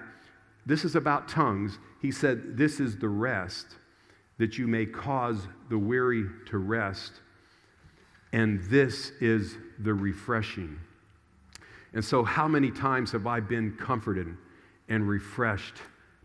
This 0.66 0.84
is 0.84 0.96
about 0.96 1.28
tongues. 1.28 1.78
He 2.02 2.12
said, 2.12 2.58
This 2.58 2.80
is 2.80 2.98
the 2.98 3.10
rest 3.10 3.76
that 4.38 4.58
you 4.58 4.68
may 4.68 4.86
cause 4.86 5.48
the 5.70 5.78
weary 5.78 6.26
to 6.48 6.58
rest, 6.58 7.14
and 8.34 8.64
this 8.70 9.12
is 9.20 9.58
the 9.80 9.94
refreshing. 9.94 10.80
And 11.94 12.04
so, 12.04 12.24
how 12.24 12.48
many 12.48 12.72
times 12.72 13.12
have 13.12 13.28
I 13.28 13.40
been 13.40 13.76
comforted 13.78 14.36
and 14.88 15.08
refreshed 15.08 15.76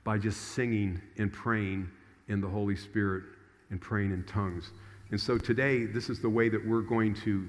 by 0.04 0.18
just 0.18 0.52
singing 0.52 1.00
and 1.18 1.32
praying 1.32 1.88
in 2.28 2.40
the 2.40 2.48
Holy 2.48 2.76
Spirit 2.76 3.24
and 3.70 3.80
praying 3.80 4.12
in 4.12 4.24
tongues? 4.24 4.70
And 5.10 5.20
so, 5.20 5.38
today, 5.38 5.86
this 5.86 6.10
is 6.10 6.20
the 6.20 6.28
way 6.28 6.48
that 6.48 6.66
we're 6.66 6.82
going 6.82 7.14
to 7.24 7.48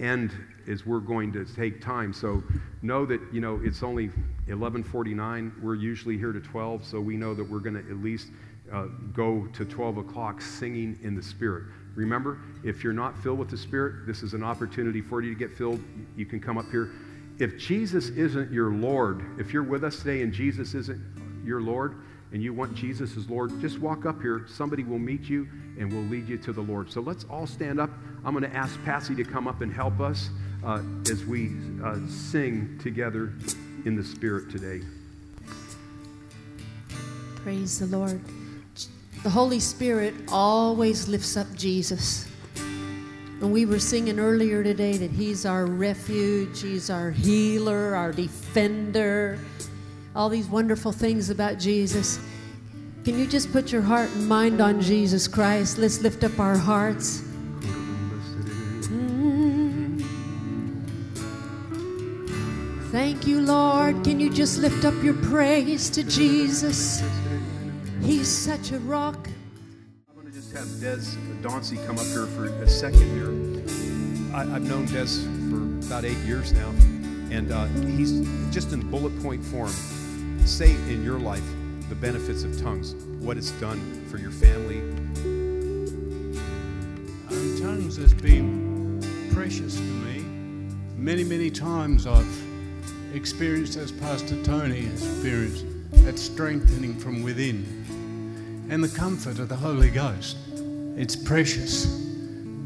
end 0.00 0.32
is 0.66 0.86
we're 0.86 1.00
going 1.00 1.32
to 1.32 1.44
take 1.44 1.80
time. 1.80 2.12
So 2.12 2.42
know 2.82 3.06
that, 3.06 3.20
you 3.32 3.40
know, 3.40 3.60
it's 3.62 3.82
only 3.82 4.08
1149. 4.46 5.52
We're 5.62 5.74
usually 5.74 6.16
here 6.16 6.32
to 6.32 6.40
12, 6.40 6.84
so 6.84 7.00
we 7.00 7.16
know 7.16 7.34
that 7.34 7.48
we're 7.48 7.60
going 7.60 7.74
to 7.74 7.90
at 7.90 8.02
least 8.02 8.28
uh, 8.72 8.86
go 9.12 9.46
to 9.52 9.64
12 9.64 9.98
o'clock 9.98 10.40
singing 10.40 10.98
in 11.02 11.14
the 11.14 11.22
Spirit. 11.22 11.64
Remember, 11.94 12.38
if 12.64 12.84
you're 12.84 12.92
not 12.92 13.20
filled 13.22 13.38
with 13.38 13.50
the 13.50 13.58
Spirit, 13.58 14.06
this 14.06 14.22
is 14.22 14.32
an 14.32 14.42
opportunity 14.42 15.00
for 15.00 15.22
you 15.22 15.34
to 15.34 15.38
get 15.38 15.56
filled. 15.56 15.82
You 16.16 16.24
can 16.24 16.40
come 16.40 16.56
up 16.56 16.70
here. 16.70 16.90
If 17.38 17.58
Jesus 17.58 18.10
isn't 18.10 18.52
your 18.52 18.72
Lord, 18.72 19.24
if 19.38 19.52
you're 19.52 19.62
with 19.62 19.82
us 19.82 19.98
today 19.98 20.22
and 20.22 20.32
Jesus 20.32 20.74
isn't 20.74 21.00
your 21.44 21.60
Lord, 21.60 21.96
and 22.32 22.42
you 22.42 22.52
want 22.52 22.74
Jesus 22.74 23.16
as 23.16 23.28
Lord, 23.28 23.60
just 23.60 23.80
walk 23.80 24.06
up 24.06 24.22
here. 24.22 24.46
Somebody 24.48 24.84
will 24.84 24.98
meet 24.98 25.28
you 25.28 25.48
and 25.78 25.92
will 25.92 26.02
lead 26.02 26.28
you 26.28 26.38
to 26.38 26.52
the 26.52 26.60
Lord. 26.60 26.90
So 26.90 27.00
let's 27.00 27.24
all 27.24 27.46
stand 27.46 27.80
up. 27.80 27.90
I'm 28.24 28.34
going 28.34 28.50
to 28.50 28.56
ask 28.56 28.82
Patsy 28.84 29.14
to 29.14 29.24
come 29.24 29.48
up 29.48 29.62
and 29.62 29.72
help 29.72 30.00
us 30.00 30.28
uh, 30.64 30.82
as 31.10 31.24
we 31.24 31.52
uh, 31.82 31.96
sing 32.06 32.78
together 32.82 33.32
in 33.86 33.96
the 33.96 34.04
Spirit 34.04 34.50
today. 34.50 34.82
Praise 37.36 37.78
the 37.78 37.86
Lord. 37.86 38.20
The 39.22 39.30
Holy 39.30 39.60
Spirit 39.60 40.14
always 40.30 41.08
lifts 41.08 41.36
up 41.36 41.46
Jesus. 41.54 42.28
And 42.56 43.52
we 43.52 43.64
were 43.64 43.78
singing 43.78 44.18
earlier 44.20 44.62
today 44.62 44.98
that 44.98 45.10
He's 45.10 45.46
our 45.46 45.64
refuge, 45.64 46.60
He's 46.60 46.90
our 46.90 47.10
healer, 47.10 47.94
our 47.94 48.12
defender, 48.12 49.38
all 50.14 50.28
these 50.28 50.46
wonderful 50.46 50.92
things 50.92 51.30
about 51.30 51.58
Jesus. 51.58 52.20
Can 53.04 53.18
you 53.18 53.26
just 53.26 53.50
put 53.50 53.72
your 53.72 53.80
heart 53.80 54.10
and 54.10 54.28
mind 54.28 54.60
on 54.60 54.82
Jesus 54.82 55.26
Christ? 55.26 55.78
Let's 55.78 56.02
lift 56.02 56.22
up 56.22 56.38
our 56.38 56.58
hearts. 56.58 57.29
Thank 62.90 63.24
you, 63.24 63.40
Lord. 63.40 64.02
Can 64.02 64.18
you 64.18 64.28
just 64.28 64.58
lift 64.58 64.84
up 64.84 65.00
your 65.00 65.14
praise 65.14 65.88
to 65.90 66.02
Jesus? 66.02 67.00
He's 68.02 68.26
such 68.26 68.72
a 68.72 68.80
rock. 68.80 69.28
I'm 70.08 70.16
going 70.16 70.26
to 70.26 70.32
just 70.32 70.52
have 70.56 70.66
Des 70.80 71.16
Dauncey 71.40 71.86
come 71.86 72.00
up 72.00 72.06
here 72.06 72.26
for 72.26 72.46
a 72.46 72.68
second 72.68 73.08
here. 73.14 73.28
I, 74.36 74.44
have 74.44 74.62
known 74.62 74.86
Des 74.86 75.06
for 75.48 75.86
about 75.86 76.04
eight 76.04 76.18
years 76.26 76.52
now, 76.52 76.70
and 77.30 77.52
uh, 77.52 77.66
he's 77.96 78.26
just 78.52 78.72
in 78.72 78.90
bullet 78.90 79.16
point 79.22 79.44
form 79.44 79.70
say 80.44 80.72
in 80.92 81.04
your 81.04 81.20
life 81.20 81.48
the 81.90 81.94
benefits 81.94 82.42
of 82.42 82.60
tongues, 82.60 82.96
what 83.20 83.36
it's 83.36 83.52
done 83.52 84.04
for 84.10 84.18
your 84.18 84.32
family. 84.32 84.80
Um, 87.30 87.60
tongues 87.62 87.96
has 87.98 88.12
been 88.12 89.00
precious 89.32 89.76
to 89.76 89.80
me. 89.80 90.24
Many, 90.96 91.22
many 91.22 91.50
times 91.50 92.08
I've 92.08 92.49
experienced, 93.14 93.76
as 93.76 93.92
Pastor 93.92 94.42
Tony 94.42 94.82
has 94.82 95.02
experienced, 95.02 95.64
that 96.04 96.18
strengthening 96.18 96.98
from 96.98 97.22
within 97.22 97.80
and 98.70 98.84
the 98.84 98.88
comfort 98.88 99.40
of 99.40 99.48
the 99.48 99.56
Holy 99.56 99.90
Ghost. 99.90 100.36
It's 100.96 101.16
precious. 101.16 101.86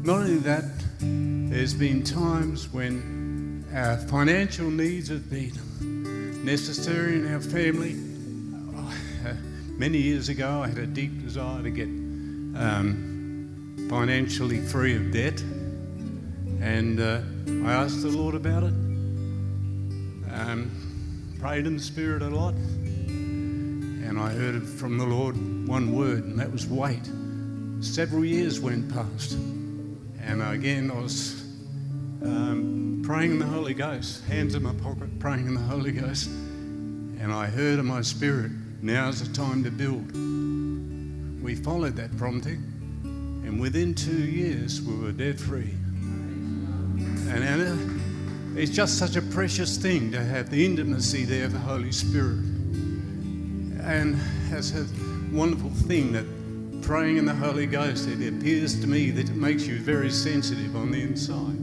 Not 0.03 0.17
only 0.17 0.37
that, 0.37 0.63
there's 0.99 1.73
been 1.73 2.03
times 2.03 2.71
when 2.71 3.65
our 3.73 3.97
financial 3.97 4.69
needs 4.69 5.09
have 5.09 5.29
been 5.29 6.45
necessary 6.45 7.15
in 7.15 7.33
our 7.33 7.41
family. 7.41 7.93
Many 9.77 9.97
years 9.97 10.29
ago, 10.29 10.61
I 10.61 10.67
had 10.67 10.77
a 10.77 10.85
deep 10.85 11.23
desire 11.23 11.63
to 11.63 11.71
get 11.71 11.87
um, 11.87 13.87
financially 13.89 14.61
free 14.61 14.95
of 14.95 15.11
debt, 15.11 15.41
and 16.61 16.99
uh, 16.99 17.21
I 17.67 17.73
asked 17.73 18.03
the 18.03 18.09
Lord 18.09 18.35
about 18.35 18.63
it. 18.63 18.84
Um, 20.55 20.71
prayed 21.37 21.67
in 21.67 21.75
the 21.75 21.83
Spirit 21.83 22.21
a 22.21 22.29
lot, 22.29 22.53
and 22.53 24.17
I 24.17 24.29
heard 24.29 24.65
from 24.65 24.97
the 24.97 25.05
Lord 25.05 25.35
one 25.67 25.93
word, 25.93 26.23
and 26.23 26.39
that 26.39 26.49
was 26.49 26.65
wait. 26.65 27.01
Several 27.81 28.23
years 28.23 28.61
went 28.61 28.87
past, 28.93 29.33
and 29.33 30.41
again 30.41 30.91
I 30.91 31.01
was 31.01 31.43
um, 32.21 33.03
praying 33.05 33.31
in 33.31 33.39
the 33.39 33.45
Holy 33.45 33.73
Ghost, 33.73 34.23
hands 34.27 34.55
in 34.55 34.63
my 34.63 34.73
pocket, 34.75 35.19
praying 35.19 35.45
in 35.45 35.55
the 35.55 35.59
Holy 35.59 35.91
Ghost, 35.91 36.27
and 36.27 37.33
I 37.33 37.47
heard 37.47 37.77
in 37.77 37.85
my 37.85 38.01
spirit, 38.01 38.51
now's 38.81 39.27
the 39.27 39.33
time 39.33 39.61
to 39.65 39.71
build. 39.71 40.13
We 41.43 41.55
followed 41.55 41.97
that 41.97 42.15
prompting, 42.15 42.63
and 43.45 43.59
within 43.59 43.93
two 43.93 44.23
years 44.23 44.81
we 44.81 44.95
were 44.95 45.11
debt 45.11 45.37
free. 45.37 45.73
And 47.27 47.43
Anna, 47.43 47.94
it's 48.55 48.71
just 48.71 48.97
such 48.97 49.17
a 49.17 49.21
precious 49.21 49.77
thing 49.77 50.11
to 50.11 50.23
have 50.23 50.49
the 50.49 50.65
intimacy 50.65 51.25
there 51.25 51.45
of 51.45 51.51
the 51.51 51.59
Holy 51.59 51.91
Spirit. 51.91 52.39
And 53.83 54.17
it's 54.49 54.73
a 54.73 54.87
wonderful 55.31 55.69
thing 55.69 56.13
that 56.13 56.25
praying 56.81 57.17
in 57.17 57.25
the 57.25 57.33
Holy 57.35 57.65
Ghost, 57.65 58.07
it 58.07 58.25
appears 58.27 58.79
to 58.79 58.87
me 58.87 59.11
that 59.11 59.29
it 59.29 59.35
makes 59.35 59.67
you 59.67 59.79
very 59.79 60.09
sensitive 60.09 60.75
on 60.75 60.91
the 60.91 61.01
inside. 61.01 61.57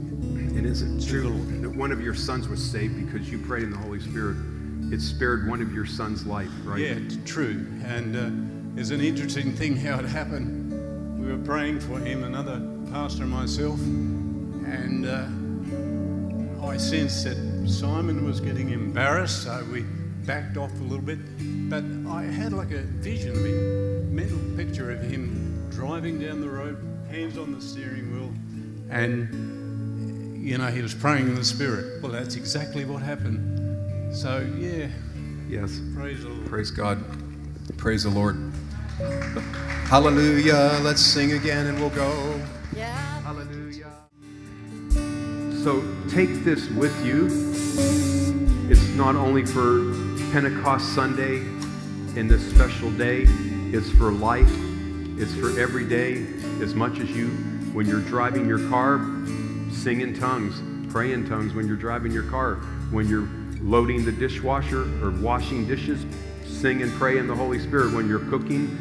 And 0.55 0.67
is 0.67 0.83
it 0.83 1.09
true 1.09 1.43
that 1.61 1.69
one 1.69 1.91
of 1.91 1.99
your 1.99 2.13
sons 2.13 2.47
was 2.47 2.63
saved 2.63 3.03
because 3.05 3.29
you 3.29 3.39
prayed 3.39 3.63
in 3.63 3.71
the 3.71 3.77
Holy 3.77 3.99
Spirit? 3.99 4.37
It 4.91 5.01
spared 5.01 5.47
one 5.47 5.61
of 5.61 5.73
your 5.73 5.87
son's 5.87 6.27
life, 6.27 6.51
right? 6.63 6.79
Yeah, 6.79 6.89
it's 6.89 7.17
true. 7.25 7.65
And 7.85 8.15
uh, 8.15 8.75
there's 8.75 8.91
an 8.91 9.01
interesting 9.01 9.53
thing 9.53 9.75
how 9.75 9.97
it 9.97 10.05
happened. 10.05 11.19
We 11.19 11.31
were 11.31 11.43
praying 11.43 11.79
for 11.79 11.97
him, 11.99 12.23
another 12.23 12.61
pastor 12.91 13.23
and 13.23 13.31
myself, 13.31 13.79
and 13.79 15.07
uh, 15.07 15.25
I 16.65 16.77
sensed 16.77 17.25
that 17.25 17.37
Simon 17.69 18.25
was 18.25 18.39
getting 18.39 18.69
embarrassed, 18.71 19.43
so 19.43 19.65
we 19.71 19.81
backed 20.25 20.57
off 20.57 20.71
a 20.79 20.83
little 20.83 21.05
bit. 21.05 21.19
But 21.69 21.83
I 22.09 22.23
had 22.23 22.53
like 22.53 22.71
a 22.71 22.81
vision 22.81 23.31
of 23.31 23.45
him, 23.45 24.15
mental 24.15 24.39
picture 24.55 24.91
of 24.91 25.01
him 25.01 25.69
driving 25.69 26.19
down 26.19 26.41
the 26.41 26.49
road, 26.49 26.77
hands 27.09 27.37
on 27.37 27.53
the 27.53 27.61
steering 27.61 28.11
wheel, 28.13 28.31
and 28.89 30.43
you 30.43 30.57
know 30.57 30.67
he 30.67 30.81
was 30.81 30.93
praying 30.95 31.27
in 31.27 31.35
the 31.35 31.43
spirit. 31.45 32.01
Well, 32.01 32.11
that's 32.11 32.35
exactly 32.35 32.85
what 32.85 33.01
happened. 33.01 34.15
So 34.15 34.39
yeah, 34.57 34.87
Yes. 35.49 35.79
praise 35.95 36.23
the 36.23 36.29
Lord. 36.29 36.47
Praise 36.47 36.71
God. 36.71 37.03
Praise 37.77 38.03
the 38.03 38.09
Lord. 38.09 38.37
Hallelujah. 39.85 40.79
Let's 40.81 41.01
sing 41.01 41.33
again 41.33 41.67
and 41.67 41.79
we'll 41.79 41.89
go. 41.91 42.39
Yeah. 42.75 42.91
Hallelujah. 43.21 43.91
So 45.63 45.81
take 46.09 46.43
this 46.43 46.69
with 46.69 47.05
you. 47.05 47.27
It's 48.69 48.87
not 48.95 49.15
only 49.15 49.45
for 49.45 49.93
Pentecost 50.31 50.93
Sunday 50.93 51.37
in 52.19 52.27
this 52.27 52.47
special 52.53 52.91
day, 52.91 53.25
it's 53.71 53.89
for 53.91 54.11
life. 54.11 54.51
It's 55.17 55.33
for 55.35 55.59
every 55.59 55.85
day. 55.85 56.25
As 56.61 56.73
much 56.75 56.99
as 56.99 57.09
you, 57.11 57.27
when 57.73 57.87
you're 57.87 58.01
driving 58.01 58.47
your 58.47 58.67
car, 58.69 58.99
sing 59.71 60.01
in 60.01 60.17
tongues, 60.19 60.61
pray 60.91 61.13
in 61.13 61.27
tongues 61.27 61.53
when 61.53 61.67
you're 61.67 61.75
driving 61.77 62.11
your 62.11 62.29
car. 62.29 62.55
When 62.91 63.07
you're 63.07 63.27
loading 63.61 64.05
the 64.05 64.11
dishwasher 64.11 64.83
or 65.03 65.11
washing 65.11 65.67
dishes, 65.67 66.05
sing 66.45 66.81
and 66.83 66.91
pray 66.93 67.17
in 67.17 67.27
the 67.27 67.35
Holy 67.35 67.59
Spirit. 67.59 67.93
When 67.93 68.07
you're 68.07 68.19
cooking, 68.29 68.77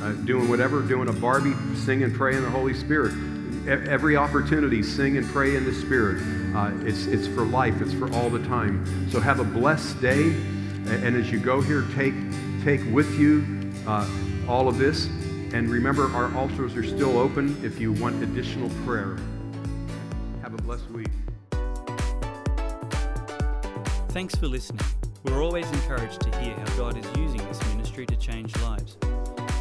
uh, 0.00 0.12
doing 0.24 0.48
whatever, 0.48 0.80
doing 0.82 1.08
a 1.08 1.12
Barbie, 1.12 1.54
sing 1.74 2.02
and 2.02 2.14
pray 2.14 2.36
in 2.36 2.42
the 2.42 2.50
Holy 2.50 2.74
Spirit. 2.74 3.14
E- 3.66 3.70
Every 3.88 4.16
opportunity, 4.16 4.82
sing 4.82 5.16
and 5.16 5.26
pray 5.28 5.56
in 5.56 5.64
the 5.64 5.72
Spirit. 5.72 6.22
Uh, 6.54 6.70
it's, 6.86 7.06
it's 7.06 7.26
for 7.26 7.44
life, 7.44 7.80
it's 7.80 7.92
for 7.92 8.12
all 8.14 8.30
the 8.30 8.42
time. 8.46 9.10
So 9.10 9.18
have 9.18 9.40
a 9.40 9.44
blessed 9.44 10.00
day. 10.00 10.30
And 10.86 11.16
as 11.16 11.32
you 11.32 11.40
go 11.40 11.60
here, 11.60 11.84
take, 11.94 12.14
take 12.62 12.80
with 12.92 13.18
you 13.18 13.72
uh, 13.86 14.08
all 14.46 14.68
of 14.68 14.78
this. 14.78 15.06
And 15.52 15.68
remember, 15.68 16.10
our 16.12 16.34
altars 16.36 16.76
are 16.76 16.84
still 16.84 17.18
open 17.18 17.58
if 17.64 17.80
you 17.80 17.92
want 17.92 18.22
additional 18.22 18.70
prayer. 18.84 19.16
Have 20.42 20.54
a 20.54 20.58
blessed 20.58 20.88
week. 20.90 21.08
Thanks 24.08 24.34
for 24.36 24.46
listening. 24.46 24.84
We're 25.24 25.42
always 25.42 25.68
encouraged 25.72 26.20
to 26.20 26.40
hear 26.40 26.54
how 26.54 26.76
God 26.76 26.96
is 26.96 27.06
using 27.16 27.38
this 27.48 27.60
ministry 27.68 28.06
to 28.06 28.16
change 28.16 28.56
lives. 28.58 28.96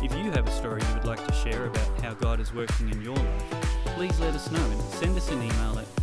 If 0.04 0.14
you 0.14 0.30
have 0.32 0.48
a 0.48 0.52
story 0.52 0.82
you 0.88 0.94
would 0.96 1.06
like 1.06 1.26
to 1.26 1.34
share 1.34 1.68
about 1.68 2.02
how 2.02 2.14
God 2.14 2.39
is 2.39 2.54
working 2.54 2.89
in 2.89 3.02
your 3.02 3.16
life, 3.16 3.72
please 3.96 4.20
let 4.20 4.36
us 4.36 4.52
know 4.52 4.64
and 4.64 4.82
send 4.82 5.18
us 5.18 5.32
an 5.32 5.41
email 5.41 5.80
at 5.80 6.03